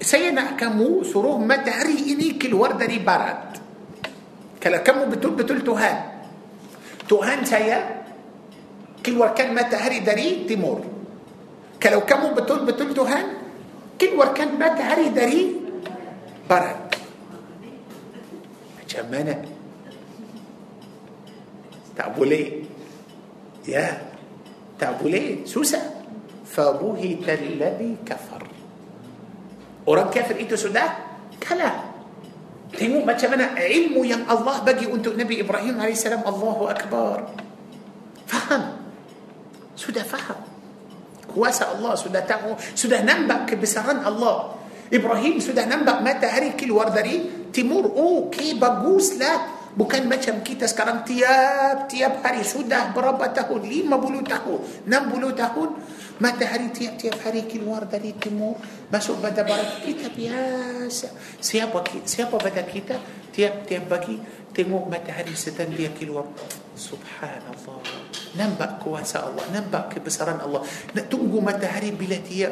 سينا 0.00 0.60
كمو 0.60 1.04
سروه 1.04 1.38
ما 1.38 1.56
تهري 1.56 2.12
إني 2.12 2.30
كل 2.36 2.54
ورد 2.54 2.82
لي 2.82 2.98
برد. 2.98 3.56
كلا 4.62 4.76
كمو 4.84 5.04
بتقول؟ 5.04 5.34
بتقول 5.34 5.64
تهان. 5.64 5.98
تهان 7.08 7.44
سيا 7.44 8.04
كل 9.06 9.16
وكان 9.16 9.54
ما 9.54 9.62
تهري 9.62 9.98
دري 10.04 10.44
تيمور. 10.48 10.84
كلو 11.82 12.00
كمو 12.00 12.34
بتقول؟ 12.34 12.64
بتقول 12.68 12.94
تهان؟ 12.94 13.39
كل 14.00 14.16
وركان 14.16 14.56
بات 14.56 14.80
هري 14.80 15.08
دري 15.12 15.44
برد 16.48 16.90
جمانة 18.88 19.44
تعبوا 21.96 22.26
ليه 22.26 22.64
يا. 23.68 24.08
تعبوا 24.80 25.08
ليه 25.12 25.44
سوسة. 25.44 25.78
فبهت 26.50 27.28
الذي 27.28 27.96
كفر. 28.08 28.42
وران 29.86 30.10
كافر 30.10 30.36
إيتو 30.40 30.56
سوداء 30.56 30.90
كلا. 31.38 31.70
تيمو 32.74 33.04
ما 33.04 33.12
جمانة 33.12 33.54
علمه 33.54 34.02
يا 34.06 34.18
الله 34.26 34.56
بقي 34.64 34.86
أنت 34.90 35.06
النبي 35.06 35.44
إبراهيم 35.46 35.76
عليه 35.76 35.94
السلام. 35.94 36.26
الله 36.26 36.58
أكبر. 36.70 37.16
فهم. 38.26 38.62
سوداء 39.76 40.04
فهم. 40.04 40.49
Kuasa 41.30 41.74
Allah 41.78 41.94
sudah 41.94 42.22
tahu. 42.26 42.58
Sudah 42.74 43.00
nampak 43.06 43.54
kebesaran 43.54 44.02
Allah. 44.02 44.58
Ibrahim 44.90 45.38
sudah 45.38 45.70
nampak 45.70 46.02
matahari 46.02 46.58
keluar 46.58 46.90
dari 46.90 47.46
timur. 47.54 47.86
Oh, 47.94 48.26
okay, 48.26 48.58
baguslah. 48.58 49.60
Bukan 49.70 50.10
macam 50.10 50.42
kita 50.42 50.66
sekarang 50.66 51.06
tiap-tiap 51.06 52.26
hari 52.26 52.42
sudah 52.42 52.90
berapa 52.90 53.22
tahun? 53.30 53.70
50 53.70 54.26
tahun, 54.26 54.58
60 54.82 55.30
tahun. 55.30 55.68
Matahari 56.18 56.68
tiap-tiap 56.74 57.16
hari 57.22 57.46
keluar 57.46 57.86
dari 57.86 58.10
timur, 58.18 58.58
masuk 58.90 59.22
pada 59.22 59.46
barat. 59.46 59.78
Kita 59.86 60.10
biasa. 60.10 61.14
Siapa 61.38 61.86
siapa 62.02 62.34
pada 62.34 62.66
kita 62.66 62.98
tiap-tiap 63.30 63.86
pagi 63.86 64.18
tengok 64.50 64.90
matahari 64.90 65.38
sedang 65.38 65.70
dia 65.70 65.94
keluar. 65.94 66.26
Subhanallah. 66.74 68.09
Nampak 68.30 68.78
kuasa 68.78 69.26
Allah, 69.26 69.42
nampak 69.50 69.98
kebesaran 69.98 70.38
Allah. 70.38 70.62
Nak 70.94 71.06
tunggu 71.10 71.42
matahari 71.42 71.90
bila 71.90 72.14
dia 72.22 72.50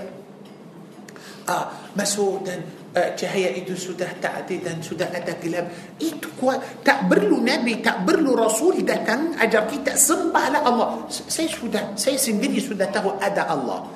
ah, 1.49 1.64
masuk 1.95 2.45
dan 2.45 2.61
uh, 2.93 3.11
cahaya 3.16 3.55
itu 3.57 3.72
sudah 3.72 4.11
tak 4.20 4.45
ada 4.45 4.55
dan 4.59 4.83
sudah 4.85 5.09
ada 5.09 5.33
gelap. 5.41 5.70
Itu 5.97 6.35
kuat. 6.37 6.85
Tak 6.85 7.09
perlu 7.09 7.41
Nabi, 7.41 7.81
tak 7.81 8.05
perlu 8.05 8.37
Rasul 8.37 8.85
datang 8.85 9.39
ajar 9.41 9.64
kita 9.70 9.97
sembahlah 9.97 10.62
Allah. 10.62 11.09
Saya 11.09 11.49
sudah, 11.49 11.97
saya 11.97 12.20
sendiri 12.20 12.61
sudah 12.61 12.91
tahu 12.93 13.16
ada 13.18 13.49
Allah. 13.49 13.87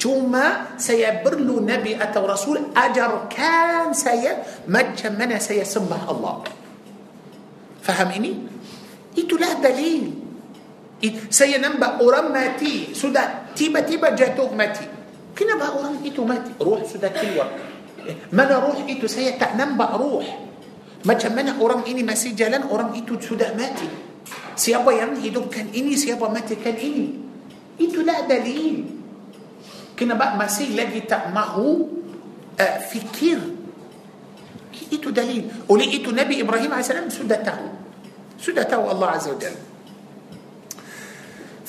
Cuma 0.00 0.74
saya 0.82 1.22
perlu 1.22 1.62
Nabi 1.62 1.94
atau 1.94 2.26
Rasul 2.26 2.74
ajarkan 2.74 3.94
saya 3.94 4.42
macam 4.66 5.14
mana 5.14 5.38
saya 5.38 5.62
sembah 5.62 6.02
Allah. 6.10 6.42
Faham 7.82 8.10
ini? 8.18 8.32
Itulah 9.14 9.62
dalil. 9.62 10.21
Saya 11.26 11.58
nampak 11.58 11.98
orang 11.98 12.30
mati 12.30 12.94
sudah 12.94 13.50
tiba-tiba 13.58 14.14
jatuh 14.14 14.54
mati. 14.54 14.86
Kenapa 15.34 15.74
orang 15.74 15.98
itu 16.06 16.22
mati? 16.22 16.54
Ruh 16.62 16.86
sudah 16.86 17.10
keluar. 17.10 17.50
Mana 18.30 18.62
ruh 18.62 18.78
itu? 18.86 19.10
Saya 19.10 19.34
tak 19.34 19.58
nampak 19.58 19.98
ruh. 19.98 20.22
Macam 21.02 21.34
mana 21.34 21.58
orang 21.58 21.82
ini 21.90 22.06
masih 22.06 22.38
jalan, 22.38 22.62
orang 22.70 22.94
itu 22.94 23.18
sudah 23.18 23.50
mati. 23.58 23.90
Siapa 24.54 24.94
yang 24.94 25.18
hidupkan 25.18 25.74
ini, 25.74 25.98
siapa 25.98 26.30
matikan 26.30 26.78
ini. 26.78 27.18
Itulah 27.82 28.22
dalil. 28.30 28.86
Kenapa 29.98 30.38
masih 30.38 30.78
lagi 30.78 31.02
tak 31.02 31.34
mahu 31.34 31.90
uh, 32.54 32.78
fikir. 32.86 33.42
Itu 34.94 35.10
dalil. 35.10 35.66
Oleh 35.66 35.88
itu 35.90 36.14
Nabi 36.14 36.46
Ibrahim 36.46 36.70
AS 36.78 36.94
sudah 37.10 37.42
tahu. 37.42 37.66
Sudah 38.38 38.62
tahu 38.62 38.86
Allah 38.86 39.18
Azza 39.18 39.34
wa 39.34 39.38
Jalla. 39.42 39.71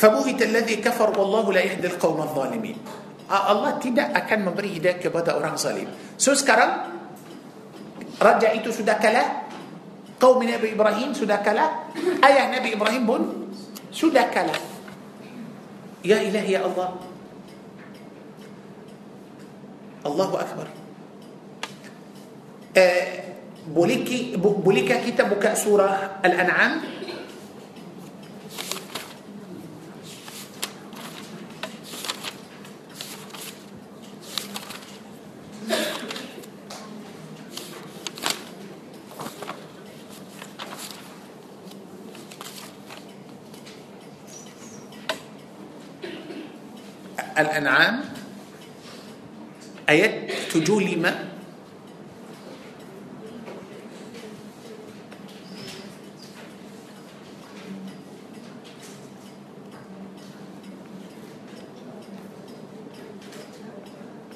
فبهت 0.03 0.39
الذي 0.51 0.83
كفر 0.83 1.15
والله 1.15 1.45
لا 1.55 1.61
يهدي 1.63 1.87
القوم 1.95 2.19
الظالمين 2.19 2.77
Allah 3.33 3.79
tidak 3.79 4.11
akan 4.13 4.51
memberi 4.51 4.77
hidayah 4.77 4.99
kepada 4.99 5.33
orang 5.33 5.55
zalim. 5.55 5.87
So 6.19 6.35
sekarang 6.35 6.91
raja 8.19 8.51
itu 8.51 8.69
sudah 8.69 8.99
kalah, 8.99 9.47
kaum 10.19 10.43
Nabi 10.43 10.75
Ibrahim 10.75 11.15
sudah 11.15 11.39
kalah, 11.39 11.87
ayah 12.19 12.51
Nabi 12.51 12.75
Ibrahim 12.75 13.03
pun 13.07 13.21
sudah 13.89 14.27
kalah. 14.29 14.59
Ya 16.03 16.19
ilahi 16.19 16.51
ya 16.51 16.67
Allah. 16.67 16.99
Allahu 20.03 20.35
Akbar. 20.37 20.67
Eh, 22.75 23.33
bolehkah 24.43 24.99
kita 24.99 25.25
buka 25.31 25.55
surah 25.55 26.21
Al-An'am 26.21 27.02
الأنعام. 47.39 48.01
آيات 49.89 50.31
تجولي 50.53 50.95
ما؟ 50.95 51.33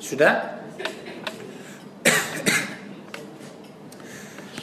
سدى 0.08 0.32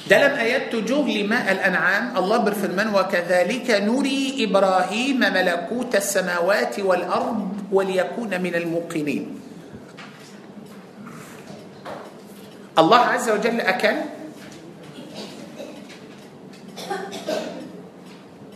دلم 0.09 0.35
آيات 0.45 0.72
تجوه 0.72 1.09
لماء 1.09 1.53
الأنعام؟ 1.53 2.16
الله 2.16 2.37
برفرمان 2.39 2.89
وكذلك 2.95 3.70
نري 3.70 4.45
إبراهيم 4.49 5.20
ملكوت 5.20 5.97
السماوات 5.97 6.80
والأرض 6.80 7.53
وليكون 7.75 8.33
من 8.39 8.55
الموقنين. 8.55 9.25
الله 12.79 13.03
عز 13.03 13.27
وجل 13.35 13.59
أكل. 13.61 13.97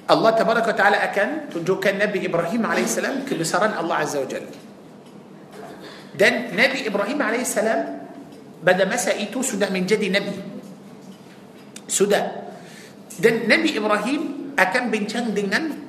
الله 0.08 0.30
تبارك 0.30 0.66
وتعالى 0.70 0.98
أكل. 1.10 1.30
تنجوك 1.50 1.84
النبي 1.86 2.30
إبراهيم 2.30 2.62
عليه 2.62 2.86
السلام 2.86 3.26
كبسران 3.26 3.74
الله 3.74 3.96
عز 4.06 4.16
وجل. 4.22 4.46
Dan 6.18 6.50
Nabi 6.50 6.82
Ibrahim 6.82 7.18
AS 7.22 7.54
pada 8.58 8.82
masa 8.90 9.14
itu 9.14 9.38
sudah 9.38 9.70
menjadi 9.70 10.10
Nabi. 10.10 10.34
Sudah. 11.86 12.50
Dan 13.22 13.46
Nabi 13.46 13.78
Ibrahim 13.78 14.50
akan 14.58 14.82
bincang 14.90 15.30
dengan 15.30 15.87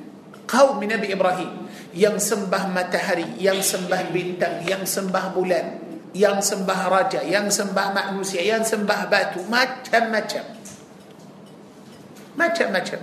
kaum 0.50 0.82
Nabi 0.82 1.14
Ibrahim 1.14 1.70
yang 1.94 2.18
sembah 2.18 2.66
matahari, 2.74 3.38
yang 3.38 3.62
sembah 3.62 4.10
bintang, 4.10 4.66
yang 4.66 4.82
sembah 4.82 5.24
bulan, 5.30 5.66
yang 6.10 6.42
sembah 6.42 6.80
raja, 6.90 7.22
yang 7.22 7.46
sembah 7.46 7.94
manusia, 7.94 8.42
yang 8.42 8.66
sembah 8.66 9.06
batu, 9.06 9.46
macam-macam. 9.46 10.44
Macam-macam. 12.34 13.00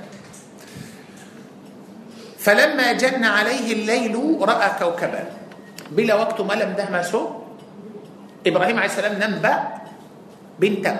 فلما 2.47 2.95
جن 2.95 3.19
عليه 3.19 3.67
الليل 3.75 4.15
رأى 4.39 4.69
كوكبا 4.79 5.23
بلا 5.91 6.15
وقت 6.15 6.39
ما 6.47 6.55
لم 6.55 6.79
ده 6.79 6.87
إبراهيم 8.47 8.75
عليه 8.79 8.91
السلام 8.95 9.13
نبأ 9.19 9.53
بنتم 10.55 10.97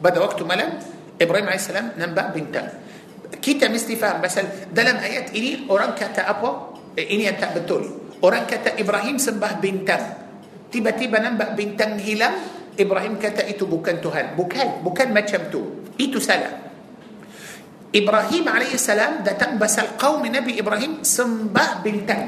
بدا 0.00 0.18
وقت 0.24 0.40
ما 0.48 0.56
لم 0.56 0.70
إبراهيم 1.20 1.44
عليه 1.44 1.60
السلام 1.60 1.86
نبأ 2.00 2.24
بنتم 2.32 2.66
كيتا 3.42 3.68
مستفار 3.68 4.22
مثلا 4.22 4.70
دلم 4.74 4.96
آيات 4.96 5.34
إني 5.34 5.66
أوران 5.70 5.92
كاتا 5.98 6.22
أبو 6.30 6.50
إني 6.98 7.28
أنت 7.28 7.42
بتولي 7.58 7.90
أوران 8.24 8.44
كاتا 8.46 8.80
إبراهيم 8.80 9.18
سنبه 9.18 9.52
بنتم 9.62 10.02
تيبا 10.72 10.90
تيبا 10.94 11.18
ننبأ 11.18 11.54
بنتم 11.58 11.90
هلم 11.98 12.32
إبراهيم 12.80 13.14
كاتا 13.18 13.48
إتو 13.50 13.66
بوكان 13.66 14.00
تهل 14.04 14.36
بوكان 14.36 14.84
بوكان 14.84 15.08
ما 15.14 15.20
تشمتو 15.24 15.62
إتو 16.00 16.18
سلام 16.20 16.52
إبراهيم 17.96 18.44
عليه 18.44 18.72
السلام 18.76 19.24
ده 19.24 19.32
تنبس 19.32 19.78
القوم 19.78 20.26
نبي 20.28 20.60
إبراهيم 20.60 21.00
سنبه 21.00 21.80
بنتم 21.84 22.22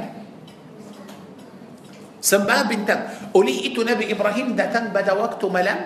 سنبه 2.24 2.62
بنتم 2.72 3.00
أولي 3.36 3.72
إتو 3.72 3.84
نبي 3.84 4.08
إبراهيم 4.12 4.56
ده 4.56 4.64
تنبه 4.72 5.00
ده 5.04 5.12
وقت 5.14 5.44
ملام 5.44 5.80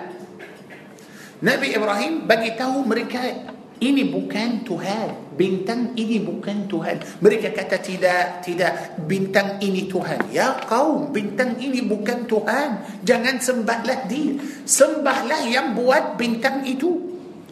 نبي 1.43 1.75
إبراهيم 1.75 2.23
بجيته 2.27 2.71
مريكا 2.87 3.52
ini 3.81 4.05
bukan 4.05 4.61
Tuhan. 4.61 5.33
Bintang 5.33 5.97
ini 5.97 6.21
bukan 6.21 6.69
Tuhan. 6.69 7.01
Mereka 7.23 7.55
kata 7.57 7.81
tidak 7.81 8.45
tidak. 8.45 8.99
Bintang 9.09 9.57
ini 9.63 9.89
Tuhan. 9.89 10.29
Ya 10.29 10.61
kaum 10.69 11.09
bintang 11.09 11.57
ini 11.57 11.81
bukan 11.81 12.29
Tuhan. 12.29 13.01
Jangan 13.01 13.41
sembahlah 13.41 14.05
dia. 14.05 14.37
Sembahlah 14.67 15.41
yang 15.49 15.73
buat 15.73 16.19
bintang 16.19 16.61
itu. 16.67 16.93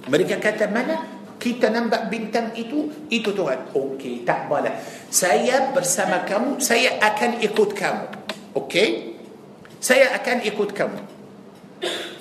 Mereka 0.06 0.38
kata 0.38 0.70
mana? 0.70 1.22
Kita 1.42 1.74
nampak 1.74 2.14
bintang 2.14 2.54
itu 2.54 3.10
itu 3.10 3.34
Tuhan. 3.34 3.74
Okey 3.74 4.22
tak 4.22 4.46
boleh 4.46 4.78
saya 5.10 5.74
bersama 5.74 6.22
kamu 6.22 6.62
saya 6.62 7.02
akan 7.02 7.42
ikut 7.42 7.70
kamu. 7.74 8.06
Okey? 8.54 9.18
Saya 9.82 10.14
akan 10.14 10.46
ikut 10.46 10.78
kamu 10.78 11.21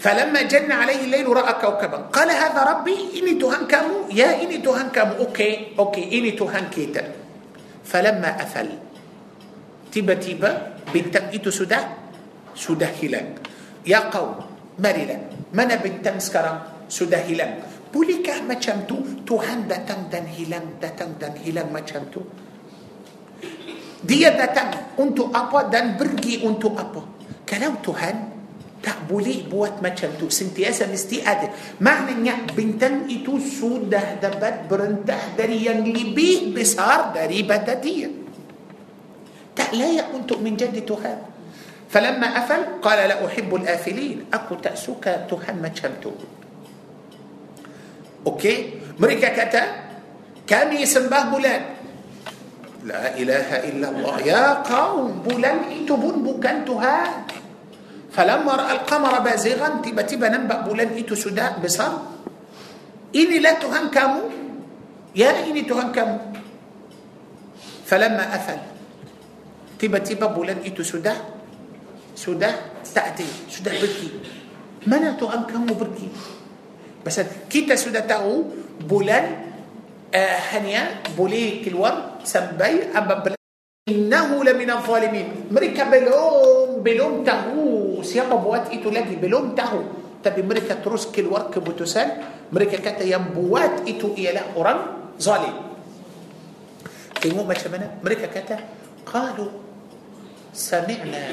فلما 0.01 0.49
جن 0.49 0.73
عليه 0.73 1.05
الليل 1.05 1.29
رأى 1.29 1.53
كوكبا. 1.61 2.09
قال 2.09 2.29
هذا 2.33 2.61
ربي 2.61 3.21
ini 3.21 3.37
Tuhan 3.37 3.69
kamu 3.69 4.09
ya 4.09 4.41
ini 4.41 4.65
Tuhan 4.65 4.89
kamu 4.89 5.21
okey 5.21 5.77
okey 5.77 6.09
ini 6.09 6.33
Tuhan 6.33 6.73
kita 6.73 7.05
فلما 7.85 8.31
أفل 8.41 8.69
tiba 9.93 10.15
tiba 10.17 10.51
بنتم 10.89 11.25
إيتو 11.37 11.53
سودا 11.53 11.81
سودا 12.57 12.89
هلان 13.05 13.27
يا 13.85 14.09
قوم 14.09 14.33
مريلا. 14.81 15.19
من 15.53 15.71
بنتم 15.77 16.17
سكرا 16.17 16.53
سودا 16.89 17.21
هلان 17.29 17.53
Bolehkah 17.91 18.47
macam 18.47 18.87
tu 18.87 19.03
Tuhan 19.27 19.67
datang 19.67 20.07
dan 20.07 20.23
hilang 20.31 20.79
Datang 20.79 21.19
dan 21.19 21.35
hilang 21.43 21.75
macam 21.75 22.07
tu 22.07 22.23
Dia 24.07 24.31
datang 24.39 24.95
untuk 24.95 25.35
apa 25.35 25.67
dan 25.67 25.99
pergi 25.99 26.39
untuk 26.47 26.79
apa 26.79 27.03
Kalau 27.43 27.83
Tuhan 27.83 28.30
tak 28.81 29.05
boleh 29.07 29.45
buat 29.45 29.85
macam 29.85 30.17
tu 30.17 30.33
sentiasa 30.33 30.89
mesti 30.89 31.21
ada 31.21 31.53
maknanya 31.85 32.49
bintang 32.57 33.05
itu 33.13 33.37
sudah 33.37 34.17
dapat 34.17 34.67
berentah 34.67 35.37
dari 35.37 35.69
yang 35.69 35.85
lebih 35.85 36.57
besar 36.57 37.13
daripada 37.13 37.77
dia 37.77 38.09
tak 39.53 39.77
layak 39.77 40.09
untuk 40.17 40.41
menjadi 40.41 40.81
Tuhan 40.85 41.19
فلما 41.91 42.39
أفل 42.39 42.87
قال 42.87 42.99
لا 43.11 43.19
أحب 43.19 43.51
الآفلين 43.51 44.31
tak 44.63 44.79
suka 44.79 45.27
Tuhan 45.27 45.59
macam 45.59 45.91
tu 45.99 46.15
Okey, 48.21 48.57
mereka 49.01 49.33
kata 49.33 49.63
kami 50.45 50.85
sembah 50.85 51.25
bulan. 51.33 51.61
La 52.85 53.17
ilaha 53.17 53.57
illallah. 53.65 54.15
Ya 54.21 54.61
kaum, 54.61 55.25
bulan 55.25 55.73
itu 55.73 55.97
pun 55.97 56.21
bukan 56.21 56.69
Tuhan. 56.69 57.40
فلما 58.11 58.53
رأى 58.53 58.73
القمر 58.73 59.15
بازغا 59.19 59.69
تبا 59.87 60.03
تبا 60.03 60.29
ننبأ 60.29 60.67
بولان 60.67 60.99
إيتو 60.99 61.15
سداء 61.15 61.63
بصر. 61.63 61.93
إني 63.11 63.39
لا 63.39 63.59
تهان 63.59 63.91
كامو 63.91 64.23
Ya 65.15 65.47
ini 65.47 65.63
Tuhan 65.63 65.95
kamu 65.95 66.19
فلما 67.87 68.25
أفل 68.35 68.61
tiba 69.79 69.99
tiba 69.99 70.27
bulan 70.27 70.63
itu 70.67 70.83
sudah 70.83 71.19
sudah 72.19 72.55
tadi 72.95 73.27
sudah 73.51 73.75
pergi. 73.79 74.09
Mana 74.87 75.19
Tuhan 75.19 75.43
kamu 75.47 75.75
pergi? 75.75 76.09
Pasal 77.07 77.17
kita 77.51 77.75
sudah 77.79 78.05
tau 78.07 78.45
bulan 78.85 79.27
ah 80.15 80.39
hanya 80.53 81.15
boleh 81.17 81.65
keluar 81.65 81.95
sampai 82.27 82.93
berapa 82.93 83.15
bulan 83.25 83.40
إنه 83.91 84.31
لمن 84.45 84.71
الظالمين. 84.71 85.51
Mereka 85.51 85.85
belum 85.91 86.87
belum 86.87 87.15
tahu. 87.27 87.99
Siapa 88.07 88.39
buat 88.39 88.71
itu 88.71 88.95
lagi. 88.95 89.19
Belum 89.19 89.59
tahu. 89.59 89.83
Tapi 90.23 90.47
mereka 90.47 90.85
terus 90.85 91.11
keluarkan 91.11 91.59
keputusan? 91.59 92.09
Mereka 92.53 92.79
kata 92.79 93.03
yang 93.03 93.46
buat 93.46 93.89
itu 93.89 94.15
ialah 94.15 94.53
orang 94.53 94.79
zalim. 95.19 95.57
Macam 97.21 97.55
mana 97.57 98.05
mereka 98.05 98.27
kata 98.33 98.57
قالوا 99.09 99.51
سمعنا 100.53 101.25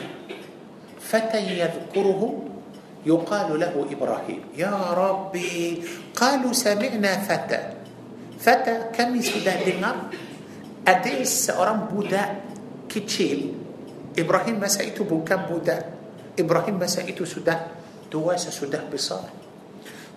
فتى 0.99 1.39
يذكره. 1.39 2.22
يقال 3.08 3.49
له 3.60 3.76
إبراهيم. 3.91 4.41
يا 4.60 4.76
ربي 4.95 5.84
قالوا 6.16 6.53
سمعنا 6.53 7.12
فتى. 7.28 7.60
فتى 8.39 8.76
kami 8.95 9.16
sudah 9.22 9.64
dengar? 9.64 9.95
Ada 10.88 11.51
seorang 11.51 11.91
budak 11.91 12.47
kecil 12.88 13.54
Ibrahim 14.18 14.58
masa 14.58 14.82
itu 14.82 15.06
bukan 15.06 15.46
budak 15.46 15.84
Ibrahim 16.34 16.82
masa 16.82 17.06
itu 17.06 17.24
sudah 17.28 17.72
dewasa 18.10 18.50
sudah 18.50 18.82
besar 18.88 19.24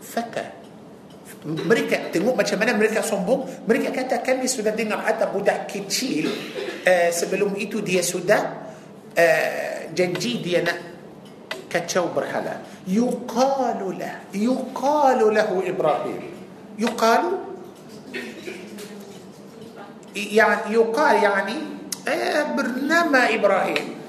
Fata 0.00 0.58
mereka 1.44 2.12
tengok 2.12 2.36
macam 2.36 2.56
mana 2.60 2.76
mereka 2.76 3.00
sombong 3.00 3.64
mereka 3.64 3.92
kata 3.92 4.20
kami 4.20 4.44
sudah 4.44 4.72
dengar 4.76 5.04
ada 5.04 5.28
budak 5.28 5.68
kecil 5.68 6.28
uh, 6.84 7.10
sebelum 7.12 7.56
itu 7.56 7.80
dia 7.80 8.04
sudah 8.04 8.40
uh, 9.16 9.78
janji 9.92 10.40
dia 10.44 10.60
nak 10.60 10.78
kacau 11.70 12.12
berhala 12.12 12.60
yuqalu 12.84 13.96
lah 13.96 14.28
yuqalu 14.36 15.32
lahu 15.32 15.64
Ibrahim 15.64 16.20
yuqalu 16.76 17.50
يعني 20.16 20.74
يقال 20.74 21.22
يعني 21.22 21.58
bernama 22.54 23.30
Ibrahim 23.30 24.00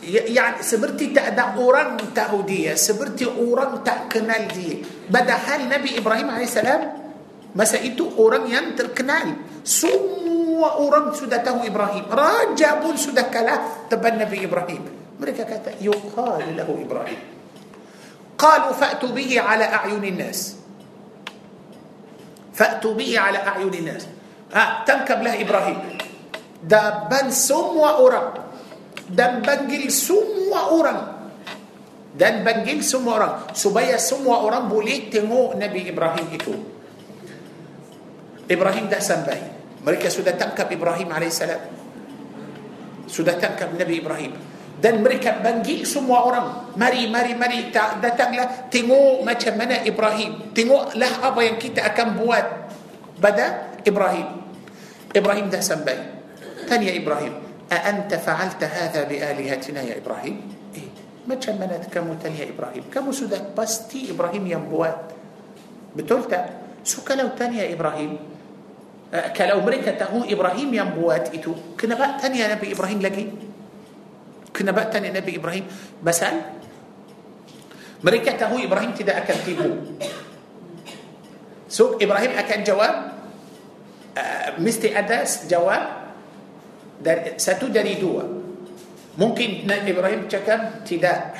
يعني 0.00 0.64
seperti 0.64 1.12
tak 1.12 1.36
ada 1.36 1.60
orang 1.60 2.00
tahu 2.16 2.42
dia 2.48 2.72
seperti 2.74 3.28
orang 3.28 3.84
tak 3.84 4.08
kenal 4.08 4.48
dia 4.48 4.80
padahal 5.06 5.68
Nabi 5.68 6.00
Ibrahim 6.00 6.28
AS 6.40 6.56
masa 7.52 7.76
itu 7.82 8.08
orang 8.16 8.48
yang 8.48 8.72
terkenal 8.72 9.36
semua 9.60 10.80
orang 10.80 11.12
sudah 11.12 11.44
tahu 11.44 11.68
Ibrahim 11.68 12.08
raja 12.08 12.80
pun 12.80 12.96
sudah 12.96 13.28
kalah 13.28 13.86
depan 13.92 14.16
Nabi 14.16 14.48
Ibrahim 14.48 14.82
mereka 15.20 15.44
kata 15.44 15.76
yuqal 15.78 16.48
lahu 16.56 16.80
Ibrahim 16.80 17.40
قالوا 18.40 18.72
فأتوا 18.72 19.12
به 19.12 19.36
على 19.36 19.68
أعين 19.68 20.04
الناس 20.04 20.56
فأتوا 22.56 22.94
به 22.96 23.10
على 23.20 23.36
أعين 23.36 23.74
الناس 23.84 24.08
Ha, 24.50 24.82
tangkaplah 24.82 25.38
Ibrahim. 25.38 25.78
Dan 26.60 27.30
semua 27.30 28.02
orang. 28.02 28.28
Dan 29.10 29.42
panggil 29.42 29.90
semua 29.90 30.70
orang. 30.74 31.00
Dan 32.10 32.42
panggil 32.42 32.82
semua 32.82 33.12
orang. 33.22 33.34
Supaya 33.54 33.94
semua 33.98 34.42
orang 34.42 34.66
boleh 34.66 35.06
tengok 35.10 35.54
Nabi 35.54 35.90
Ibrahim 35.90 36.26
itu. 36.34 36.54
Ibrahim 38.50 38.90
dah 38.90 38.98
sampai. 38.98 39.38
Mereka 39.86 40.10
sudah 40.10 40.34
tangkap 40.34 40.66
Ibrahim 40.68 41.08
AS. 41.14 41.40
Sudah 43.06 43.38
tangkap 43.38 43.70
Nabi 43.74 44.02
Ibrahim. 44.02 44.34
Dan 44.80 45.06
mereka 45.06 45.38
panggil 45.38 45.86
semua 45.86 46.26
orang. 46.26 46.74
Mari, 46.74 47.06
mari, 47.06 47.38
mari. 47.38 47.70
Datanglah. 47.70 48.66
Tengok 48.66 49.22
macam 49.22 49.52
mana 49.54 49.86
Ibrahim. 49.86 50.50
Tengoklah 50.50 51.22
apa 51.22 51.40
yang 51.46 51.56
kita 51.62 51.86
akan 51.94 52.18
buat. 52.18 52.46
Pada 53.20 53.76
Ibrahim. 53.84 54.39
Ibrahim 55.16 55.50
dah 55.50 55.60
sampai. 55.60 55.98
Tanya 56.68 56.86
Ibrahim 56.86 57.34
أأنت 57.72 58.14
فعلت 58.14 58.62
هذا 58.64 59.04
بآلهتنا 59.04 59.80
يا 59.82 59.98
إبراهيم؟ 59.98 60.36
إيه؟ 60.74 60.90
Macam 61.26 61.59
mana 61.59 61.86
kamu 61.86 62.10
tanya 62.10 62.39
Ibrahim. 62.39 62.77
Kamu 62.77 63.04
sudah 63.04 63.39
pasti 63.39 63.92
Ibrahim 63.92 64.34
yang 64.34 64.59
buat 64.59 64.91
betul 64.91 66.21
tak 66.21 66.84
so 66.84 66.97
kalau 66.97 67.35
tanya 67.35 67.70
Ibrahim. 67.70 68.10
Kalau 68.10 69.63
mereka 69.63 70.03
tahu 70.03 70.35
Ibrahim 70.35 70.82
yang 70.82 71.17
buat 71.17 71.44
itu. 71.44 71.90
Kenapa 71.90 72.26
tanya 72.26 72.57
Nabi 72.57 72.74
Ibrahim 72.74 73.05
lagi? 73.05 74.55
Kenapa 74.55 74.84
tanya 74.84 75.11
Nabi 75.11 75.31
Ibrahim. 75.31 75.61
Masalah 75.61 78.07
mereka 78.07 78.40
tahu 78.40 78.64
Ibrahim 78.64 78.98
tidak 78.98 79.24
akan 79.24 79.53
tipu 79.53 79.70
سوك 81.68 82.02
إبراهيم 82.02 82.30
أكل 82.30 82.62
جواب. 82.62 83.09
Uh, 84.16 84.48
mesti 84.58 84.94
ada 84.94 85.22
jawab 85.26 85.82
dari 87.00 87.36
satu 87.40 87.72
dari 87.72 87.96
dua. 87.96 88.24
Mungkin 89.18 89.66
Nabi 89.66 89.90
Ibrahim 89.90 90.22
cakap 90.30 90.86
tidak 90.86 91.34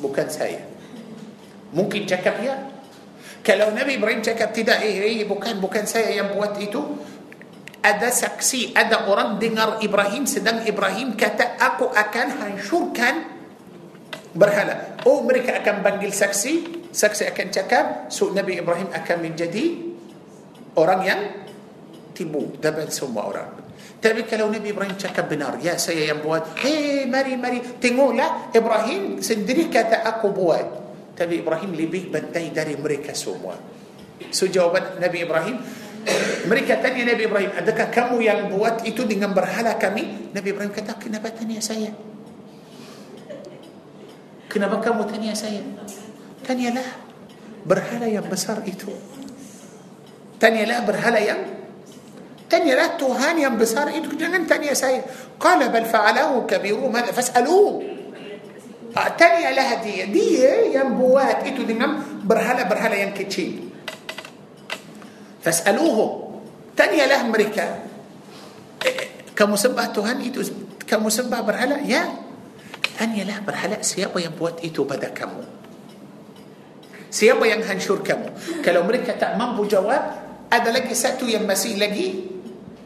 bukan 0.00 0.26
saya. 0.26 0.64
Mungkin 1.70 2.08
cakap 2.08 2.42
ya 2.42 2.54
kalau 3.40 3.72
Nabi 3.72 3.96
Ibrahim 3.96 4.20
cakap 4.20 4.52
tidak 4.52 4.84
eh, 4.84 5.00
eh 5.00 5.24
bukan 5.24 5.64
bukan 5.64 5.88
saya 5.88 6.12
yang 6.12 6.36
buat 6.36 6.60
itu 6.60 6.80
ada 7.80 8.12
saksi 8.12 8.76
ada 8.76 9.08
orang 9.08 9.40
dengar 9.40 9.80
Ibrahim 9.80 10.28
sedang 10.28 10.60
Ibrahim 10.68 11.16
kata 11.16 11.56
aku 11.56 11.88
akan 11.88 12.26
hancurkan 12.36 13.14
berhala. 14.36 15.00
Oh 15.08 15.24
mereka 15.24 15.58
akan 15.64 15.80
panggil 15.80 16.12
saksi. 16.12 16.78
Saksi 16.90 17.30
akan 17.30 17.48
cakap 17.54 17.84
so 18.10 18.34
Nabi 18.34 18.58
Ibrahim 18.58 18.90
akan 18.90 19.16
menjadi 19.22 19.94
orang 20.74 21.00
yang 21.06 21.20
tibu 22.20 22.60
dapat 22.60 22.92
semua 22.92 23.24
orang. 23.24 23.50
Tapi 24.00 24.24
kalau 24.28 24.48
Nabi 24.48 24.72
Ibrahim 24.72 24.96
cakap 24.96 25.28
benar 25.28 25.60
ya 25.60 25.76
saya 25.76 26.08
yang 26.12 26.24
buat 26.24 26.56
hei 26.64 27.04
mari 27.04 27.36
mari 27.36 27.60
tengoklah 27.80 28.52
Ibrahim 28.52 29.24
sendiri 29.24 29.72
kata 29.72 30.04
aku 30.04 30.32
buat. 30.32 30.66
Tapi 31.16 31.44
Ibrahim 31.44 31.76
lebih 31.76 32.08
bantai 32.08 32.48
dari 32.48 32.76
mereka 32.80 33.12
semua. 33.12 33.56
So 34.32 34.48
jawaban 34.48 35.00
Nabi 35.00 35.24
Ibrahim 35.24 35.56
mereka 36.50 36.80
tanya 36.80 37.12
Nabi 37.12 37.28
Ibrahim 37.28 37.52
adakah 37.56 37.88
kamu 37.92 38.16
yang 38.24 38.40
buat 38.48 38.88
itu 38.88 39.04
dengan 39.04 39.36
berhala 39.36 39.76
kami? 39.76 40.32
Nabi 40.32 40.48
Ibrahim 40.48 40.72
kata 40.72 40.96
kenapa 40.96 41.28
tanya 41.32 41.60
saya? 41.60 41.92
Kenapa 44.48 44.80
kamu 44.80 45.06
tanya 45.12 45.36
saya? 45.36 45.60
Tanyalah 46.42 46.88
berhala 47.68 48.08
yang 48.08 48.24
besar 48.26 48.64
itu. 48.64 48.88
Tanyalah 50.40 50.88
berhala 50.88 51.20
yang 51.20 51.59
tanyalah 52.50 52.98
Tuhan 52.98 53.38
yang 53.38 53.54
besar 53.54 53.86
itu 53.94 54.10
jangan 54.18 54.42
tanya 54.44 54.74
saya. 54.74 55.06
Qala 55.38 55.70
bal 55.70 55.86
fa'alahu 55.86 56.44
kabiru 56.50 56.90
madha 56.90 57.14
fas'aluhu 57.14 57.86
tanyalah 58.92 59.78
dia. 59.86 60.10
Dia 60.10 60.82
yang 60.82 60.98
buat 60.98 61.46
itu 61.46 61.62
dengan 61.62 62.02
berhala-berhala 62.26 62.98
yang 62.98 63.14
kecil. 63.14 63.70
Fas'aluhum 65.40 66.42
tanyalah 66.74 67.22
mereka. 67.30 67.86
Kamu 69.38 69.56
sembah 69.56 69.86
Tuhan 69.94 70.18
itu 70.20 70.44
kamu 70.84 71.08
sembah 71.08 71.40
berhala? 71.46 71.80
Ya. 71.86 72.10
Tanyalah 73.00 73.40
berhala 73.40 73.80
siapa 73.80 74.20
yang 74.20 74.36
buat 74.36 74.60
itu 74.60 74.84
pada 74.84 75.08
kamu? 75.08 75.40
Siapa 77.10 77.42
yang 77.48 77.64
hancur 77.64 78.04
kamu 78.04 78.60
kalau 78.62 78.86
mereka 78.86 79.16
tak 79.18 79.34
mampu 79.34 79.66
jawab 79.66 79.98
ada 80.46 80.68
lagi 80.70 80.94
satu 80.94 81.26
yang 81.26 81.42
masih 81.42 81.74
lagi 81.74 82.38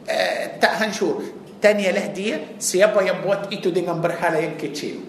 uh, 0.09 0.43
tak 0.61 0.73
hancur. 0.81 1.21
Tanyalah 1.61 2.13
dia 2.13 2.61
siapa 2.61 3.01
yang 3.01 3.25
buat 3.25 3.49
itu 3.49 3.73
dengan 3.73 3.97
berhala 3.99 4.37
yang 4.37 4.61
kecil? 4.61 5.01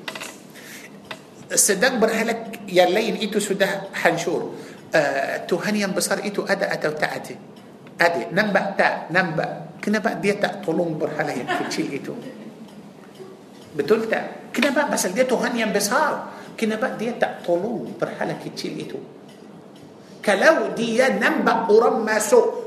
Sedang 1.52 2.00
berhala 2.00 2.56
yang 2.66 2.90
lain 2.96 3.20
itu 3.20 3.44
sudah 3.44 3.92
hancur. 3.92 4.56
Uh, 4.96 5.44
Tuhan 5.46 5.76
yang 5.76 5.92
besar 5.92 6.24
itu 6.24 6.48
ada 6.48 6.72
atau 6.72 6.96
tak 6.96 7.12
ada? 7.12 7.36
Ada. 8.00 8.22
Nampak 8.32 8.66
tak? 8.80 8.94
Nampak. 9.12 9.80
Kenapa 9.84 10.16
dia 10.18 10.40
tak 10.40 10.64
tolong 10.64 10.96
berhala 10.96 11.36
yang 11.36 11.46
kecil 11.64 11.92
itu? 11.92 12.16
Betul 13.76 14.08
tak? 14.08 14.50
Kenapa? 14.56 14.88
Pasal 14.88 15.12
dia 15.12 15.28
Tuhan 15.28 15.52
yang 15.54 15.76
besar. 15.76 16.32
Kenapa 16.56 16.96
dia 16.96 17.12
tak 17.20 17.44
tolong 17.44 17.92
berhala 18.00 18.40
kecil 18.40 18.72
itu? 18.80 18.98
Kalau 20.24 20.74
dia 20.74 21.14
nampak 21.20 21.70
orang 21.70 22.02
masuk 22.02 22.65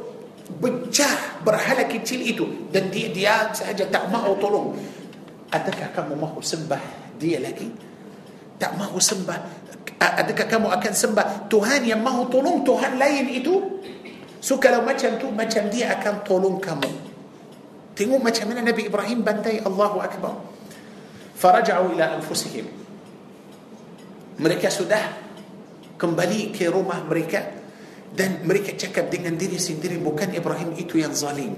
pecah 0.56 1.44
berhala 1.44 1.84
kecil 1.84 2.24
itu. 2.24 2.44
Dan 2.72 2.88
dia 2.88 3.12
dia 3.12 3.34
sahaja 3.52 3.84
tak 3.92 4.08
mahu 4.08 4.32
tolong. 4.40 4.68
Adakah 5.52 5.92
kamu 5.92 6.14
mahu 6.16 6.40
sembah 6.40 6.82
dia 7.20 7.40
lagi? 7.40 7.68
Tak 8.56 8.76
mahu 8.76 8.96
sembah. 8.96 9.38
Adakah 9.98 10.46
kamu 10.46 10.68
akan 10.72 10.92
sembah 10.94 11.26
Tuhan 11.52 11.84
yang 11.84 12.00
mahu 12.00 12.32
tolong 12.32 12.64
Tuhan 12.64 12.96
lain 12.96 13.26
itu? 13.32 13.54
So 14.38 14.56
kalau 14.56 14.86
macam 14.86 15.18
tu 15.18 15.28
macam 15.34 15.66
dia 15.68 15.92
akan 15.98 16.22
tolong 16.22 16.56
kamu. 16.62 16.90
Tengok 17.98 18.20
macam 18.22 18.44
mana 18.54 18.62
Nabi 18.62 18.86
Ibrahim 18.86 19.26
bantai 19.26 19.58
Allahu 19.58 19.98
Akbar. 19.98 20.38
Faraja'u 21.34 21.98
ila 21.98 22.18
anfusihim. 22.18 22.66
Mereka 24.38 24.70
sudah 24.70 25.02
kembali 25.98 26.54
ke 26.54 26.70
rumah 26.70 27.02
mereka 27.02 27.57
dan 28.14 28.44
mereka 28.44 28.74
cakap 28.74 29.12
dengan 29.12 29.36
diri 29.36 29.60
sendiri 29.60 30.00
bukan 30.00 30.32
Ibrahim 30.32 30.74
itu 30.76 31.00
yang 31.00 31.12
zalim 31.12 31.54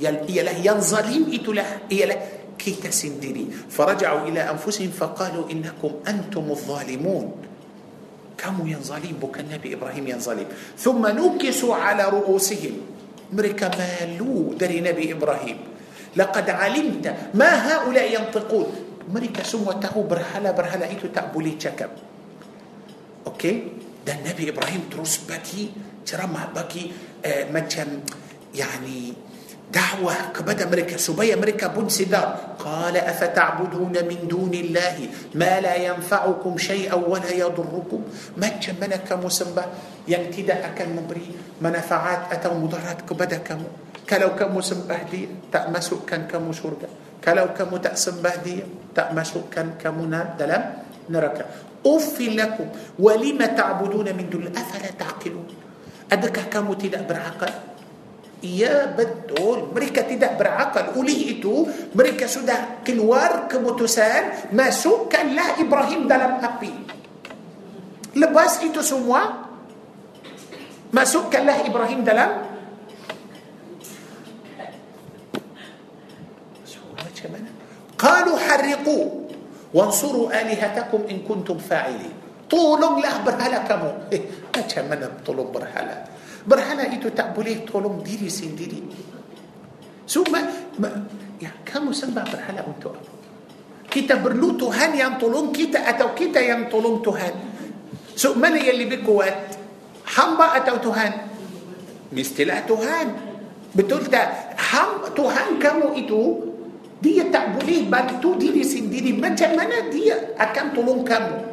ialah 0.00 0.56
yang 0.56 0.80
zalim 0.80 1.28
itulah 1.28 1.84
ialah 1.92 2.40
kita 2.56 2.92
sendiri 2.92 3.48
faraja'u 3.48 4.28
ila 4.28 4.52
anfusihim 4.52 4.92
faqalu 4.92 5.48
innakum 5.52 6.00
antumuz 6.04 6.64
zalimun 6.64 7.32
kamu 8.36 8.72
yang 8.72 8.82
zalim 8.84 9.20
bukan 9.20 9.44
Nabi 9.44 9.76
Ibrahim 9.76 10.04
yang 10.16 10.20
zalim 10.20 10.48
thumma 10.76 11.12
nukisu 11.12 11.72
ala 11.72 12.08
ru'usihim 12.08 12.80
mereka 13.32 13.68
malu 13.72 14.56
dari 14.56 14.80
Nabi 14.80 15.12
Ibrahim 15.12 15.58
laqad 16.16 16.48
alimta 16.48 17.32
ma 17.36 17.48
haula 17.48 18.00
yantiqun 18.04 18.90
mereka 19.12 19.44
semua 19.44 19.76
tahu 19.76 20.04
berhala-berhala 20.04 20.88
itu 20.88 21.08
tak 21.12 21.32
boleh 21.32 21.56
cakap 21.60 21.92
okey 23.28 23.54
dan 24.04 24.24
Nabi 24.24 24.48
Ibrahim 24.48 24.88
terus 24.88 25.20
bagi 25.24 25.89
ترمى 26.10 26.42
باكي 26.54 26.92
آه، 27.24 27.52
مجم 27.52 28.00
يعني 28.54 29.14
دعوة 29.70 30.14
كبدا 30.34 30.66
أمريكا 30.66 30.96
سبي 30.96 31.34
أمريكا 31.34 31.66
بن 31.66 31.88
سدار 31.88 32.58
قال 32.58 32.96
أفتعبدون 32.96 33.94
من 34.10 34.18
دون 34.26 34.54
الله 34.54 34.96
ما 35.34 35.60
لا 35.60 35.74
ينفعكم 35.78 36.58
شيئا 36.58 36.94
ولا 36.94 37.30
يضركم؟ 37.30 38.02
ما 38.36 38.50
منك 38.82 39.08
مسمى 39.12 39.64
ينتدى 40.08 40.52
أكن 40.52 40.88
مبري 40.98 41.26
منفعات 41.62 42.20
أتوا 42.32 42.54
مضرات 42.54 43.00
كبدا 43.06 43.38
كم؟ 43.46 43.62
كلو 44.10 44.34
كم 44.34 44.56
مسمى 44.58 44.98
دي 45.10 45.28
تأمسوا 45.52 45.98
كان 46.06 46.26
كم 46.26 46.52
شرقا 46.52 46.90
كلو 47.24 47.46
كم 47.54 47.70
تأسم 47.76 48.22
بهدية 48.22 48.66
تأمسوا 48.94 49.54
كان 49.54 49.78
كم 49.78 50.10
دلم 50.38 50.62
نركا 51.10 51.44
أف 51.86 52.16
لكم 52.20 52.66
ولما 52.98 53.46
تعبدون 53.46 54.06
من 54.18 54.26
دون 54.30 54.42
الله؟ 54.50 54.60
أفلا 54.60 54.90
تعقلون؟ 54.98 55.59
Adakah 56.10 56.44
kamu 56.50 56.74
tidak 56.76 57.06
berakal 57.06 57.70
Ya 58.40 58.88
betul 58.96 59.68
Mereka 59.68 60.08
tidak 60.08 60.40
berakal 60.40 60.96
Oleh 60.96 61.36
itu 61.36 61.68
Mereka 61.92 62.24
sudah 62.24 62.80
keluar 62.80 63.52
keputusan 63.52 64.52
Masukkanlah 64.56 65.60
Ibrahim 65.60 66.08
dalam 66.08 66.40
api 66.40 66.72
Lepas 68.16 68.64
itu 68.64 68.80
semua 68.80 69.44
Masukkanlah 70.88 71.68
Ibrahim 71.68 72.00
dalam 72.00 72.48
Qalu 78.00 78.32
harriqu 78.32 78.98
Wansuru 79.76 80.32
alihatakum 80.32 81.04
in 81.12 81.20
kuntum 81.28 81.60
fa'ili 81.60 82.19
Tolonglah 82.50 83.22
berhala 83.22 83.62
kamu 83.62 84.10
eh, 84.10 84.22
Macam 84.50 84.90
mana 84.90 85.06
tolong 85.22 85.54
berhala 85.54 86.10
Berhala 86.40 86.88
itu 86.88 87.12
tak 87.12 87.36
boleh 87.36 87.68
tolong 87.68 88.00
diri 88.00 88.32
sendiri. 88.32 88.80
So, 90.08 90.24
ma, 90.32 90.40
ma, 90.80 90.88
ya, 91.36 91.52
kamu 91.60 91.92
sembah 91.92 92.24
berhala 92.24 92.64
untuk 92.64 92.96
apa? 92.96 93.12
Kita 93.90 94.22
perlu 94.22 94.54
Tuhan 94.56 94.96
yang 94.96 95.18
tolong 95.20 95.52
kita 95.52 95.84
atau 95.84 96.14
kita 96.16 96.40
yang 96.40 96.70
tolong 96.72 97.04
Tuhan. 97.04 97.34
So, 98.16 98.38
mana 98.38 98.56
yang 98.56 98.80
lebih 98.80 99.04
kuat? 99.04 99.58
Hamba 100.16 100.56
atau 100.62 100.80
Tuhan? 100.80 101.12
Mestilah 102.14 102.64
Tuhan. 102.64 103.06
Betul 103.76 104.08
tak? 104.08 104.56
Ham, 104.58 105.12
Tuhan 105.12 105.60
kamu 105.60 105.94
itu, 106.00 106.22
dia 106.98 107.28
tak 107.28 107.60
boleh 107.60 107.86
bantu 107.86 108.34
diri 108.34 108.64
sendiri. 108.64 109.12
Macam 109.14 109.54
mana 109.54 109.92
dia 109.92 110.34
akan 110.40 110.66
tolong 110.72 111.02
kamu? 111.04 111.49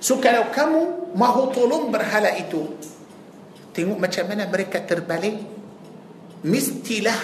So, 0.00 0.16
kalau 0.16 0.48
kamu 0.48 1.12
mahu 1.14 1.52
tolong 1.52 1.92
berhala 1.92 2.32
itu, 2.34 2.64
Tengok 3.70 3.98
macam 4.02 4.24
mana 4.26 4.50
mereka 4.50 4.82
terbalik 4.82 5.46
Mestilah 6.42 7.22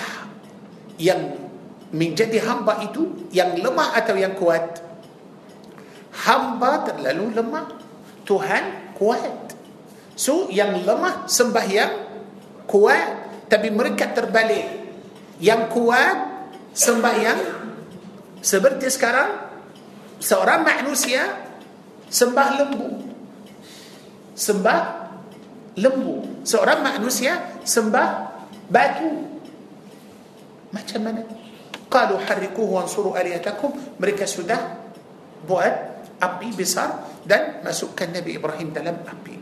Yang 0.97 1.43
menjadi 1.91 2.39
hamba 2.47 2.87
itu 2.87 3.29
Yang 3.35 3.67
lemah 3.67 3.89
atau 3.99 4.15
yang 4.15 4.35
kuat. 4.39 4.83
Hamba 6.17 6.87
terlalu 6.87 7.35
lemah 7.37 7.67
Tuhan 8.27 8.97
kuat. 8.97 9.55
So 10.17 10.49
yang 10.49 10.81
lemah 10.87 11.29
sembahyang 11.29 11.93
Kuat. 12.65 13.09
Tapi 13.47 13.69
mereka 13.71 14.11
terbalik. 14.11 14.65
Yang 15.43 15.63
kuat 15.77 16.17
sembahyang 16.73 17.41
Seperti 18.41 18.89
sekarang 18.89 19.31
Seorang 20.17 20.65
manusia 20.65 21.46
Sembah 22.07 22.49
lembu. 22.63 22.89
Sembah 24.37 24.81
lembu. 25.79 26.45
Seorang 26.47 26.83
manusia 26.83 27.59
sembah 27.67 28.09
batu. 28.71 29.11
Macam 30.71 31.01
mana? 31.03 31.23
Qalu 31.87 32.17
harrikuhu 32.27 32.79
wansuru 32.79 33.15
aliyatakum. 33.15 33.99
Mereka 33.99 34.27
sudah 34.27 34.59
buat 35.47 35.75
api 36.19 36.49
besar 36.55 37.23
dan 37.27 37.63
masukkan 37.63 38.09
Nabi 38.11 38.39
Ibrahim 38.39 38.71
dalam 38.71 39.03
api. 39.03 39.35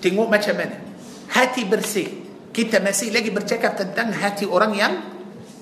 Tengok 0.00 0.28
macam 0.28 0.54
mana? 0.56 0.76
Hati 1.32 1.62
bersih. 1.68 2.08
Kita 2.52 2.80
masih 2.80 3.12
lagi 3.12 3.28
bercakap 3.28 3.76
tentang 3.76 4.16
hati 4.16 4.48
orang 4.48 4.72
yang 4.72 4.94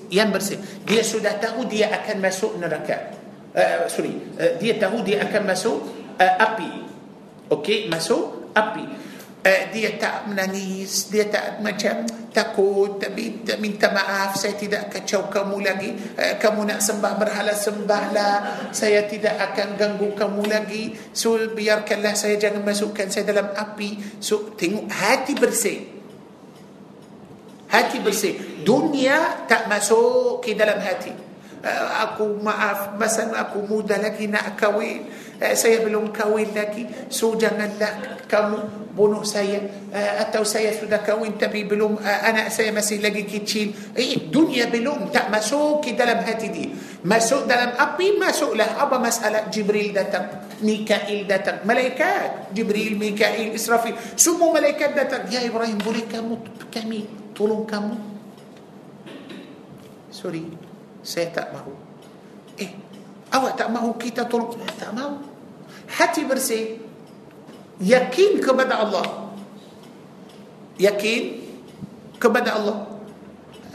yang 0.07 0.31
bersih. 0.31 0.61
Dia 0.87 1.03
sudah 1.03 1.35
tahu 1.41 1.67
dia 1.67 1.91
akan 1.91 2.23
masuk 2.23 2.55
neraka 2.55 3.24
uh, 3.55 3.87
sorry 3.87 4.13
uh, 4.35 4.59
dia 4.59 4.75
tahu 4.77 5.01
dia 5.01 5.23
akan 5.23 5.41
masuk 5.47 5.79
uh, 6.19 6.33
api 6.43 6.85
Okey, 7.45 7.85
masuk 7.93 8.49
api. 8.57 8.85
Uh, 9.45 9.63
dia 9.69 10.01
tak 10.01 10.25
menangis, 10.25 11.13
dia 11.13 11.29
tak 11.29 11.61
macam 11.61 12.01
takut, 12.33 12.97
tapi 12.97 13.45
tak 13.45 13.61
minta 13.61 13.93
maaf, 13.93 14.33
saya 14.33 14.57
tidak 14.57 14.89
kacau 14.89 15.29
kamu 15.29 15.61
lagi. 15.61 15.93
Uh, 16.17 16.41
kamu 16.41 16.73
nak 16.73 16.81
sembah 16.81 17.13
berhala, 17.21 17.53
sembahlah. 17.53 18.37
Saya 18.73 19.05
tidak 19.05 19.37
akan 19.37 19.77
ganggu 19.77 20.17
kamu 20.17 20.49
lagi. 20.49 20.97
So, 21.13 21.37
biarkanlah 21.37 22.17
saya 22.17 22.41
jangan 22.41 22.65
masukkan 22.65 23.13
saya 23.13 23.29
dalam 23.29 23.53
api. 23.53 24.17
So, 24.17 24.57
tengok 24.57 24.89
hati 24.89 25.37
bersih. 25.37 25.79
Hati 27.69 28.01
bersih. 28.01 28.65
Dunia 28.65 29.45
tak 29.45 29.69
masuk 29.69 30.41
ke 30.41 30.57
dalam 30.57 30.81
hati. 30.81 31.24
Uh, 31.65 32.37
maaf, 32.45 32.93
masa 32.93 33.25
aku 33.33 33.65
muda 33.65 33.97
lagi 33.97 34.29
nak 34.29 34.53
kahwin 34.53 35.09
eh, 35.41 35.55
saya 35.55 35.83
belum 35.83 36.13
kahwin 36.13 36.51
lagi 36.55 36.87
so 37.11 37.35
janganlah 37.35 38.21
kamu 38.29 38.91
bunuh 38.95 39.27
saya 39.27 39.59
eh, 39.91 40.13
atau 40.23 40.47
saya 40.47 40.71
sudah 40.71 41.03
kahwin 41.03 41.35
tapi 41.35 41.67
belum 41.67 41.99
eh, 41.99 42.19
anak 42.31 42.47
saya 42.53 42.71
masih 42.71 43.03
lagi 43.03 43.27
kecil 43.27 43.75
eh 43.91 44.31
dunia 44.31 44.71
belum 44.71 45.11
tak 45.11 45.27
masuk 45.27 45.83
ke 45.83 45.97
dalam 45.97 46.23
hati 46.23 46.47
dia 46.47 46.71
masuk 47.03 47.43
dalam 47.45 47.75
api 47.75 48.15
masuklah 48.15 48.79
apa 48.79 48.95
masalah 48.97 49.51
Jibril 49.51 49.91
datang 49.91 50.47
Mikail 50.63 51.27
datang 51.27 51.67
malaikat 51.67 52.55
Jibril 52.55 52.95
Mikail 52.95 53.51
Israfil 53.51 53.99
semua 54.15 54.55
malaikat 54.55 54.95
datang 54.95 55.27
ya 55.27 55.43
Ibrahim 55.43 55.77
boleh 55.83 56.07
kamu 56.07 56.35
kami 56.71 57.03
tolong 57.35 57.67
kamu 57.67 57.99
sorry 60.07 60.64
saya 61.05 61.29
tak 61.29 61.53
mahu. 61.53 61.73
Eh 62.57 62.85
Awak 63.35 63.53
tak 63.59 63.69
mahu 63.73 63.91
kita 63.99 64.23
tolong? 64.31 64.55
Tak 64.79 64.95
mahu. 64.95 65.19
Hati 65.91 66.23
bersih. 66.23 66.79
Yakin 67.83 68.39
kepada 68.39 68.79
Allah. 68.79 69.33
Yakin 70.79 71.43
kepada 72.15 72.55
Allah. 72.55 72.95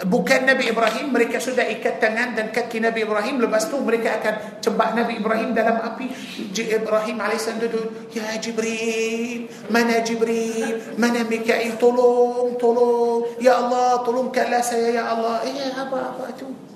Bukan 0.01 0.49
Nabi 0.49 0.73
Ibrahim 0.73 1.13
Mereka 1.13 1.37
sudah 1.37 1.61
ikat 1.69 2.01
tangan 2.01 2.33
dan 2.33 2.49
kaki 2.49 2.81
Nabi 2.81 3.05
Ibrahim. 3.05 3.37
Lepas 3.37 3.69
tu 3.69 3.77
mereka 3.85 4.17
akan 4.17 4.65
cembah 4.65 4.97
Nabi 4.97 5.21
Ibrahim 5.21 5.53
dalam 5.53 5.77
api. 5.77 6.09
Ibrahim 6.57 7.21
AS 7.21 7.53
duduk. 7.61 8.09
Ya 8.17 8.33
Jibril 8.41 9.45
Mana 9.69 10.01
Jibril? 10.01 10.97
Mana 10.97 11.21
Mikail? 11.29 11.77
Tolong 11.77 12.57
Tolong. 12.57 13.37
Ya 13.45 13.61
Allah 13.61 14.01
Tolongkanlah 14.01 14.65
saya 14.65 14.89
Ya 14.89 15.05
Allah. 15.05 15.45
Eh 15.45 15.69
apa-apa 15.69 16.33
tu 16.33 16.70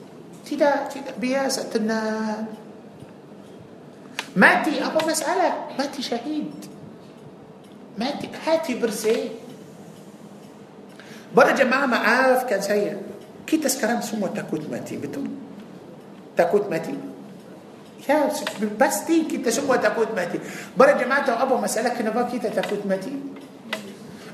Tidak 0.44 0.78
Tidak 0.92 1.16
Biasa 1.16 1.60
tenang 1.72 2.64
Mati 4.34 4.82
apa 4.82 4.98
masalah? 5.06 5.70
Mati 5.78 6.02
syahid. 6.02 6.50
Mati 7.94 8.26
hati 8.34 8.74
bersih. 8.74 9.30
Para 11.30 11.54
jemaah 11.54 11.86
maafkan 11.86 12.58
saya. 12.58 12.98
Kita 13.46 13.70
sekarang 13.70 14.02
semua 14.02 14.34
takut 14.34 14.58
mati, 14.66 14.98
betul? 14.98 15.30
Takut 16.34 16.66
mati? 16.66 16.94
Ya, 18.04 18.26
pasti 18.74 19.30
kita 19.30 19.54
semua 19.54 19.78
takut 19.78 20.10
mati. 20.10 20.42
Para 20.74 20.98
jemaah 20.98 21.22
tahu 21.22 21.38
apa 21.38 21.54
masalah 21.54 21.94
kenapa 21.94 22.26
kita 22.26 22.50
takut 22.50 22.82
mati? 22.82 23.14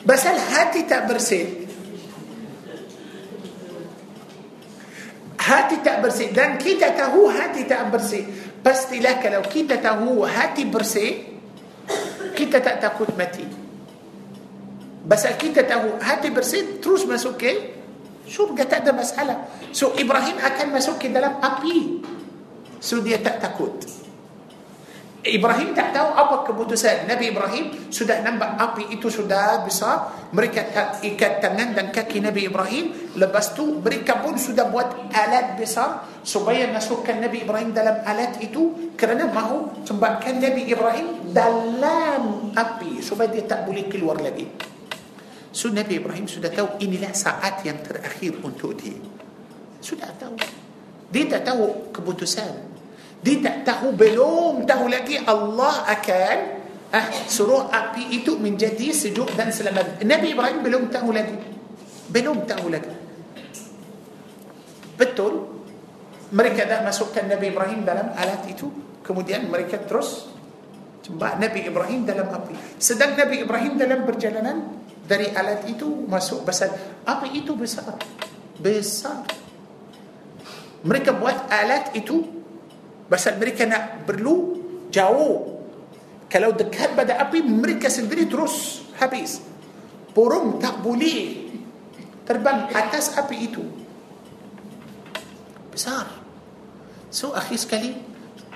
Pasal 0.01 0.41
hati 0.41 0.89
tak 0.89 1.13
bersih. 1.13 1.69
Hati 5.41 5.81
tak 5.81 6.05
bersih 6.05 6.37
dan 6.37 6.61
kita 6.61 6.93
tahu 6.93 7.33
hati 7.33 7.65
tak 7.65 7.89
bersih. 7.89 8.29
Pastilah 8.61 9.17
kalau 9.25 9.41
kita 9.41 9.81
tahu 9.81 10.21
hati 10.29 10.69
bersih, 10.69 11.41
kita 12.37 12.61
tak 12.61 12.77
takut 12.85 13.09
mati. 13.17 13.49
Pasal 15.01 15.41
kita 15.41 15.65
tahu 15.65 15.97
hati 15.97 16.29
bersih 16.29 16.77
terus 16.79 17.09
masuk 17.09 17.41
ke 17.41 17.53
syurga 18.29 18.69
tak 18.69 18.85
ada 18.85 18.93
masalah. 18.93 19.49
So 19.73 19.97
Ibrahim 19.97 20.37
akan 20.39 20.67
masuk 20.77 21.01
ke 21.01 21.09
dalam 21.09 21.41
api. 21.41 22.05
So 22.79 23.01
dia 23.01 23.17
tak 23.19 23.41
takut. 23.41 24.00
Ibrahim 25.21 25.77
tak 25.77 25.93
tahu 25.93 26.17
apa 26.17 26.49
keputusan. 26.49 27.05
Nabi 27.05 27.29
Ibrahim 27.29 27.93
sudah 27.93 28.25
nampak 28.25 28.57
api 28.57 28.97
itu 28.97 29.13
sudah 29.13 29.61
besar. 29.69 30.17
Mereka 30.33 30.73
ikat 31.05 31.45
tangan 31.45 31.77
dan 31.77 31.93
kaki 31.93 32.25
Nabi 32.25 32.49
Ibrahim. 32.49 33.13
Lepas 33.21 33.53
tu 33.53 33.85
mereka 33.85 34.17
pun 34.25 34.41
sudah 34.41 34.73
buat 34.73 35.13
alat 35.13 35.61
besar 35.61 36.09
supaya 36.25 36.73
masukkan 36.73 37.21
Nabi 37.21 37.45
Ibrahim 37.45 37.77
dalam 37.77 38.01
alat 38.01 38.41
itu 38.41 38.93
kerana 38.97 39.29
mahu 39.29 39.85
cembakkan 39.85 40.41
Nabi 40.41 40.73
Ibrahim 40.73 41.37
dalam 41.37 42.57
api 42.57 43.05
supaya 43.05 43.29
dia 43.29 43.45
tak 43.45 43.69
boleh 43.69 43.93
keluar 43.93 44.17
lagi. 44.17 44.49
So 45.53 45.69
Nabi 45.69 46.01
Ibrahim 46.01 46.33
sudah 46.33 46.49
tahu 46.49 46.81
inilah 46.81 47.13
saat 47.13 47.61
yang 47.69 47.77
terakhir 47.85 48.41
untuk 48.41 48.73
dia. 48.73 48.97
Sudah 49.85 50.09
tahu. 50.17 50.33
Dia 51.13 51.29
tak 51.29 51.53
tahu 51.53 51.93
keputusan 51.93 52.80
dia 53.21 53.37
tak 53.45 53.69
tahu 53.69 53.93
belum 53.93 54.65
tahu 54.65 54.89
lagi 54.89 55.21
Allah 55.21 55.85
akan 55.85 56.37
ah, 56.89 57.07
suruh 57.29 57.69
api 57.69 58.17
itu 58.17 58.41
menjadi 58.41 58.97
sejuk 58.97 59.29
dan 59.37 59.53
selamat. 59.53 60.01
Nabi 60.09 60.33
Ibrahim 60.33 60.59
belum 60.65 60.83
tahu 60.89 61.13
lagi. 61.13 61.37
Belum 62.09 62.49
tahu 62.49 62.73
lagi. 62.73 62.93
Betul. 64.97 65.61
Mereka 66.31 66.65
dah 66.65 66.81
masukkan 66.81 67.27
Nabi 67.29 67.53
Ibrahim 67.53 67.85
dalam 67.85 68.15
alat 68.17 68.49
itu. 68.49 68.73
Kemudian 69.05 69.53
mereka 69.53 69.77
terus 69.85 70.33
cembah 71.05 71.37
Nabi 71.37 71.69
Ibrahim 71.69 72.09
dalam 72.09 72.31
api. 72.33 72.57
Sedang 72.81 73.19
Nabi 73.21 73.45
Ibrahim 73.45 73.77
dalam 73.77 74.09
perjalanan 74.09 74.81
dari 75.05 75.29
alat 75.35 75.69
itu 75.69 76.09
masuk 76.09 76.49
besar. 76.49 76.73
Api 77.05 77.45
itu 77.45 77.53
besar. 77.53 78.01
Besar. 78.57 79.29
Mereka 80.81 81.21
buat 81.21 81.53
alat 81.53 81.93
itu 81.93 82.40
Pasal 83.11 83.43
mereka 83.43 83.67
nak 83.67 84.07
perlu 84.07 84.55
jauh. 84.95 85.59
Kalau 86.31 86.55
dekat 86.55 86.95
pada 86.95 87.19
api, 87.19 87.43
mereka 87.43 87.91
sendiri 87.91 88.31
terus 88.31 88.87
habis. 89.03 89.43
Burung 90.15 90.63
tak 90.63 90.79
boleh 90.79 91.51
terbang 92.23 92.71
atas 92.71 93.19
api 93.19 93.37
itu. 93.43 93.67
Besar. 95.75 96.07
So 97.11 97.35
akhir 97.35 97.59
sekali, 97.59 97.91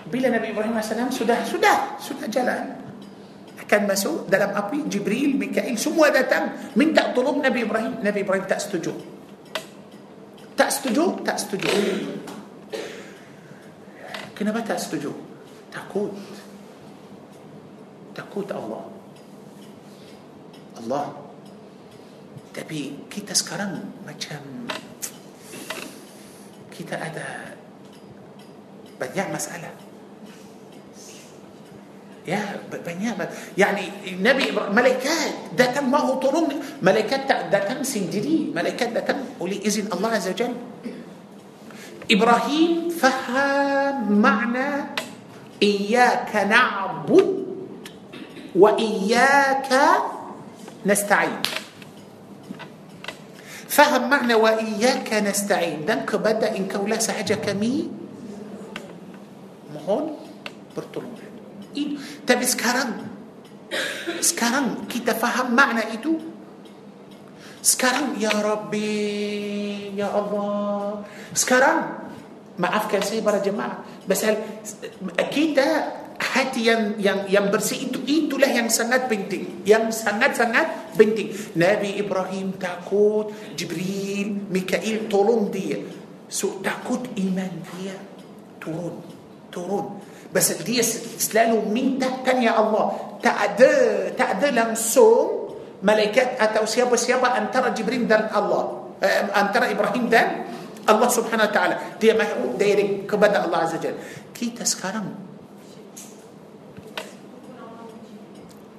bila 0.06 0.30
Nabi 0.30 0.54
Ibrahim 0.54 0.78
AS 0.78 0.94
sudah, 1.10 1.42
sudah, 1.42 1.98
sudah 1.98 2.30
jalan. 2.30 2.78
Akan 3.58 3.90
masuk 3.90 4.30
dalam 4.30 4.54
api, 4.54 4.86
Jibril, 4.86 5.34
Mikail, 5.34 5.74
semua 5.74 6.14
datang. 6.14 6.54
Minta 6.78 7.10
tolong 7.10 7.42
Nabi 7.42 7.66
Ibrahim. 7.66 7.98
Nabi 8.06 8.22
Ibrahim 8.22 8.46
tak 8.46 8.62
setuju. 8.62 8.94
Tak 10.54 10.70
setuju, 10.70 11.26
tak 11.26 11.42
setuju. 11.42 11.70
كنبة 14.38 14.66
أستجو 14.66 15.12
تقوت 15.72 16.14
تقوت 18.14 18.50
الله. 18.52 18.84
الله. 20.82 21.06
تبي 22.54 23.10
كيتا 23.10 23.34
سكران 23.34 24.06
ما 24.06 24.14
كان 24.14 24.70
كيتا 26.70 26.96
أدا 26.98 27.28
بنيع 29.00 29.26
مسألة. 29.34 29.70
يا 32.24 32.40
بنيع 32.70 33.12
يعني 33.58 34.14
النبي 34.14 34.54
ملكات 34.54 35.58
دا 35.58 35.66
تم 35.74 35.90
ما 35.90 35.98
هو 35.98 36.22
ملكات 36.82 37.50
دا 37.50 37.58
تم 37.58 37.82
سندري 37.82 38.54
ملكات 38.54 38.90
دا 38.94 39.02
تم. 39.02 39.42
ولي 39.42 39.58
إذن 39.66 39.90
الله 39.92 40.10
عز 40.10 40.28
وجل. 40.30 40.54
إبراهيم 42.10 42.88
فهم 42.88 44.12
معنى 44.12 44.84
إياك 45.62 46.36
نعبد 46.36 47.28
وإياك 48.56 49.70
نستعين. 50.86 51.42
فهم 53.68 54.10
معنى 54.10 54.34
وإياك 54.34 55.10
نستعين. 55.12 55.84
دمك 55.86 56.16
بدأ 56.16 56.56
إن 56.56 56.68
كولا 56.68 56.98
سحجة 56.98 57.34
كمي 57.34 57.90
مهون 59.74 60.16
برطلون 60.76 61.18
إيه؟ 61.76 61.88
تبس 62.26 62.56
كرم 62.56 63.06
سكرم 64.20 64.86
كي 64.88 64.98
تفهم 64.98 65.54
معنى 65.54 65.82
إدو 65.92 66.18
Sekarang 67.64 68.20
ya 68.20 68.28
Rabbi, 68.28 69.96
ya 69.96 70.12
Allah. 70.12 71.00
Sekarang 71.32 72.12
maafkan 72.60 73.00
saya 73.00 73.24
para 73.24 73.40
jemaah. 73.40 73.80
Pasal 74.04 74.36
kita 75.32 75.64
hati 76.20 76.68
yang 76.68 77.00
yang 77.00 77.24
yang 77.24 77.46
bersih 77.48 77.88
itu 77.88 78.04
itulah 78.04 78.52
yang 78.52 78.68
sangat 78.68 79.08
penting. 79.08 79.64
Yang 79.64 79.96
sangat-sangat 80.04 80.92
penting. 80.92 81.32
Nabi 81.56 81.96
Ibrahim 81.96 82.60
takut, 82.60 83.32
Jibril, 83.56 84.44
Mikail 84.52 85.08
tolong 85.08 85.48
dia. 85.48 85.80
So 86.28 86.60
takut 86.60 87.00
iman 87.16 87.52
dia 87.80 87.96
turun, 88.60 88.96
turun. 89.48 90.04
Pasal 90.28 90.60
dia 90.68 90.84
selalu 90.84 91.64
minta 91.72 92.12
tanya 92.20 92.60
Allah. 92.60 93.16
Tak 93.24 93.36
ada, 93.56 93.72
tak 94.12 94.28
ada 94.36 94.48
langsung 94.52 95.43
ملائكات 95.84 96.40
أتوا 96.40 96.64
سيابا 96.64 96.96
سيابا 96.96 97.28
أن 97.36 97.52
ترى 97.52 97.76
جبريل 97.76 98.08
دان 98.08 98.32
الله. 98.32 98.64
أن 99.36 99.52
ترى 99.52 99.76
إبراهيم 99.76 100.08
دان 100.08 100.28
الله 100.88 101.08
سبحانه 101.12 101.44
وتعالى. 101.44 102.00
دي 102.00 102.08
محبوب 102.16 102.56
ديري 102.56 103.04
كبدا 103.04 103.44
الله 103.44 103.58
عز 103.68 103.74
وجل. 103.76 103.94
كي 104.32 104.56
تسكرم. 104.56 105.06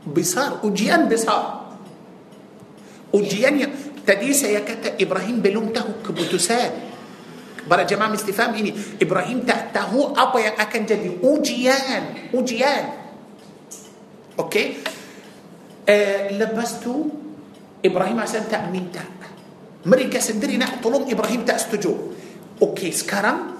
بصار. 0.09 0.65
أجيان 0.65 1.05
بصار. 1.05 1.45
أجيان 3.13 3.55
تدي 4.01 4.29
سيكت 4.33 4.97
إبراهيم 4.97 5.45
بلومته 5.45 5.85
كبتسان 6.09 6.71
برا 7.69 7.85
جماعة 7.85 8.13
استفهام 8.17 8.57
إني. 8.57 9.01
إبراهيم 9.01 9.45
تأته 9.45 9.93
أبا 10.17 10.39
يأكن 10.41 10.83
جدي. 10.89 11.21
أجيان. 11.21 12.33
أجيان. 12.33 12.85
أوكي؟ 14.41 14.65
okay. 14.73 15.04
Eh, 15.85 16.33
lepas 16.33 16.81
tu 16.81 16.93
Ibrahim 17.85 18.17
AS 18.17 18.33
tak 18.49 18.73
minta 18.73 19.05
mereka 19.85 20.17
sendiri 20.17 20.57
nak 20.57 20.81
tolong 20.81 21.05
Ibrahim 21.05 21.45
tak 21.45 21.61
setuju 21.61 21.93
okey 22.57 22.89
sekarang 22.89 23.53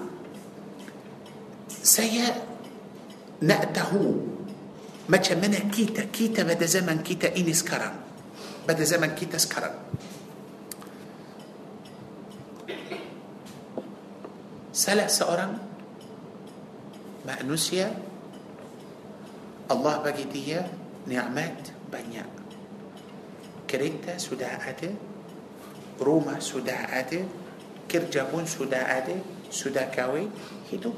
saya 1.69 2.33
nak 3.45 3.69
tahu 3.77 4.25
macam 5.05 5.37
mana 5.37 5.69
kita 5.69 6.09
kita 6.09 6.41
pada 6.41 6.65
zaman 6.65 7.05
kita 7.05 7.29
ini 7.37 7.53
sekarang 7.53 7.93
pada 8.65 8.81
zaman 8.81 9.13
kita 9.13 9.37
sekarang 9.37 9.77
salah 14.73 15.05
seorang 15.05 15.53
manusia 17.21 17.93
Allah 19.69 20.01
bagi 20.01 20.25
dia 20.25 20.84
nikmat 21.05 21.73
banyak 21.89 22.27
kereta 23.69 24.17
sudah 24.17 24.61
ada 24.65 24.89
rumah 26.01 26.41
sudah 26.41 26.91
ada 26.91 27.21
kerja 27.85 28.25
pun 28.27 28.43
sudah 28.43 28.83
ada 28.89 29.15
sudah 29.53 29.87
kahwin 29.93 30.27
hidup 30.67 30.93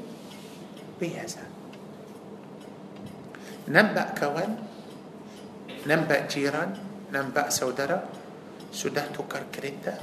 biasa 0.98 1.44
nampak 3.68 4.16
kawan 4.16 4.56
nampak 5.84 6.26
jiran 6.32 6.72
nampak 7.12 7.52
saudara 7.52 8.02
sudah 8.72 9.06
tukar 9.12 9.44
kereta 9.52 9.96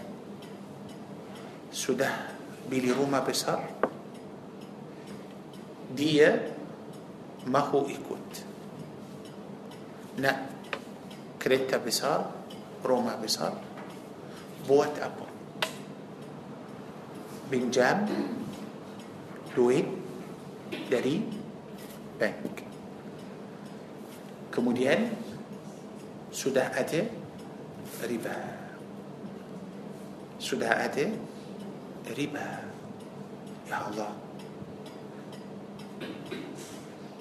sudah 1.74 2.32
beli 2.70 2.94
rumah 2.94 3.22
besar 3.26 3.62
dia 5.92 6.54
mahu 7.46 7.90
ikut 7.92 8.55
nak 10.20 10.38
kereta 11.40 11.78
besar, 11.78 12.32
rumah 12.82 13.20
besar, 13.20 13.54
buat 14.66 14.92
apa? 14.98 15.28
Pinjam 17.52 18.10
duit 19.54 19.86
dari 20.90 21.22
bank. 22.18 22.64
Kemudian 24.50 25.12
sudah 26.32 26.72
ada 26.72 27.02
riba. 28.08 28.38
Sudah 30.40 30.72
ada 30.80 31.06
riba. 32.16 32.48
Ya 33.68 33.78
Allah. 33.84 34.14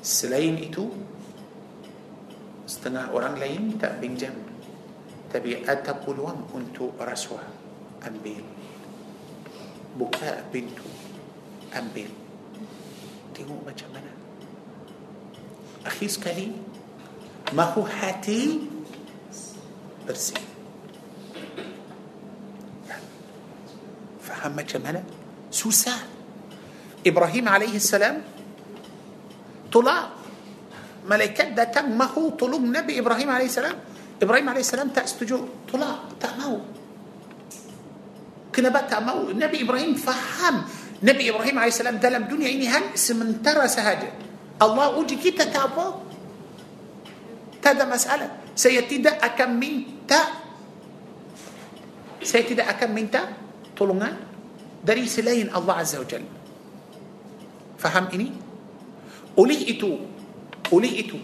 Selain 0.05 0.61
itu 0.61 0.93
setengah 2.65 3.13
orang 3.13 3.37
lain 3.37 3.77
tak 3.77 4.01
pinjam 4.01 4.33
tapi 5.29 5.67
ada 5.67 5.93
peluang 5.99 6.49
untuk 6.57 6.97
rasuah 6.97 7.45
ambil 8.07 8.41
buka 9.99 10.43
pintu 10.49 10.87
ambil 11.75 12.09
tengok 13.37 13.61
macam 13.67 13.89
mana 13.93 14.13
akhir 15.85 16.09
sekali 16.09 16.55
mahu 17.53 17.85
hati 17.85 18.65
bersih 20.09 20.41
faham 24.25 24.53
macam 24.57 24.81
mana 24.81 25.01
susah 25.53 26.01
Ibrahim 27.05 27.45
alaihi 27.45 27.77
salam 27.77 28.25
tolak 29.69 30.24
ملائكات 31.05 31.49
ده 31.53 31.65
تم 31.65 31.99
ما 31.99 32.05
هو 32.05 32.31
طلوب 32.41 32.63
نبي 32.65 32.99
إبراهيم 32.99 33.31
عليه 33.31 33.47
السلام. 33.47 33.77
إبراهيم 34.23 34.49
عليه 34.49 34.61
السلام 34.61 34.89
تاستجو 34.89 35.69
طلع 35.73 35.99
تأمو 36.21 36.61
كنا 38.55 38.69
بقى 38.69 38.87
تأمو 38.89 39.31
نبي 39.37 39.63
إبراهيم 39.63 39.95
فهم. 39.95 40.65
نبي 41.03 41.31
إبراهيم 41.31 41.59
عليه 41.59 41.73
السلام 41.75 41.97
ده 41.99 42.09
لم 42.09 42.25
دنيا 42.25 42.49
إني 42.49 42.67
هن 42.69 42.83
سمنترى 42.95 43.69
سهجة 43.69 44.11
الله 44.63 44.87
أوجي 44.95 45.17
كي 45.21 45.31
تتابو 45.31 46.01
تدا 47.63 47.85
مسألة. 47.85 48.57
سيتي 48.57 48.99
ده 49.05 49.11
أكم 49.11 49.51
من 49.61 50.07
تأ. 50.09 50.25
سيتي 52.23 52.55
ده 52.55 52.71
أكم 52.71 52.95
من 52.95 53.11
تأ. 53.11 53.29
طلوبنا 53.77 54.17
دري 54.85 55.09
سلين 55.09 55.51
الله 55.51 55.75
عز 55.75 55.97
وجل. 55.97 56.25
فهم 57.79 58.07
إني. 58.15 58.33
أوليه 59.39 59.77
إتو. 59.77 60.14
Oleh 60.73 60.93
itu 61.05 61.19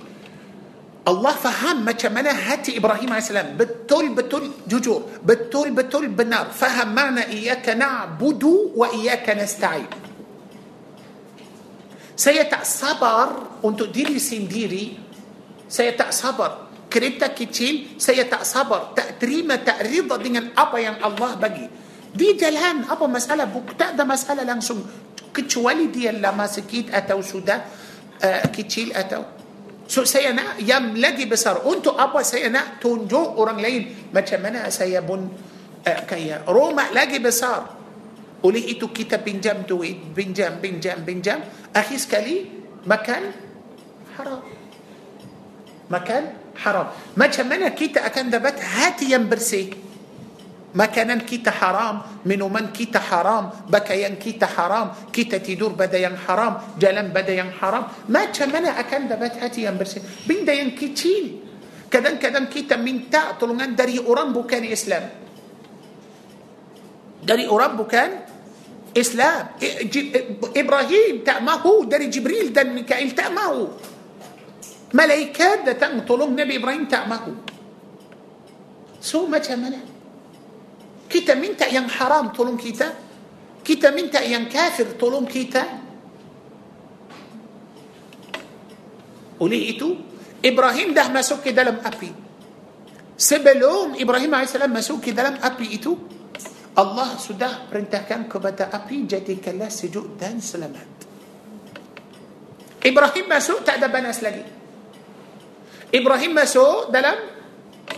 Allah 1.01 1.33
faham 1.33 1.81
macam 1.81 2.13
mana 2.13 2.31
hati 2.31 2.77
Ibrahim 2.77 3.09
AS 3.17 3.33
betul-betul 3.57 4.69
jujur 4.69 5.25
betul-betul 5.25 6.13
benar 6.13 6.53
faham 6.53 6.93
mana 6.93 7.25
iyaka 7.25 7.73
na'budu 7.73 8.77
wa 8.77 8.93
iyaka 8.93 9.33
nasta'in 9.33 9.89
saya 12.13 12.45
tak 12.45 12.69
sabar 12.69 13.57
untuk 13.65 13.89
diri 13.89 14.21
sendiri 14.21 14.93
saya 15.65 15.97
tak 15.97 16.13
sabar 16.13 16.69
kereta 16.93 17.33
kecil 17.33 17.97
saya 17.97 18.29
tak 18.29 18.45
sabar 18.45 18.93
tak 18.93 19.17
terima 19.17 19.57
tak 19.57 19.81
rida 19.89 20.21
dengan 20.21 20.53
apa 20.53 20.77
yang 20.77 21.01
Allah 21.01 21.33
bagi 21.41 21.65
di 22.13 22.37
jalan 22.37 22.85
apa 22.85 23.09
masalah 23.09 23.49
tak 23.73 23.97
ada 23.97 24.05
masalah 24.05 24.45
langsung 24.45 24.85
kecuali 25.33 25.89
dia 25.89 26.13
lama 26.13 26.45
sikit 26.45 26.93
atau 26.93 27.23
sudah 27.25 27.59
uh, 27.63 27.80
nak 30.31 30.63
yang 30.63 30.95
lagi 30.95 31.27
besar 31.27 31.67
untuk 31.67 31.99
apa 31.99 32.23
saya 32.23 32.47
nak 32.47 32.79
tunjuk 32.79 33.35
orang 33.35 33.59
lain 33.59 34.13
macam 34.15 34.39
mana 34.39 34.71
saya 34.71 35.03
pun 35.03 35.27
uh, 35.83 36.01
kaya. 36.07 36.47
Rumah 36.47 36.95
lagi 36.95 37.19
besar. 37.19 37.81
Oleh 38.41 38.73
itu 38.73 38.89
kita 38.89 39.21
pinjam 39.21 39.69
duit, 39.69 40.17
pinjam, 40.17 40.57
pinjam, 40.63 41.05
pinjam. 41.05 41.45
Akhir 41.77 41.99
sekali 42.01 42.49
makan 42.89 43.23
haram. 44.17 44.41
Makan 45.91 46.23
haram. 46.61 46.87
Macam 47.19 47.45
mana 47.51 47.69
kita 47.75 48.01
akan 48.07 48.33
dapat 48.33 48.57
hati 48.63 49.13
yang 49.13 49.29
bersih? 49.29 49.90
Makanan 50.71 51.27
kita 51.27 51.51
haram 51.51 52.23
minuman 52.27 52.47
kita 52.47 52.71
haram 52.71 53.03
pakaian 53.03 53.67
kita 53.67 54.09
haram 54.23 54.47
kita 54.47 55.11
tidur 55.11 55.43
pada 55.43 55.75
yang 55.75 56.15
haram 56.27 56.79
jalan 56.79 57.11
pada 57.11 57.59
yang 57.59 57.85
haram. 58.09 58.31
Macam 58.31 58.71
mana 58.81 59.11
akan 59.11 59.43
dapat 59.43 59.67
hati 59.67 60.31
yang 60.31 60.47
bersih 60.47 60.71
bila 60.79 61.25
kita 61.91 62.23
kadang 62.23 62.47
kadang 62.47 62.79
kita 62.79 63.11
minta 63.11 63.35
tolongan 63.35 63.75
dari 63.75 63.99
orang 64.07 64.47
bukan 64.47 64.65
Islam. 64.71 65.05
Dari 67.27 67.51
orang 67.51 67.85
bukan 67.91 68.11
Islam. 68.95 69.47
Ibrahim 70.55 71.27
tak 71.27 71.43
mahu 71.43 71.59
dari 71.91 72.07
Jibril 72.07 72.55
dan 72.55 72.63
Mikail 72.63 73.11
tak 73.11 73.29
mahu 73.29 73.69
malaikat 74.95 75.67
datang 75.67 75.73
tolong 75.75 76.35
Nabi 76.35 76.57
Ibrahim 76.59 76.87
tak 76.91 77.07
mahu 77.07 77.19
سو 79.03 79.27
ما 79.27 79.39
تشمنا 79.39 79.90
Kita 81.11 81.35
minta 81.35 81.67
yang 81.67 81.91
haram 81.91 82.31
tolong 82.31 82.55
kita. 82.55 82.95
Kita 83.67 83.91
minta 83.91 84.23
yang 84.23 84.47
kafir 84.47 84.95
tolong 84.95 85.27
kita. 85.27 85.63
Oleh 89.43 89.75
itu, 89.75 89.89
Ibrahim 90.39 90.95
dah 90.95 91.11
masuk 91.11 91.43
ke 91.43 91.51
dalam 91.51 91.83
api. 91.83 92.31
Sebelum 93.21 93.99
Ibrahim 94.01 94.33
AS 94.39 94.57
masuk 94.71 95.05
ke 95.05 95.11
dalam 95.13 95.37
api 95.37 95.67
itu, 95.77 95.93
Allah 96.79 97.19
sudah 97.21 97.69
perintahkan 97.69 98.31
kepada 98.31 98.73
api 98.73 99.05
jadikanlah 99.05 99.69
sejuk 99.69 100.17
dan 100.17 100.41
selamat. 100.41 100.89
Ibrahim 102.81 103.27
masuk 103.29 103.61
tak 103.61 103.77
ada 103.77 103.93
panas 103.93 104.25
lagi. 104.25 104.41
Ibrahim 105.93 106.33
masuk 106.33 106.89
dalam 106.89 107.40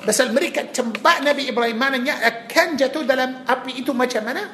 Pasal 0.01 0.33
mereka 0.33 0.67
cempak 0.73 1.21
Nabi 1.21 1.53
Ibrahim. 1.53 1.77
Maknanya 1.77 2.25
akan 2.25 2.81
jatuh 2.81 3.05
dalam 3.05 3.45
api 3.45 3.85
itu 3.85 3.93
macam 3.93 4.25
mana? 4.25 4.49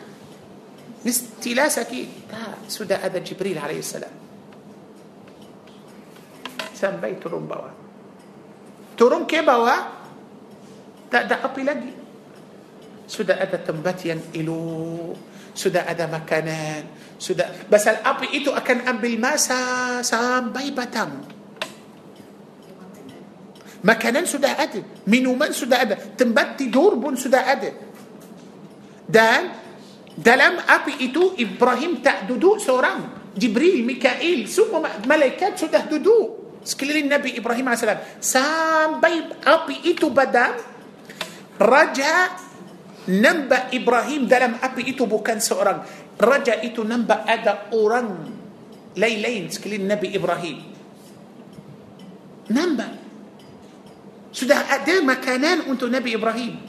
Mestilah 1.06 1.70
sakit. 1.70 2.28
Tak, 2.28 2.66
sudah 2.66 2.98
ada 2.98 3.22
Jibril 3.22 3.56
AS 3.56 3.94
Sampai 6.74 7.16
turun 7.22 7.46
bawah. 7.46 7.74
Turun 8.98 9.30
ke 9.30 9.46
bawah 9.46 9.94
Tak 11.06 11.30
ada 11.30 11.36
api 11.46 11.62
lagi. 11.62 11.92
Sudah 13.08 13.40
ada 13.40 13.56
tempat 13.56 13.96
yang 14.04 14.20
elok. 14.36 15.16
Sudah 15.56 15.88
ada 15.88 16.04
makanan. 16.10 17.14
Sudah 17.16 17.66
Pasal 17.70 18.04
api 18.04 18.42
itu 18.42 18.52
akan 18.52 18.84
ambil 18.84 19.16
masa 19.16 19.98
Sampai 20.04 20.70
batang 20.76 21.37
Makanan 23.84 24.26
sudah 24.26 24.50
minuman 24.58 24.82
minuman 25.06 25.52
sudah 25.54 25.82
ada 25.82 25.94
tempat 26.18 26.66
tidur 26.74 26.98
pun 26.98 27.14
sudah 27.14 27.38
ada 27.38 27.70
dan 29.08 29.44
dalam 30.18 30.54
api 30.66 30.92
itu 31.06 31.38
Ibrahim 31.38 32.02
tak 32.02 32.58
duduk 32.58 32.76
seorang 32.76 33.00
Jibril 33.38 33.86
Mikail 33.86 34.50
semua 34.50 35.06
malaikat 35.06 35.54
sudah 35.62 35.86
duduk. 35.86 36.34
Sekeliling 36.66 37.38
Nabi 37.38 37.48
Ibrahim 37.48 37.64
عليه 37.64 37.78
السلام. 37.78 38.00
Sampai 38.20 39.46
api 39.46 39.74
itu 39.94 40.10
padam 40.10 40.52
raja 41.62 42.14
nampak 43.08 43.58
Ibrahim 43.72 44.26
dalam 44.26 44.52
api 44.58 44.82
itu 44.90 45.06
bukan 45.06 45.38
seorang 45.38 45.80
raja 46.18 46.66
itu 46.66 46.82
nampak 46.82 47.24
ada 47.30 47.72
orang. 47.72 48.10
ليلين 48.98 49.54
سكليل 49.54 49.86
النبي 49.86 50.18
إبراهيم. 50.18 50.58
نمبا. 52.50 53.07
Sudah 54.38 54.70
ada 54.70 55.02
makanan 55.02 55.66
untuk 55.66 55.90
Nabi 55.90 56.14
Ibrahim. 56.14 56.62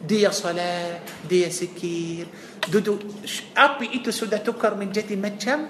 Dia 0.00 0.32
salat, 0.32 1.04
dia 1.28 1.52
sikir, 1.52 2.24
duduk. 2.64 3.04
Api 3.52 3.92
itu 3.92 4.08
sudah 4.08 4.40
tukar 4.40 4.72
menjadi 4.72 5.20
macam 5.20 5.68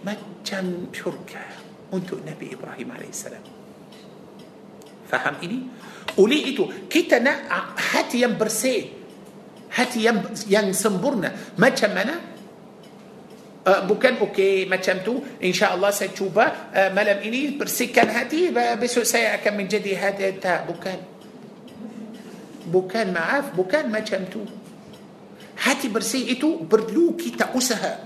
macam 0.00 0.88
syurga 0.88 1.44
untuk 1.92 2.24
Nabi 2.24 2.56
Ibrahim 2.56 2.96
AS. 2.96 3.28
Faham 5.12 5.36
ini? 5.44 5.68
Oleh 6.16 6.56
itu, 6.56 6.88
kita 6.88 7.20
nak 7.20 7.44
hati 7.76 8.24
yang 8.24 8.40
bersih. 8.40 8.88
Hati 9.68 10.00
yang 10.00 10.32
yang 10.48 10.72
sempurna. 10.72 11.28
Macam 11.60 11.92
mana? 11.92 12.31
Uh, 13.62 13.86
bukan 13.86 14.18
okey 14.26 14.66
macam 14.66 15.06
tu. 15.06 15.22
Insyaallah 15.38 15.94
saya 15.94 16.10
cuba 16.10 16.74
uh, 16.74 16.90
malam 16.90 17.22
ini 17.22 17.54
bersihkan 17.54 18.10
hati 18.10 18.50
besok 18.74 19.06
saya 19.06 19.38
akan 19.38 19.54
menjadi 19.54 19.94
hati 20.02 20.34
tak 20.42 20.66
bukan. 20.66 20.98
Bukan 22.66 23.14
maaf 23.14 23.54
bukan 23.54 23.86
macam 23.86 24.26
tu. 24.26 24.42
Hati 25.62 25.86
bersih 25.86 26.26
itu 26.26 26.66
perlu 26.66 27.14
kita 27.14 27.54
usaha. 27.54 28.02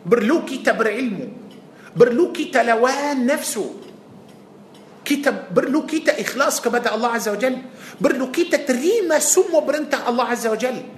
Perlu 0.00 0.48
kita 0.48 0.72
berilmu. 0.72 1.28
Perlu 1.92 2.32
kita 2.32 2.64
lawan 2.64 3.20
nafsu. 3.20 3.84
Kita 5.04 5.52
perlu 5.52 5.84
kita 5.84 6.16
ikhlas 6.16 6.64
kepada 6.64 6.96
Allah 6.96 7.20
Azza 7.20 7.36
wa 7.36 7.40
Jal. 7.40 7.60
Perlu 8.00 8.32
kita 8.32 8.64
terima 8.64 9.20
semua 9.20 9.60
perintah 9.60 10.08
Allah 10.08 10.32
Azza 10.32 10.48
wa 10.48 10.56
Jal 10.56 10.96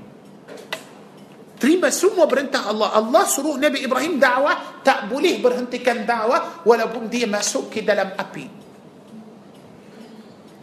terima 1.59 1.91
semua 1.91 2.25
perintah 2.25 2.71
Allah. 2.71 2.97
Allah 2.97 3.27
suruh 3.27 3.59
Nabi 3.59 3.85
Ibrahim 3.85 4.17
dakwah 4.17 4.81
tak 4.81 5.11
boleh 5.11 5.43
berhentikan 5.43 6.07
dakwah 6.07 6.63
walaupun 6.65 7.11
dia 7.11 7.27
masuk 7.27 7.69
ke 7.75 7.85
dalam 7.85 8.15
api. 8.15 8.47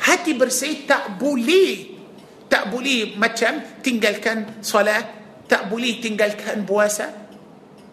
Hati 0.01 0.31
bersih 0.33 0.87
tak 0.87 1.19
boleh 1.19 1.95
tak 2.45 2.69
boleh 2.71 3.17
macam 3.17 3.81
tinggalkan 3.83 4.63
solat 4.63 5.03
tak 5.49 5.67
boleh 5.69 5.99
tinggalkan 6.01 6.63
puasa 6.65 7.11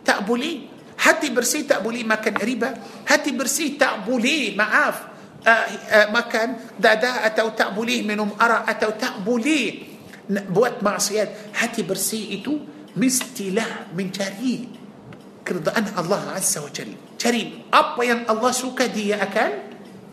tak 0.06 0.24
boleh. 0.24 0.70
Hati 1.02 1.34
bersih 1.34 1.66
tak 1.66 1.82
boleh 1.82 2.06
makan 2.06 2.38
riba 2.38 2.70
hati 3.10 3.34
bersih 3.34 3.74
tak 3.74 4.06
boleh 4.06 4.54
maaf 4.54 5.12
uh, 5.42 5.66
uh, 5.66 6.08
makan 6.14 6.78
dada 6.78 7.26
atau 7.26 7.50
tak 7.52 7.74
boleh 7.74 8.06
minum 8.06 8.30
arak 8.38 8.70
atau 8.70 8.94
tak 8.94 9.18
boleh 9.26 9.90
buat 10.48 10.78
maksiat. 10.80 11.58
Hati 11.58 11.82
bersih 11.82 12.38
itu 12.38 12.54
mestilah 12.98 13.92
mencari 13.96 14.68
keridaan 15.42 15.96
Allah 15.98 16.36
Azza 16.38 16.62
wa 16.62 16.70
Jalla 16.70 16.96
cari 17.18 17.66
apa 17.72 18.00
yang 18.04 18.26
Allah 18.28 18.52
suka 18.54 18.86
dia 18.88 19.18
akan 19.20 19.50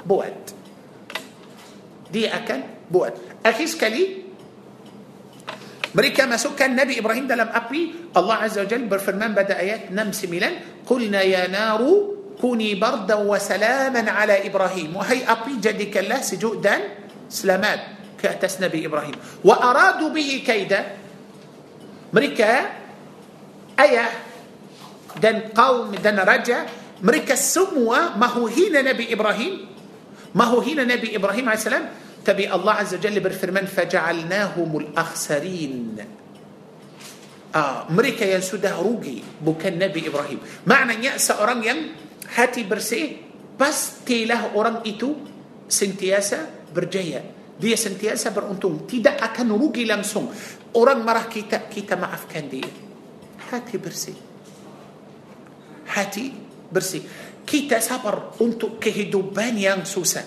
buat 0.05 0.37
dia 2.09 2.33
akan 2.39 2.89
buat 2.89 3.13
akhir 3.45 3.67
sekali 3.69 4.03
mereka 5.89 6.29
masukkan 6.29 6.69
Nabi 6.69 7.01
Ibrahim 7.01 7.25
dalam 7.25 7.49
api 7.49 8.13
Allah 8.15 8.45
Azza 8.45 8.63
wa 8.63 8.69
Jalla 8.69 8.87
berfirman 8.87 9.31
pada 9.35 9.57
ayat 9.59 9.91
69 9.91 10.85
qulna 10.85 11.21
ya 11.25 11.45
naru 11.45 12.17
kuni 12.39 12.79
barda 12.79 13.19
wa 13.19 13.35
salaman 13.35 14.07
ala 14.07 14.39
Ibrahim 14.39 14.97
wahai 14.97 15.21
api 15.27 15.59
jadikanlah 15.59 16.23
sejuk 16.23 16.63
dan 16.63 17.09
selamat 17.29 17.99
ke 18.19 18.27
atas 18.27 18.59
Nabi 18.59 18.83
Ibrahim. 18.83 19.15
Wa 19.39 19.55
aradu 19.63 20.11
bihi 20.11 20.43
kaida. 20.43 20.99
Mereka 22.09 22.51
ayah 23.79 24.09
dan 25.17 25.51
kaum 25.55 25.95
dan 25.97 26.19
raja 26.21 26.67
mereka 26.99 27.33
semua 27.39 28.13
mahu 28.13 28.45
hina 28.51 28.83
Nabi 28.83 29.09
Ibrahim 29.09 29.65
mahu 30.35 30.57
hina 30.61 30.83
Nabi 30.85 31.15
Ibrahim 31.15 31.45
AS 31.49 31.65
tapi 32.19 32.45
Allah 32.45 32.83
Azza 32.83 32.99
Jalla 32.99 33.23
berfirman 33.23 33.65
faja'alnahumul 33.65 34.93
akhsarin 34.93 35.97
ah, 37.55 37.87
mereka 37.89 38.27
yang 38.27 38.43
sudah 38.43 38.77
rugi 38.77 39.23
bukan 39.39 39.79
Nabi 39.79 40.05
Ibrahim 40.05 40.39
maknanya 40.67 41.17
seorang 41.17 41.59
yang 41.63 41.79
hati 42.35 42.67
bersih 42.67 43.17
pastilah 43.55 44.53
orang 44.53 44.83
itu 44.85 45.15
sentiasa 45.65 46.69
berjaya 46.69 47.23
dia 47.59 47.75
sentiasa 47.75 48.31
beruntung 48.31 48.87
tidak 48.87 49.19
akan 49.19 49.51
rugi 49.51 49.83
langsung 49.83 50.31
orang 50.75 51.01
marah 51.01 51.25
kita 51.25 51.65
kita 51.65 51.97
maafkan 51.97 52.45
dia 52.45 52.69
hati 53.49 53.75
bersih 53.81 54.17
hati 55.89 56.33
bersih 56.69 57.01
kita 57.45 57.81
sabar 57.81 58.37
untuk 58.43 58.77
kehidupan 58.77 59.57
yang 59.57 59.81
susah 59.87 60.21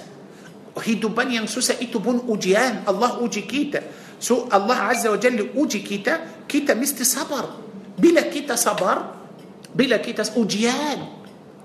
kehidupan 0.75 1.31
yang 1.31 1.47
susah 1.47 1.79
itu 1.79 2.03
pun 2.03 2.27
ujian 2.27 2.83
Allah 2.89 3.21
uji 3.23 3.47
kita 3.47 3.81
so 4.19 4.51
Allah 4.51 4.91
Azza 4.91 5.13
wa 5.13 5.21
Jalla 5.21 5.47
uji 5.55 5.85
kita 5.85 6.47
kita 6.49 6.75
mesti 6.75 7.07
sabar 7.07 7.47
bila 7.95 8.27
kita 8.27 8.59
sabar 8.59 9.23
bila 9.71 10.03
kita 10.03 10.27
ujian 10.35 10.99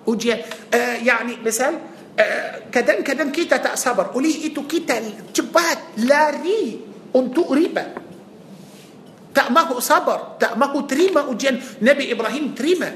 ujian 0.05 0.39
uh, 0.69 0.97
yani 1.01 1.41
misal 1.41 1.97
kadang-kadang 2.73 3.29
kita 3.29 3.61
tak 3.61 3.77
sabar 3.77 4.09
oleh 4.17 4.49
itu 4.49 4.65
kita 4.65 4.97
cepat 5.29 6.01
lari 6.01 6.81
untuk 7.13 7.53
riba 7.53 8.06
tak 9.37 9.53
mahu 9.53 9.77
sabar 9.77 10.41
tak 10.41 10.57
mahu 10.57 10.89
terima 10.89 11.29
ujian 11.29 11.61
Nabi 11.85 12.09
Ibrahim 12.09 12.57
terima. 12.57 12.89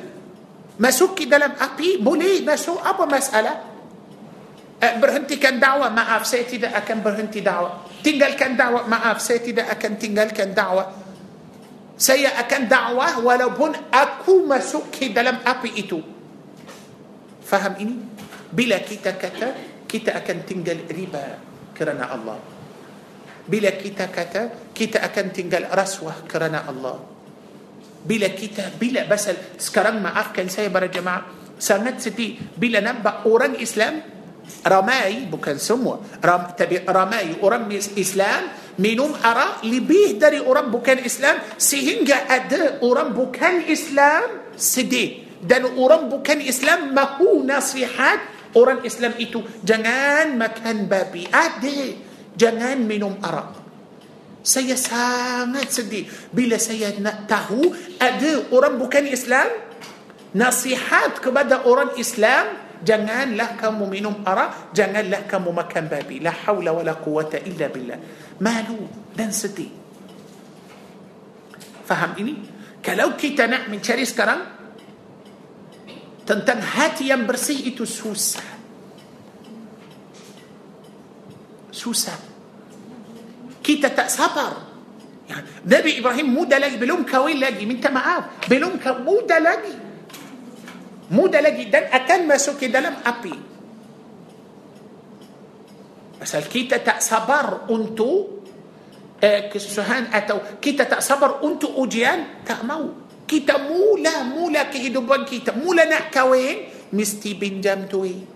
Masuk 0.82 1.14
ke 1.14 1.30
dalam 1.30 1.54
api 1.54 2.02
boleh 2.02 2.42
masuk. 2.42 2.82
Apa 2.82 3.06
masalah? 3.06 3.70
Berhentikan 4.82 5.62
dakwah 5.62 5.94
maaf 5.94 6.26
saya 6.26 6.50
tidak 6.50 6.74
akan 6.74 7.06
berhenti 7.06 7.46
dakwah. 7.46 7.86
Tinggalkan 8.02 8.58
dakwah 8.58 8.90
maaf 8.90 9.22
saya 9.22 9.38
tidak 9.46 9.70
akan 9.70 9.92
tinggalkan 10.02 10.58
dakwah. 10.58 10.90
Saya 12.02 12.34
akan 12.42 12.62
dakwah 12.66 13.22
walaupun 13.22 13.78
aku 13.94 14.42
masuk 14.50 14.90
ke 14.90 15.14
dalam 15.14 15.38
api 15.46 15.70
itu. 15.78 16.02
Faham 17.46 17.78
ini? 17.78 18.02
Bila 18.50 18.82
kita 18.82 19.14
kata 19.14 19.54
kita 19.86 20.18
akan 20.18 20.38
tinggal 20.50 20.82
riba 20.90 21.38
kerana 21.78 22.10
Allah 22.10 22.51
bila 23.46 23.74
kita 23.74 24.10
kata 24.10 24.74
kita 24.74 25.02
akan 25.02 25.26
tinggal 25.34 25.70
rasuah 25.70 26.26
kerana 26.26 26.66
Allah 26.66 27.02
bila 28.02 28.30
kita 28.34 28.74
bila 28.78 29.06
basal 29.06 29.38
sekarang 29.58 30.02
maafkan 30.02 30.50
saya 30.50 30.70
para 30.74 30.90
jemaah 30.90 31.56
sangat 31.62 32.02
sedih 32.02 32.38
bila 32.58 32.82
nampak 32.82 33.26
orang 33.30 33.58
Islam 33.62 34.02
ramai 34.66 35.30
bukan 35.30 35.62
semua 35.62 36.02
ram, 36.22 36.54
tapi 36.58 36.82
ramai 36.82 37.38
orang 37.46 37.70
Islam 37.98 38.50
minum 38.82 39.14
arak 39.14 39.62
lebih 39.66 40.18
dari 40.18 40.42
orang 40.42 40.74
bukan 40.74 41.06
Islam 41.06 41.38
sehingga 41.62 42.26
ada 42.26 42.82
orang 42.82 43.14
bukan 43.14 43.70
Islam 43.70 44.54
sedih 44.58 45.30
dan 45.46 45.66
orang 45.78 46.10
bukan 46.10 46.42
Islam 46.42 46.94
mahu 46.94 47.46
nasihat 47.46 48.42
Orang 48.52 48.84
Islam 48.84 49.16
itu 49.16 49.40
jangan 49.64 50.36
makan 50.36 50.92
babi. 50.92 51.24
Ada. 51.32 52.11
Jangan 52.36 52.78
minum 52.84 53.20
arak. 53.20 53.60
Saya 54.42 54.74
sangat 54.74 55.70
sedih 55.70 56.10
bila 56.34 56.58
saya 56.58 56.98
nak 56.98 57.30
tahu 57.30 57.70
ada 58.02 58.50
orang 58.50 58.82
bukan 58.82 59.06
Islam 59.06 59.46
nasihat 60.34 61.22
kepada 61.22 61.62
orang 61.70 61.94
Islam 62.02 62.58
janganlah 62.82 63.54
kamu 63.58 63.86
minum 63.86 64.26
arak, 64.26 64.74
janganlah 64.74 65.30
kamu 65.30 65.50
makan 65.54 65.84
babi. 65.88 66.18
La 66.20 66.34
haula 66.34 66.74
wala 66.74 66.98
quwata 66.98 67.38
illa 67.46 67.70
billah. 67.70 68.00
Malu 68.42 68.90
dan 69.14 69.30
sedih. 69.30 69.70
Faham 71.86 72.18
ini? 72.18 72.34
Kalau 72.82 73.14
kita 73.14 73.46
nak 73.46 73.70
mencari 73.70 74.02
sekarang 74.02 74.42
tentang 76.26 76.60
hati 76.62 77.14
yang 77.14 77.30
bersih 77.30 77.62
itu 77.62 77.86
susah. 77.86 78.51
Susah. 81.72 82.20
Kita 83.64 83.90
tak 83.96 84.12
sabar. 84.12 84.70
Nabi 85.64 86.04
Ibrahim 86.04 86.28
muda 86.28 86.60
lagi, 86.60 86.76
belum 86.76 87.08
kawin 87.08 87.40
lagi, 87.40 87.64
minta 87.64 87.88
maaf. 87.88 88.44
Belum 88.52 88.76
muda 89.08 89.40
lagi. 89.40 89.76
Muda 91.12 91.40
lagi 91.40 91.72
dan 91.72 91.88
akan 91.88 92.20
masuk 92.28 92.60
ke 92.60 92.68
dalam 92.68 93.00
api. 93.00 93.36
Pasal 96.20 96.46
kita 96.52 96.84
tak 96.84 97.00
sabar 97.00 97.66
untuk 97.72 98.46
eh, 99.24 99.48
kesusahan 99.48 100.12
atau 100.12 100.60
kita 100.60 100.86
tak 100.86 101.02
sabar 101.02 101.40
untuk 101.42 101.74
ujian, 101.80 102.44
tak 102.44 102.62
mau. 102.68 103.02
kita 103.32 103.64
mula 103.64 104.28
mula 104.28 104.68
kehidupan 104.68 105.24
kita 105.24 105.56
mula 105.56 105.88
nak 105.88 106.12
kahwin 106.12 106.68
mesti 106.92 107.32
pinjam 107.40 107.88
duit 107.88 108.28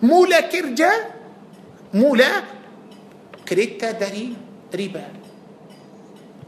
mula 0.00 0.48
kerja 0.48 0.88
mula 1.92 2.30
kereta 3.52 4.00
dari 4.00 4.32
riba 4.72 5.04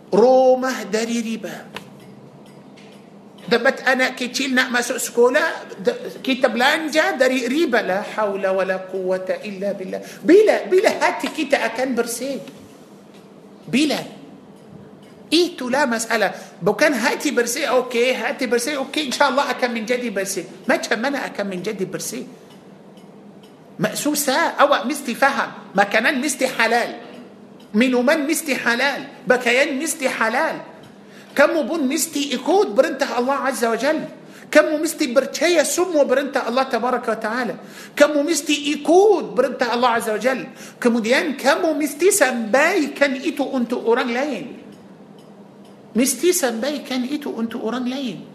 rumah 0.09 0.89
dari 0.89 1.20
riba 1.20 1.56
dapat 3.44 3.78
anak 3.85 4.16
kecil 4.16 4.56
nak 4.56 4.72
masuk 4.72 4.97
sekolah 4.97 5.44
kita 6.24 6.56
belanja 6.56 7.20
dari 7.20 7.44
riba 7.44 7.85
لا 7.85 8.01
حول 8.16 8.40
ولا 8.40 8.89
قوة 8.89 9.28
الا 9.28 9.76
بالله 9.76 10.01
bila 10.24 10.64
bila 10.72 10.93
hati 10.97 11.28
kita 11.28 11.60
akan 11.68 11.93
bersih 11.93 12.40
bila 13.68 14.01
itulah 15.28 15.85
masalah 15.85 16.32
bukan 16.64 16.97
hati 16.97 17.36
bersih 17.36 17.68
okey 17.68 18.16
hati 18.16 18.48
bersih 18.48 18.81
okey 18.81 19.06
ان 19.06 19.12
شاء 19.12 19.28
الله 19.28 19.44
اكن 19.51 19.70
من 19.76 19.85
جدي 19.85 20.09
برسي 20.09 20.44
ما 20.68 20.81
كان 20.81 21.05
أنا 21.05 21.26
اكن 21.28 21.52
من 21.52 21.60
جدي 21.60 21.85
برسي 21.85 22.43
Maksudnya 23.78 24.39
awak 24.60 24.85
mesti 24.85 25.14
faham. 25.14 25.74
Makan 25.74 26.20
mesti 26.20 26.48
halal. 26.48 26.90
Minum 27.74 28.18
mesti 28.31 28.55
halal. 28.55 29.26
Pakaian 29.26 29.78
mesti 29.78 30.09
halal. 30.09 30.56
Kamu 31.35 31.62
pun 31.66 31.89
mesti 31.90 32.35
ikut 32.35 32.74
perintah 32.74 33.18
الله 33.18 33.34
عز 33.34 33.64
وجل. 33.64 34.01
Kamu 34.51 34.82
mesti 34.82 35.06
bersihkan 35.10 35.62
semua 35.62 36.05
perintah 36.05 36.48
الله 36.48 36.62
تبارك 36.62 37.09
وتعالى. 37.09 37.55
Kamu 37.97 38.26
mesti 38.26 38.55
ikut 38.74 39.35
perintah 39.35 39.74
الله 39.74 39.88
عز 39.88 40.10
وجل. 40.10 40.46
Kemudian 40.81 41.35
kamu 41.35 41.78
mesti 41.78 42.10
sampaikan 42.10 43.18
itu 43.18 43.56
untuk 43.56 43.72
orang 43.72 44.14
lain. 44.14 44.47
Mesti 45.97 46.32
sampaikan 46.32 47.02
itu 47.10 47.40
untuk 47.40 47.55
orang 47.59 47.85
lain. 47.85 48.34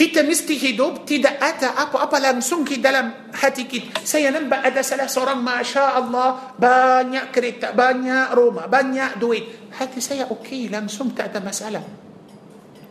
Kita 0.00 0.24
mesti 0.24 0.56
hidup 0.56 1.04
tidak 1.04 1.36
ada 1.36 1.76
apa-apa 1.76 2.32
langsung 2.32 2.64
di 2.64 2.80
dalam 2.80 3.28
hati 3.36 3.68
kita. 3.68 4.00
Saya 4.00 4.32
nampak 4.32 4.64
ada 4.64 4.80
salah 4.80 5.04
seorang 5.04 5.44
Masya 5.44 5.92
Allah 5.92 6.56
banyak 6.56 7.28
kereta, 7.28 7.76
banyak 7.76 8.32
rumah, 8.32 8.64
banyak 8.64 9.20
duit. 9.20 9.68
Hati 9.76 10.00
saya 10.00 10.24
okey 10.32 10.72
langsung 10.72 11.12
tak 11.12 11.28
ada 11.28 11.44
masalah. 11.44 11.84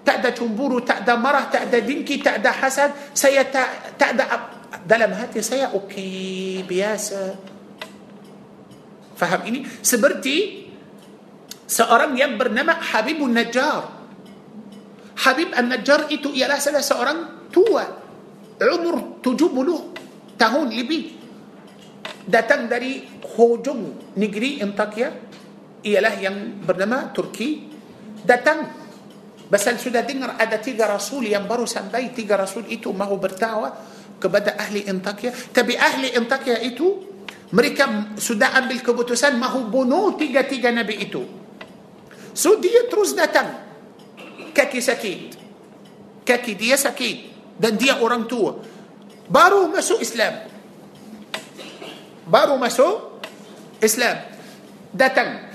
Tak 0.05 0.21
ada 0.21 0.29
cemburu, 0.37 0.85
tak 0.85 1.01
ada 1.01 1.17
marah, 1.17 1.49
tak 1.49 1.73
ada 1.73 1.81
dengki, 1.81 2.21
tak 2.21 2.45
ada 2.45 2.53
hasad. 2.53 2.93
Saya 3.17 3.41
tak 3.49 3.97
tak 3.97 4.13
ada 4.13 4.25
dalam 4.85 5.09
hati 5.17 5.41
saya 5.41 5.73
okey 5.73 6.61
biasa. 6.61 7.33
Faham 9.17 9.49
ini? 9.49 9.65
Seperti 9.81 10.61
seorang 11.65 12.13
yang 12.13 12.37
bernama 12.37 12.77
Habibun 12.77 13.33
Najjar. 13.33 13.98
Habib 15.19 15.51
An-Najjar 15.51 16.07
itu 16.15 16.31
ialah 16.31 16.59
salah 16.63 16.79
seorang 16.79 17.49
tua. 17.51 17.83
Umur 18.59 19.19
70 19.19 20.39
tahun 20.39 20.67
lebih. 20.71 21.19
Datang 22.23 22.71
dari 22.71 23.03
hujung 23.35 24.15
negeri 24.15 24.63
Antakya. 24.63 25.09
Ialah 25.83 26.15
yang 26.23 26.63
bernama 26.63 27.11
Turki. 27.11 27.67
Datang. 28.23 28.79
Basal 29.49 29.81
sudah 29.81 30.05
dengar 30.05 30.37
ada 30.39 30.55
tiga 30.61 30.87
rasul 30.87 31.27
yang 31.27 31.43
baru 31.49 31.67
sampai. 31.67 32.15
Tiga 32.15 32.39
rasul 32.39 32.67
itu 32.71 32.95
mahu 32.95 33.19
berdakwah 33.19 33.75
kepada 34.19 34.55
ahli 34.55 34.87
Antakya. 34.87 35.35
Tapi 35.51 35.75
ahli 35.75 36.15
Antakya 36.15 36.63
itu 36.63 36.95
mereka 37.51 38.15
sudah 38.15 38.55
ambil 38.55 38.79
keputusan 38.79 39.35
mahu 39.35 39.67
bunuh 39.67 40.15
tiga-tiga 40.15 40.71
nabi 40.71 41.01
itu. 41.01 41.27
So 42.31 42.55
dia 42.61 42.87
terus 42.87 43.17
datang 43.17 43.68
kaki 44.59 44.79
sakit. 44.83 45.19
Kaki 46.27 46.51
dia 46.59 46.75
sakit. 46.75 47.17
Dan 47.55 47.79
dia 47.79 48.03
orang 48.03 48.27
tua. 48.27 48.59
Baru 49.31 49.71
masuk 49.71 50.03
Islam. 50.03 50.51
Baru 52.27 52.59
masuk 52.59 53.23
Islam. 53.79 54.19
Datang. 54.91 55.47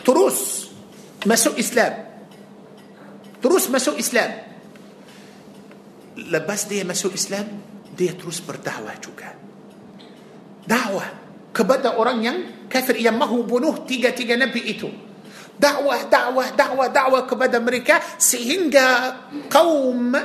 Terus 0.00 0.68
masuk 1.28 1.60
Islam. 1.60 1.92
Terus 3.40 3.64
masuk 3.68 4.00
Islam. 4.00 4.30
Lepas 6.16 6.68
dia 6.68 6.84
masuk 6.84 7.12
Islam 7.12 7.46
dia 7.96 8.16
terus 8.16 8.40
berdakwah 8.40 8.96
juga. 9.00 9.32
Dakwah 10.64 11.08
kepada 11.50 11.96
orang 11.96 12.18
yang 12.20 12.38
kafir 12.70 13.00
yang 13.00 13.16
mahu 13.18 13.42
bunuh 13.42 13.82
tiga-tiga 13.82 14.38
nabi 14.38 14.62
itu 14.70 15.09
دعوة 15.60 16.02
دعوة 16.08 16.44
دعوة 16.56 16.86
دعوة 16.86 17.20
كبدا 17.28 17.58
أمريكا 17.60 18.00
سيهنجا 18.18 19.16
قوم 19.52 20.16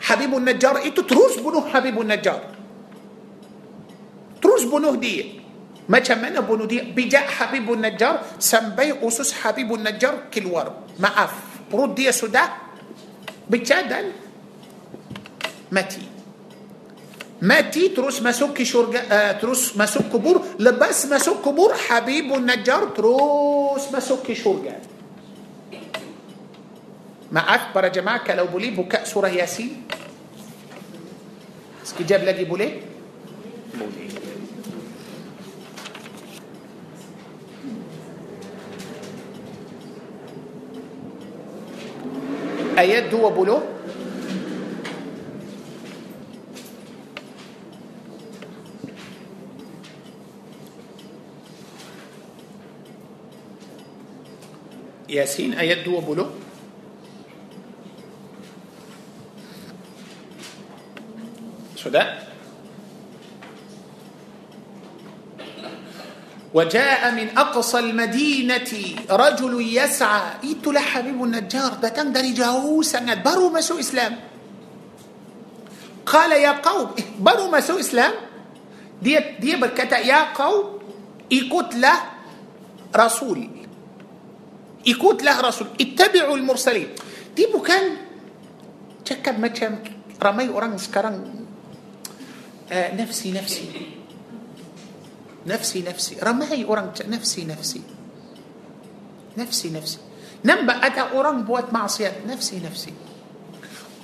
حبيب 0.00 0.32
النجار. 0.36 0.86
إتو 0.86 1.02
تروس 1.02 1.42
بنو 1.42 1.66
حبيب 1.66 2.00
النجار. 2.00 2.42
تروس 4.42 4.64
بنو 4.70 4.94
دي. 4.94 5.42
ما 5.88 5.98
كمان 5.98 6.40
بنو 6.40 6.64
دي. 6.64 6.94
بجاء 6.94 7.26
حبيب 7.26 7.66
النجار 7.72 8.38
سنبي 8.38 9.02
أسس 9.02 9.32
حبيب 9.42 9.74
النجار 9.74 10.30
كل 10.34 10.46
ورب 10.46 11.02
معاف. 11.02 11.34
برود 11.72 11.94
دي 11.94 12.12
سودا. 12.12 12.46
بجادل 13.50 14.12
متين 15.72 16.15
ما 17.42 17.60
تي 17.60 17.88
تروس 17.88 18.22
مسوك 18.22 18.62
شرج 18.62 18.96
آه، 18.96 19.32
تروس 19.32 19.76
مسوك 19.76 20.06
كبور 20.12 20.44
لبس 20.58 21.06
مسوك 21.06 21.44
كبور 21.44 21.74
حبيب 21.74 22.32
النجار 22.34 22.84
تروس 22.84 23.92
مسوك 23.92 24.32
شرج 24.32 24.68
ما 27.32 27.54
أكبر 27.54 27.88
جماعة 27.88 28.34
لو 28.34 28.46
بولي 28.46 28.70
بكاء 28.70 29.04
سورة 29.04 29.28
ياسين. 29.28 29.82
اسكي 31.84 32.04
جاب 32.04 32.24
لدي 32.24 32.44
بولي؟ 32.44 32.80
بولي. 33.74 34.08
أيات 42.78 43.04
دو 43.10 43.30
بولو؟ 43.30 43.75
ياسين 55.16 55.56
آيات 55.56 55.88
وبلو 55.88 56.14
بلو 56.14 56.26
شو 61.76 61.88
ده؟ 61.88 62.04
وجاء 66.54 67.12
من 67.12 67.28
أقصى 67.38 67.78
المدينة 67.78 68.72
رجل 69.10 69.52
يسعى. 69.76 70.22
إيتو 70.44 70.72
حبيب 70.72 71.24
النجار 71.24 71.72
ده 71.82 71.88
تندري 71.88 72.32
جاوسا 72.32 73.14
برو 73.14 73.52
مسو 73.52 73.78
إسلام. 73.78 74.16
قال 76.06 76.32
يا 76.32 76.52
قوم 76.64 76.96
إيه، 76.98 77.04
برو 77.20 77.50
مسو 77.50 77.80
إسلام؟ 77.80 78.12
دي 79.02 79.20
دي 79.40 79.56
بركتا 79.56 79.98
يا 79.98 80.32
قوم 80.32 80.78
إيكوت 81.32 81.74
له 81.74 81.96
رسولي 82.96 83.55
يكوت 84.86 85.22
له 85.22 85.40
رسول. 85.40 85.68
اتبعوا 85.80 86.36
المرسلين. 86.36 86.88
دي 87.36 87.46
كان 87.66 87.96
تكاد 89.04 89.40
مكان 89.40 89.78
رمي 90.22 90.48
أوران 90.48 90.78
سكران. 90.78 91.46
آه، 92.72 92.94
نفسي 92.94 93.32
نفسي. 93.32 93.66
نفسي 95.46 95.82
نفسي. 95.82 96.16
رمي 96.22 96.64
أوران 96.64 96.90
نفسي 97.08 97.44
نفسي. 97.44 97.82
نفسي 99.36 99.68
نفسي. 99.70 99.98
نمبا 100.44 100.86
أتا 100.86 101.00
أوران 101.00 101.42
بوات 101.42 101.72
معصيات 101.72 102.14
نفسي 102.26 102.62
نفسي. 102.64 102.92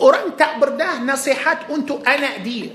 أوران 0.01 0.37
تعبر 0.37 0.69
ده 0.69 0.99
نصيحات 0.99 1.71
أنتو 1.71 1.99
أنا 2.03 2.37
دي. 2.37 2.71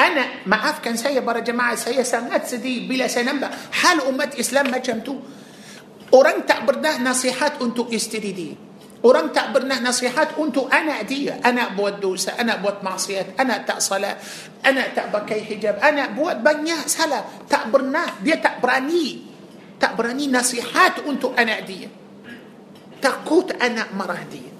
أنا 0.00 0.26
ما 0.46 0.56
أف 0.70 0.78
كان 0.78 0.96
سيا 0.96 1.20
برا 1.20 1.38
جماعة 1.38 1.74
سيا 1.74 2.02
سنات 2.02 2.46
سدي 2.46 2.88
بلا 2.88 3.08
سنمبا. 3.08 3.50
حال 3.72 4.00
أمة 4.00 4.30
إسلام 4.40 4.70
ما 4.70 4.78
جمتو. 4.78 5.16
Orang 6.10 6.42
tak 6.42 6.66
pernah 6.66 6.98
nasihat 6.98 7.62
untuk 7.62 7.86
isteri 7.94 8.30
dia. 8.34 8.54
Orang 9.00 9.32
tak 9.32 9.56
pernah 9.56 9.80
nasihat 9.80 10.36
untuk 10.36 10.68
anak 10.68 11.08
dia. 11.08 11.40
Anak 11.40 11.72
buat 11.72 12.02
dosa, 12.02 12.36
anak 12.36 12.60
buat 12.60 12.84
maksiat, 12.84 13.40
anak 13.40 13.64
tak 13.64 13.80
salat, 13.80 14.20
anak 14.60 14.92
tak 14.92 15.08
pakai 15.08 15.40
hijab, 15.40 15.80
anak 15.80 16.12
buat 16.12 16.44
banyak 16.44 16.84
salah. 16.84 17.24
Tak 17.48 17.72
pernah, 17.72 18.20
dia 18.20 18.36
tak 18.36 18.60
berani. 18.60 19.24
Tak 19.80 19.96
berani 19.96 20.28
nasihat 20.28 21.00
untuk 21.08 21.32
anak 21.32 21.64
dia. 21.64 21.88
Takut 23.00 23.48
anak 23.56 23.96
marah 23.96 24.20
dia. 24.28 24.52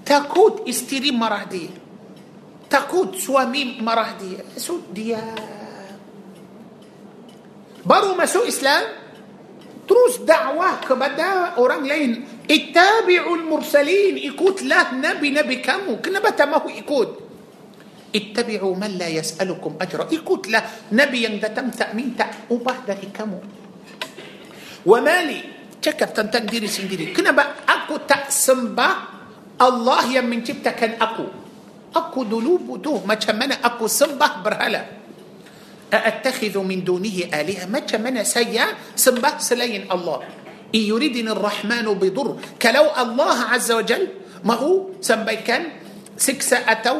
Takut 0.00 0.64
isteri 0.64 1.12
marah 1.12 1.44
dia. 1.44 1.68
Takut 2.72 3.12
suami 3.12 3.76
marah 3.84 4.16
dia. 4.16 4.40
So 4.56 4.88
dia 4.88 5.20
baru 7.84 8.16
masuk 8.16 8.48
Islam, 8.48 9.05
terus 9.86 10.20
dakwah 10.26 10.82
kepada 10.82 11.56
orang 11.62 11.86
lain 11.86 12.10
ittabi'ul 12.44 13.46
mursalin 13.46 14.18
ikutlah 14.18 14.98
nabi-nabi 14.98 15.62
kamu 15.62 16.02
kenapa 16.02 16.34
tak 16.34 16.50
mahu 16.50 16.68
ikut 16.74 17.08
ittabi'u 18.10 18.70
man 18.74 18.98
la 18.98 19.06
yas'alukum 19.06 19.78
ajra 19.78 20.10
ikutlah 20.10 20.90
nabi 20.92 21.24
yang 21.24 21.38
datang 21.38 21.70
tak 21.70 21.94
minta 21.94 22.26
upah 22.50 22.82
dari 22.82 23.08
kamu 23.14 23.38
wa 24.86 24.98
mali 25.02 25.40
cakap 25.78 26.10
tentang 26.14 26.50
diri 26.50 26.66
sendiri 26.66 27.14
kenapa 27.14 27.62
aku 27.62 28.02
tak 28.02 28.30
sembah 28.30 28.94
Allah 29.56 30.02
yang 30.10 30.26
menciptakan 30.26 30.98
aku 30.98 31.26
aku 31.94 32.20
dulu 32.26 32.58
butuh 32.74 33.06
macam 33.06 33.38
mana 33.38 33.62
aku 33.62 33.86
sembah 33.86 34.32
berhala 34.42 34.82
أأتخذ 35.92 36.58
من 36.58 36.84
دونه 36.84 37.30
آلهة؟ 37.34 37.66
ما 37.66 37.78
كمنا 37.78 38.22
سيا 38.22 38.66
سنبه 38.96 39.38
سلين 39.38 39.86
الله. 39.92 40.18
إن 40.74 40.82
يريدني 40.82 41.30
الرحمن 41.30 41.86
بضر 41.94 42.28
كلو 42.62 42.86
الله 42.98 43.38
عز 43.54 43.70
وجل. 43.72 44.04
ما 44.44 44.54
هو؟ 44.54 44.98
سنبيكان 45.00 45.62
سكسة 46.18 46.58
أتو 46.66 46.96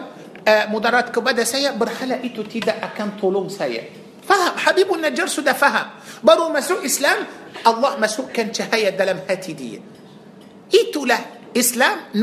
مدارات 0.47 1.11
كبدا 1.11 1.45
سيا 1.45 1.75
برحلة 1.75 2.23
إتو 2.27 2.43
تيدا 2.47 2.79
أكن 2.85 3.19
طولون 3.19 3.49
سيا 3.49 3.83
فهم 4.27 4.55
حبيب 4.59 4.95
النجار 4.95 5.27
سودا 5.27 5.53
فهم 5.53 5.87
برو 6.23 6.55
مسوء 6.55 6.87
إسلام. 6.87 7.19
الله 7.67 7.91
مسوء 7.99 8.27
كان 8.31 8.55
شهاية 8.55 8.95
دلم 8.95 9.21
هاتي 9.31 9.53
دي 9.53 9.81
إتو 10.75 11.05
له 11.05 11.19
إسلام 11.57 12.15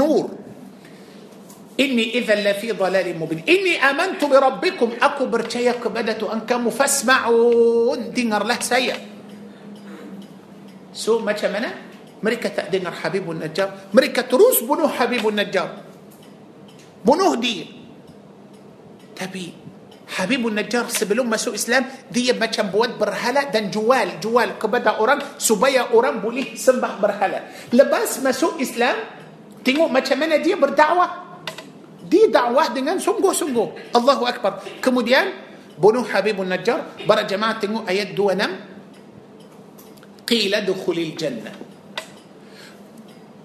إني 1.73 2.21
إذا 2.21 2.35
لفي 2.37 2.77
ضلال 2.77 3.17
مبين. 3.17 3.49
إني 3.49 3.81
آمنت 3.81 4.21
بربكم. 4.21 4.89
أكو 5.01 5.25
برشاية 5.25 5.81
كبدت 5.81 6.21
أنكم 6.23 6.69
فاسمعوا 6.69 8.13
دينر 8.13 8.43
له 8.45 8.59
سيا 8.61 8.97
سوء 10.93 11.25
ما 11.25 11.33
شمنا 11.33 11.73
مريكة 12.21 12.49
تأدينر 12.49 12.91
حبيب 12.91 13.25
النجار. 13.25 13.69
مريكة 13.93 14.29
روس 14.37 14.61
بنو 14.69 14.85
حبيب 14.85 15.25
النجار. 15.25 15.69
بنو 17.05 17.35
دير 17.41 17.65
تبي 19.17 19.53
حبيب 20.13 20.47
النجار 20.47 20.85
سبلهم 20.93 21.25
ما 21.25 21.41
سوء 21.41 21.57
إسلام. 21.57 21.85
دي 22.13 22.37
ما 22.37 22.45
كان 22.53 22.69
بود 22.69 23.01
برهلا. 23.01 23.49
دن 23.49 23.73
جوال. 23.73 24.21
جوال 24.21 24.61
كبدا 24.61 25.01
أوران. 25.01 25.19
سبيا 25.41 25.89
أوران 25.89 26.21
بوليه 26.21 26.53
سبح 26.53 27.01
برهلا. 27.01 27.73
لباس 27.73 28.21
سوء 28.21 28.61
إسلام. 28.61 28.95
تنقو 29.65 29.89
ما 29.89 29.99
كان 30.05 30.41
دي 30.41 30.53
بردعوة. 30.53 31.22
Dia 32.13 32.29
dakwah 32.29 32.69
dengan 32.69 33.01
sungguh-sungguh 33.01 33.97
Allahu 33.97 34.23
Akbar 34.29 34.61
kemudian 34.77 35.33
bunuh 35.73 36.05
Habibun 36.05 36.45
Najjar 36.45 37.01
para 37.09 37.25
jemaah 37.25 37.57
tengok 37.57 37.89
ayat 37.89 38.13
26 38.13 38.73
قيل 40.23 40.53
دخل 40.65 40.97
الجنة 40.97 41.51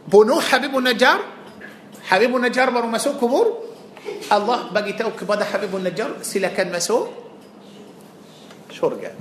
bunuh 0.08 0.40
Habibun 0.40 0.84
Najjar 0.84 1.20
Habibun 2.08 2.40
Najjar 2.40 2.72
baru 2.72 2.88
masuk 2.88 3.20
kubur 3.20 3.68
Allah 4.32 4.72
bagi 4.72 4.96
tahu 4.96 5.12
kepada 5.12 5.44
Habibun 5.44 5.84
Najjar 5.84 6.24
silakan 6.24 6.72
masuk 6.72 7.04
syurga 8.72 9.12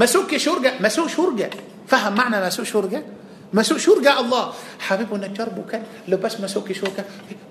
masuk 0.00 0.32
ke 0.32 0.40
syurga 0.40 0.80
masuk 0.80 1.12
syurga 1.12 1.52
faham 1.84 2.16
makna 2.16 2.40
masuk 2.40 2.64
syurga 2.64 3.04
masuk 3.52 3.76
syurga 3.76 4.24
Allah 4.24 4.56
Habibun 4.88 5.20
Najjar 5.20 5.52
bukan 5.52 6.08
lepas 6.08 6.40
masuk 6.40 6.72
ke 6.72 6.72
syurga 6.72 7.04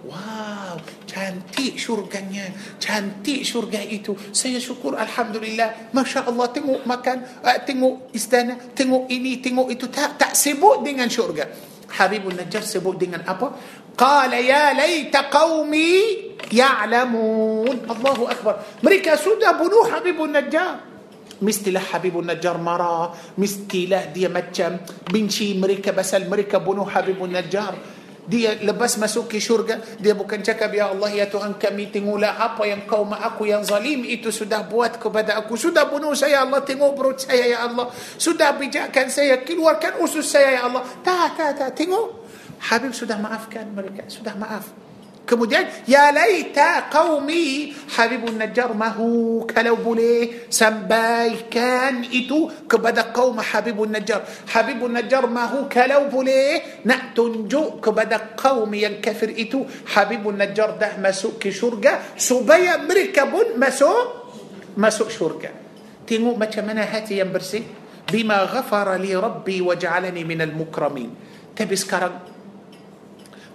wow 0.09 0.81
cantik 1.13 1.77
syurganya 1.77 2.49
cantik 2.81 3.45
syurga 3.45 3.85
itu 3.85 4.17
saya 4.33 4.57
syukur 4.57 4.97
Alhamdulillah 4.97 5.93
Masya 5.93 6.25
Allah 6.25 6.49
tengok 6.49 6.81
makan 6.89 7.45
uh, 7.45 7.61
tengok 7.61 8.09
istana 8.17 8.57
tengok 8.73 9.05
ini 9.13 9.37
tengok 9.37 9.69
itu 9.69 9.85
tak 9.93 10.17
tak 10.17 10.33
sibuk 10.33 10.81
dengan 10.81 11.05
syurga 11.05 11.45
Habibun 11.93 12.33
Najjar 12.33 12.65
sebut 12.65 12.97
dengan 12.97 13.21
apa 13.21 13.53
qala 13.93 14.41
ya 14.41 14.73
laita 14.73 15.29
qaumi 15.29 16.33
ya'lamun 16.49 17.85
Allahu 17.85 18.25
Akbar 18.25 18.81
mereka 18.81 19.13
sudah 19.13 19.53
bunuh 19.53 19.85
Habibun 19.93 20.33
Najjar 20.33 20.81
mestilah 21.45 21.93
Habibun 21.93 22.25
Najjar 22.25 22.57
marah 22.57 23.13
mestilah 23.37 24.09
dia 24.09 24.33
macam 24.33 24.81
benci 25.05 25.53
mereka 25.53 25.93
pasal 25.93 26.25
mereka 26.25 26.57
bunuh 26.57 26.89
Habibun 26.89 27.29
Najjar 27.29 27.92
dia 28.23 28.55
lepas 28.63 28.95
masuk 28.95 29.27
ke 29.27 29.37
syurga 29.39 29.83
dia 29.99 30.15
bukan 30.15 30.39
cakap 30.39 30.71
ya 30.71 30.91
Allah 30.91 31.11
ya 31.11 31.25
Tuhan 31.27 31.59
kami 31.59 31.91
tengoklah 31.91 32.39
apa 32.39 32.63
yang 32.63 32.87
kau 32.87 33.03
aku 33.03 33.49
yang 33.49 33.63
zalim 33.67 34.07
itu 34.07 34.31
sudah 34.31 34.63
buat 34.67 34.99
kepada 34.99 35.39
aku. 35.39 35.59
Sudah 35.59 35.87
bunuh 35.87 36.15
saya 36.15 36.43
Allah 36.43 36.63
tengok 36.63 36.91
perut 36.95 37.17
saya 37.19 37.43
ya 37.47 37.57
Allah. 37.67 37.91
Sudah 38.15 38.55
bijakkan 38.55 39.11
saya 39.11 39.43
keluarkan 39.43 39.99
usus 40.03 40.27
saya 40.27 40.59
ya 40.59 40.61
Allah. 40.67 40.83
Tak 41.03 41.35
tak 41.35 41.51
tak 41.59 41.71
tengok. 41.75 42.23
Habib 42.63 42.95
sudah 42.95 43.19
maafkan 43.19 43.67
mereka 43.75 44.07
sudah 44.07 44.39
maaf 44.39 44.82
Kemudian 45.23 45.87
ya 45.87 46.11
laita 46.11 46.91
qaumi 46.91 47.71
Habibun 47.95 48.35
Najjar 48.35 48.75
mahu 48.75 49.47
kalau 49.47 49.79
boleh 49.79 50.51
sampaikan 50.51 52.03
itu 52.03 52.51
kepada 52.67 53.15
kaum 53.15 53.39
Habibun 53.39 53.95
Najjar. 53.95 54.19
Habibun 54.51 54.91
Najjar 54.91 55.31
mahu 55.31 55.71
kalau 55.71 56.11
boleh 56.11 56.83
nak 56.83 57.15
tunjuk 57.15 57.79
kepada 57.79 58.35
kaum 58.35 58.67
yang 58.75 58.99
kafir 58.99 59.31
itu 59.31 59.63
Habibun 59.95 60.35
Najjar 60.35 60.75
dah 60.75 60.99
masuk 60.99 61.39
ke 61.39 61.55
syurga 61.55 62.03
supaya 62.19 62.83
mereka 62.83 63.23
pun 63.23 63.55
masuk 63.55 64.27
masuk 64.75 65.07
syurga. 65.07 65.55
Tengok 66.03 66.35
macam 66.35 66.67
mana 66.67 66.83
hati 66.83 67.23
yang 67.23 67.31
bersih. 67.31 67.63
Bima 68.11 68.43
ghafara 68.43 68.99
li 68.99 69.15
Rabbi 69.15 69.63
wa 69.63 69.71
ja'alani 69.71 70.27
minal 70.27 70.51
mukramin. 70.51 71.15
Tapi 71.55 71.75
sekarang 71.79 72.19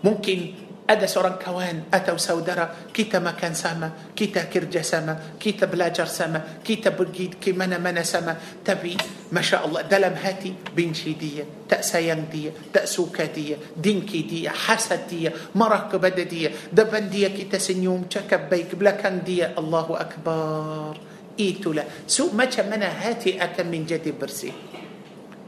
mungkin 0.00 0.67
ada 0.88 1.04
seorang 1.04 1.36
kawan 1.36 1.92
atau 1.92 2.16
saudara 2.16 2.88
kita 2.88 3.20
makan 3.20 3.52
sama, 3.52 4.08
kita 4.16 4.48
kerja 4.48 4.80
sama, 4.80 5.36
kita 5.36 5.68
belajar 5.68 6.08
sama, 6.08 6.64
kita 6.64 6.96
pergi 6.96 7.36
ke 7.36 7.52
mana-mana 7.52 8.00
sama. 8.00 8.32
Tapi 8.64 8.96
Masya 9.28 9.68
Allah 9.68 9.84
dalam 9.84 10.16
hati 10.16 10.56
benci 10.56 11.12
dia, 11.12 11.44
tak 11.68 11.84
sayang 11.84 12.32
dia, 12.32 12.56
tak 12.72 12.88
suka 12.88 13.28
dia, 13.28 13.60
dengki 13.76 14.24
dia, 14.24 14.48
hasad 14.48 15.04
dia, 15.04 15.28
marah 15.52 15.92
kepada 15.92 16.24
dia. 16.24 16.48
Depan 16.72 17.12
dia 17.12 17.28
kita 17.36 17.60
senyum, 17.60 18.08
cakap 18.08 18.48
baik 18.48 18.72
belakang 18.72 19.20
dia. 19.20 19.52
Allahu 19.60 19.92
Akbar. 19.92 20.96
Itulah. 21.36 21.84
So 22.08 22.32
macam 22.32 22.72
mana 22.72 22.88
hati 22.88 23.36
akan 23.36 23.66
menjadi 23.68 24.10
bersih. 24.16 24.56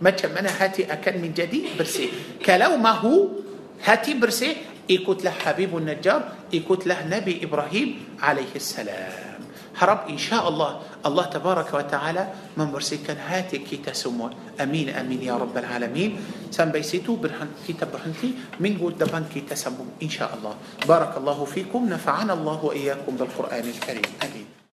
Macam 0.04 0.36
mana 0.36 0.52
hati 0.52 0.84
akan 0.84 1.14
menjadi 1.16 1.72
bersih. 1.80 2.38
Kalau 2.44 2.76
mahu 2.76 3.40
hati 3.80 4.12
bersih, 4.16 4.79
يكوت 4.88 5.24
له 5.24 5.30
حبيب 5.30 5.76
النجار 5.76 6.22
يكوت 6.52 6.86
له 6.86 7.06
نبي 7.06 7.44
إبراهيم 7.44 8.18
عليه 8.22 8.52
السلام. 8.56 9.30
حرب 9.70 10.10
إن 10.10 10.18
شاء 10.18 10.44
الله 10.48 10.70
الله 11.06 11.24
تبارك 11.24 11.70
وتعالى 11.74 12.24
من 12.58 12.68
برسيكن 12.74 13.16
هاتي 13.16 13.58
كي 13.64 13.78
تسمو 13.80 14.58
أمين 14.60 14.90
أمين 14.90 15.22
يا 15.22 15.38
رب 15.38 15.56
العالمين. 15.56 16.18
سن 16.50 16.74
بيسيتو 16.74 17.16
برهن 17.16 17.48
كي 17.66 17.72
تبرهنتي 17.78 18.60
من 18.60 18.76
قد 18.82 18.98
دبان 18.98 19.24
كي 19.30 19.40
تسمو 19.46 20.02
إن 20.02 20.10
شاء 20.10 20.28
الله. 20.34 20.54
بارك 20.90 21.16
الله 21.16 21.38
فيكم 21.44 21.86
نفعنا 21.86 22.32
الله 22.34 22.58
وإياكم 22.64 23.12
بالقرآن 23.16 23.64
الكريم. 23.64 24.10
أمين. 24.20 24.48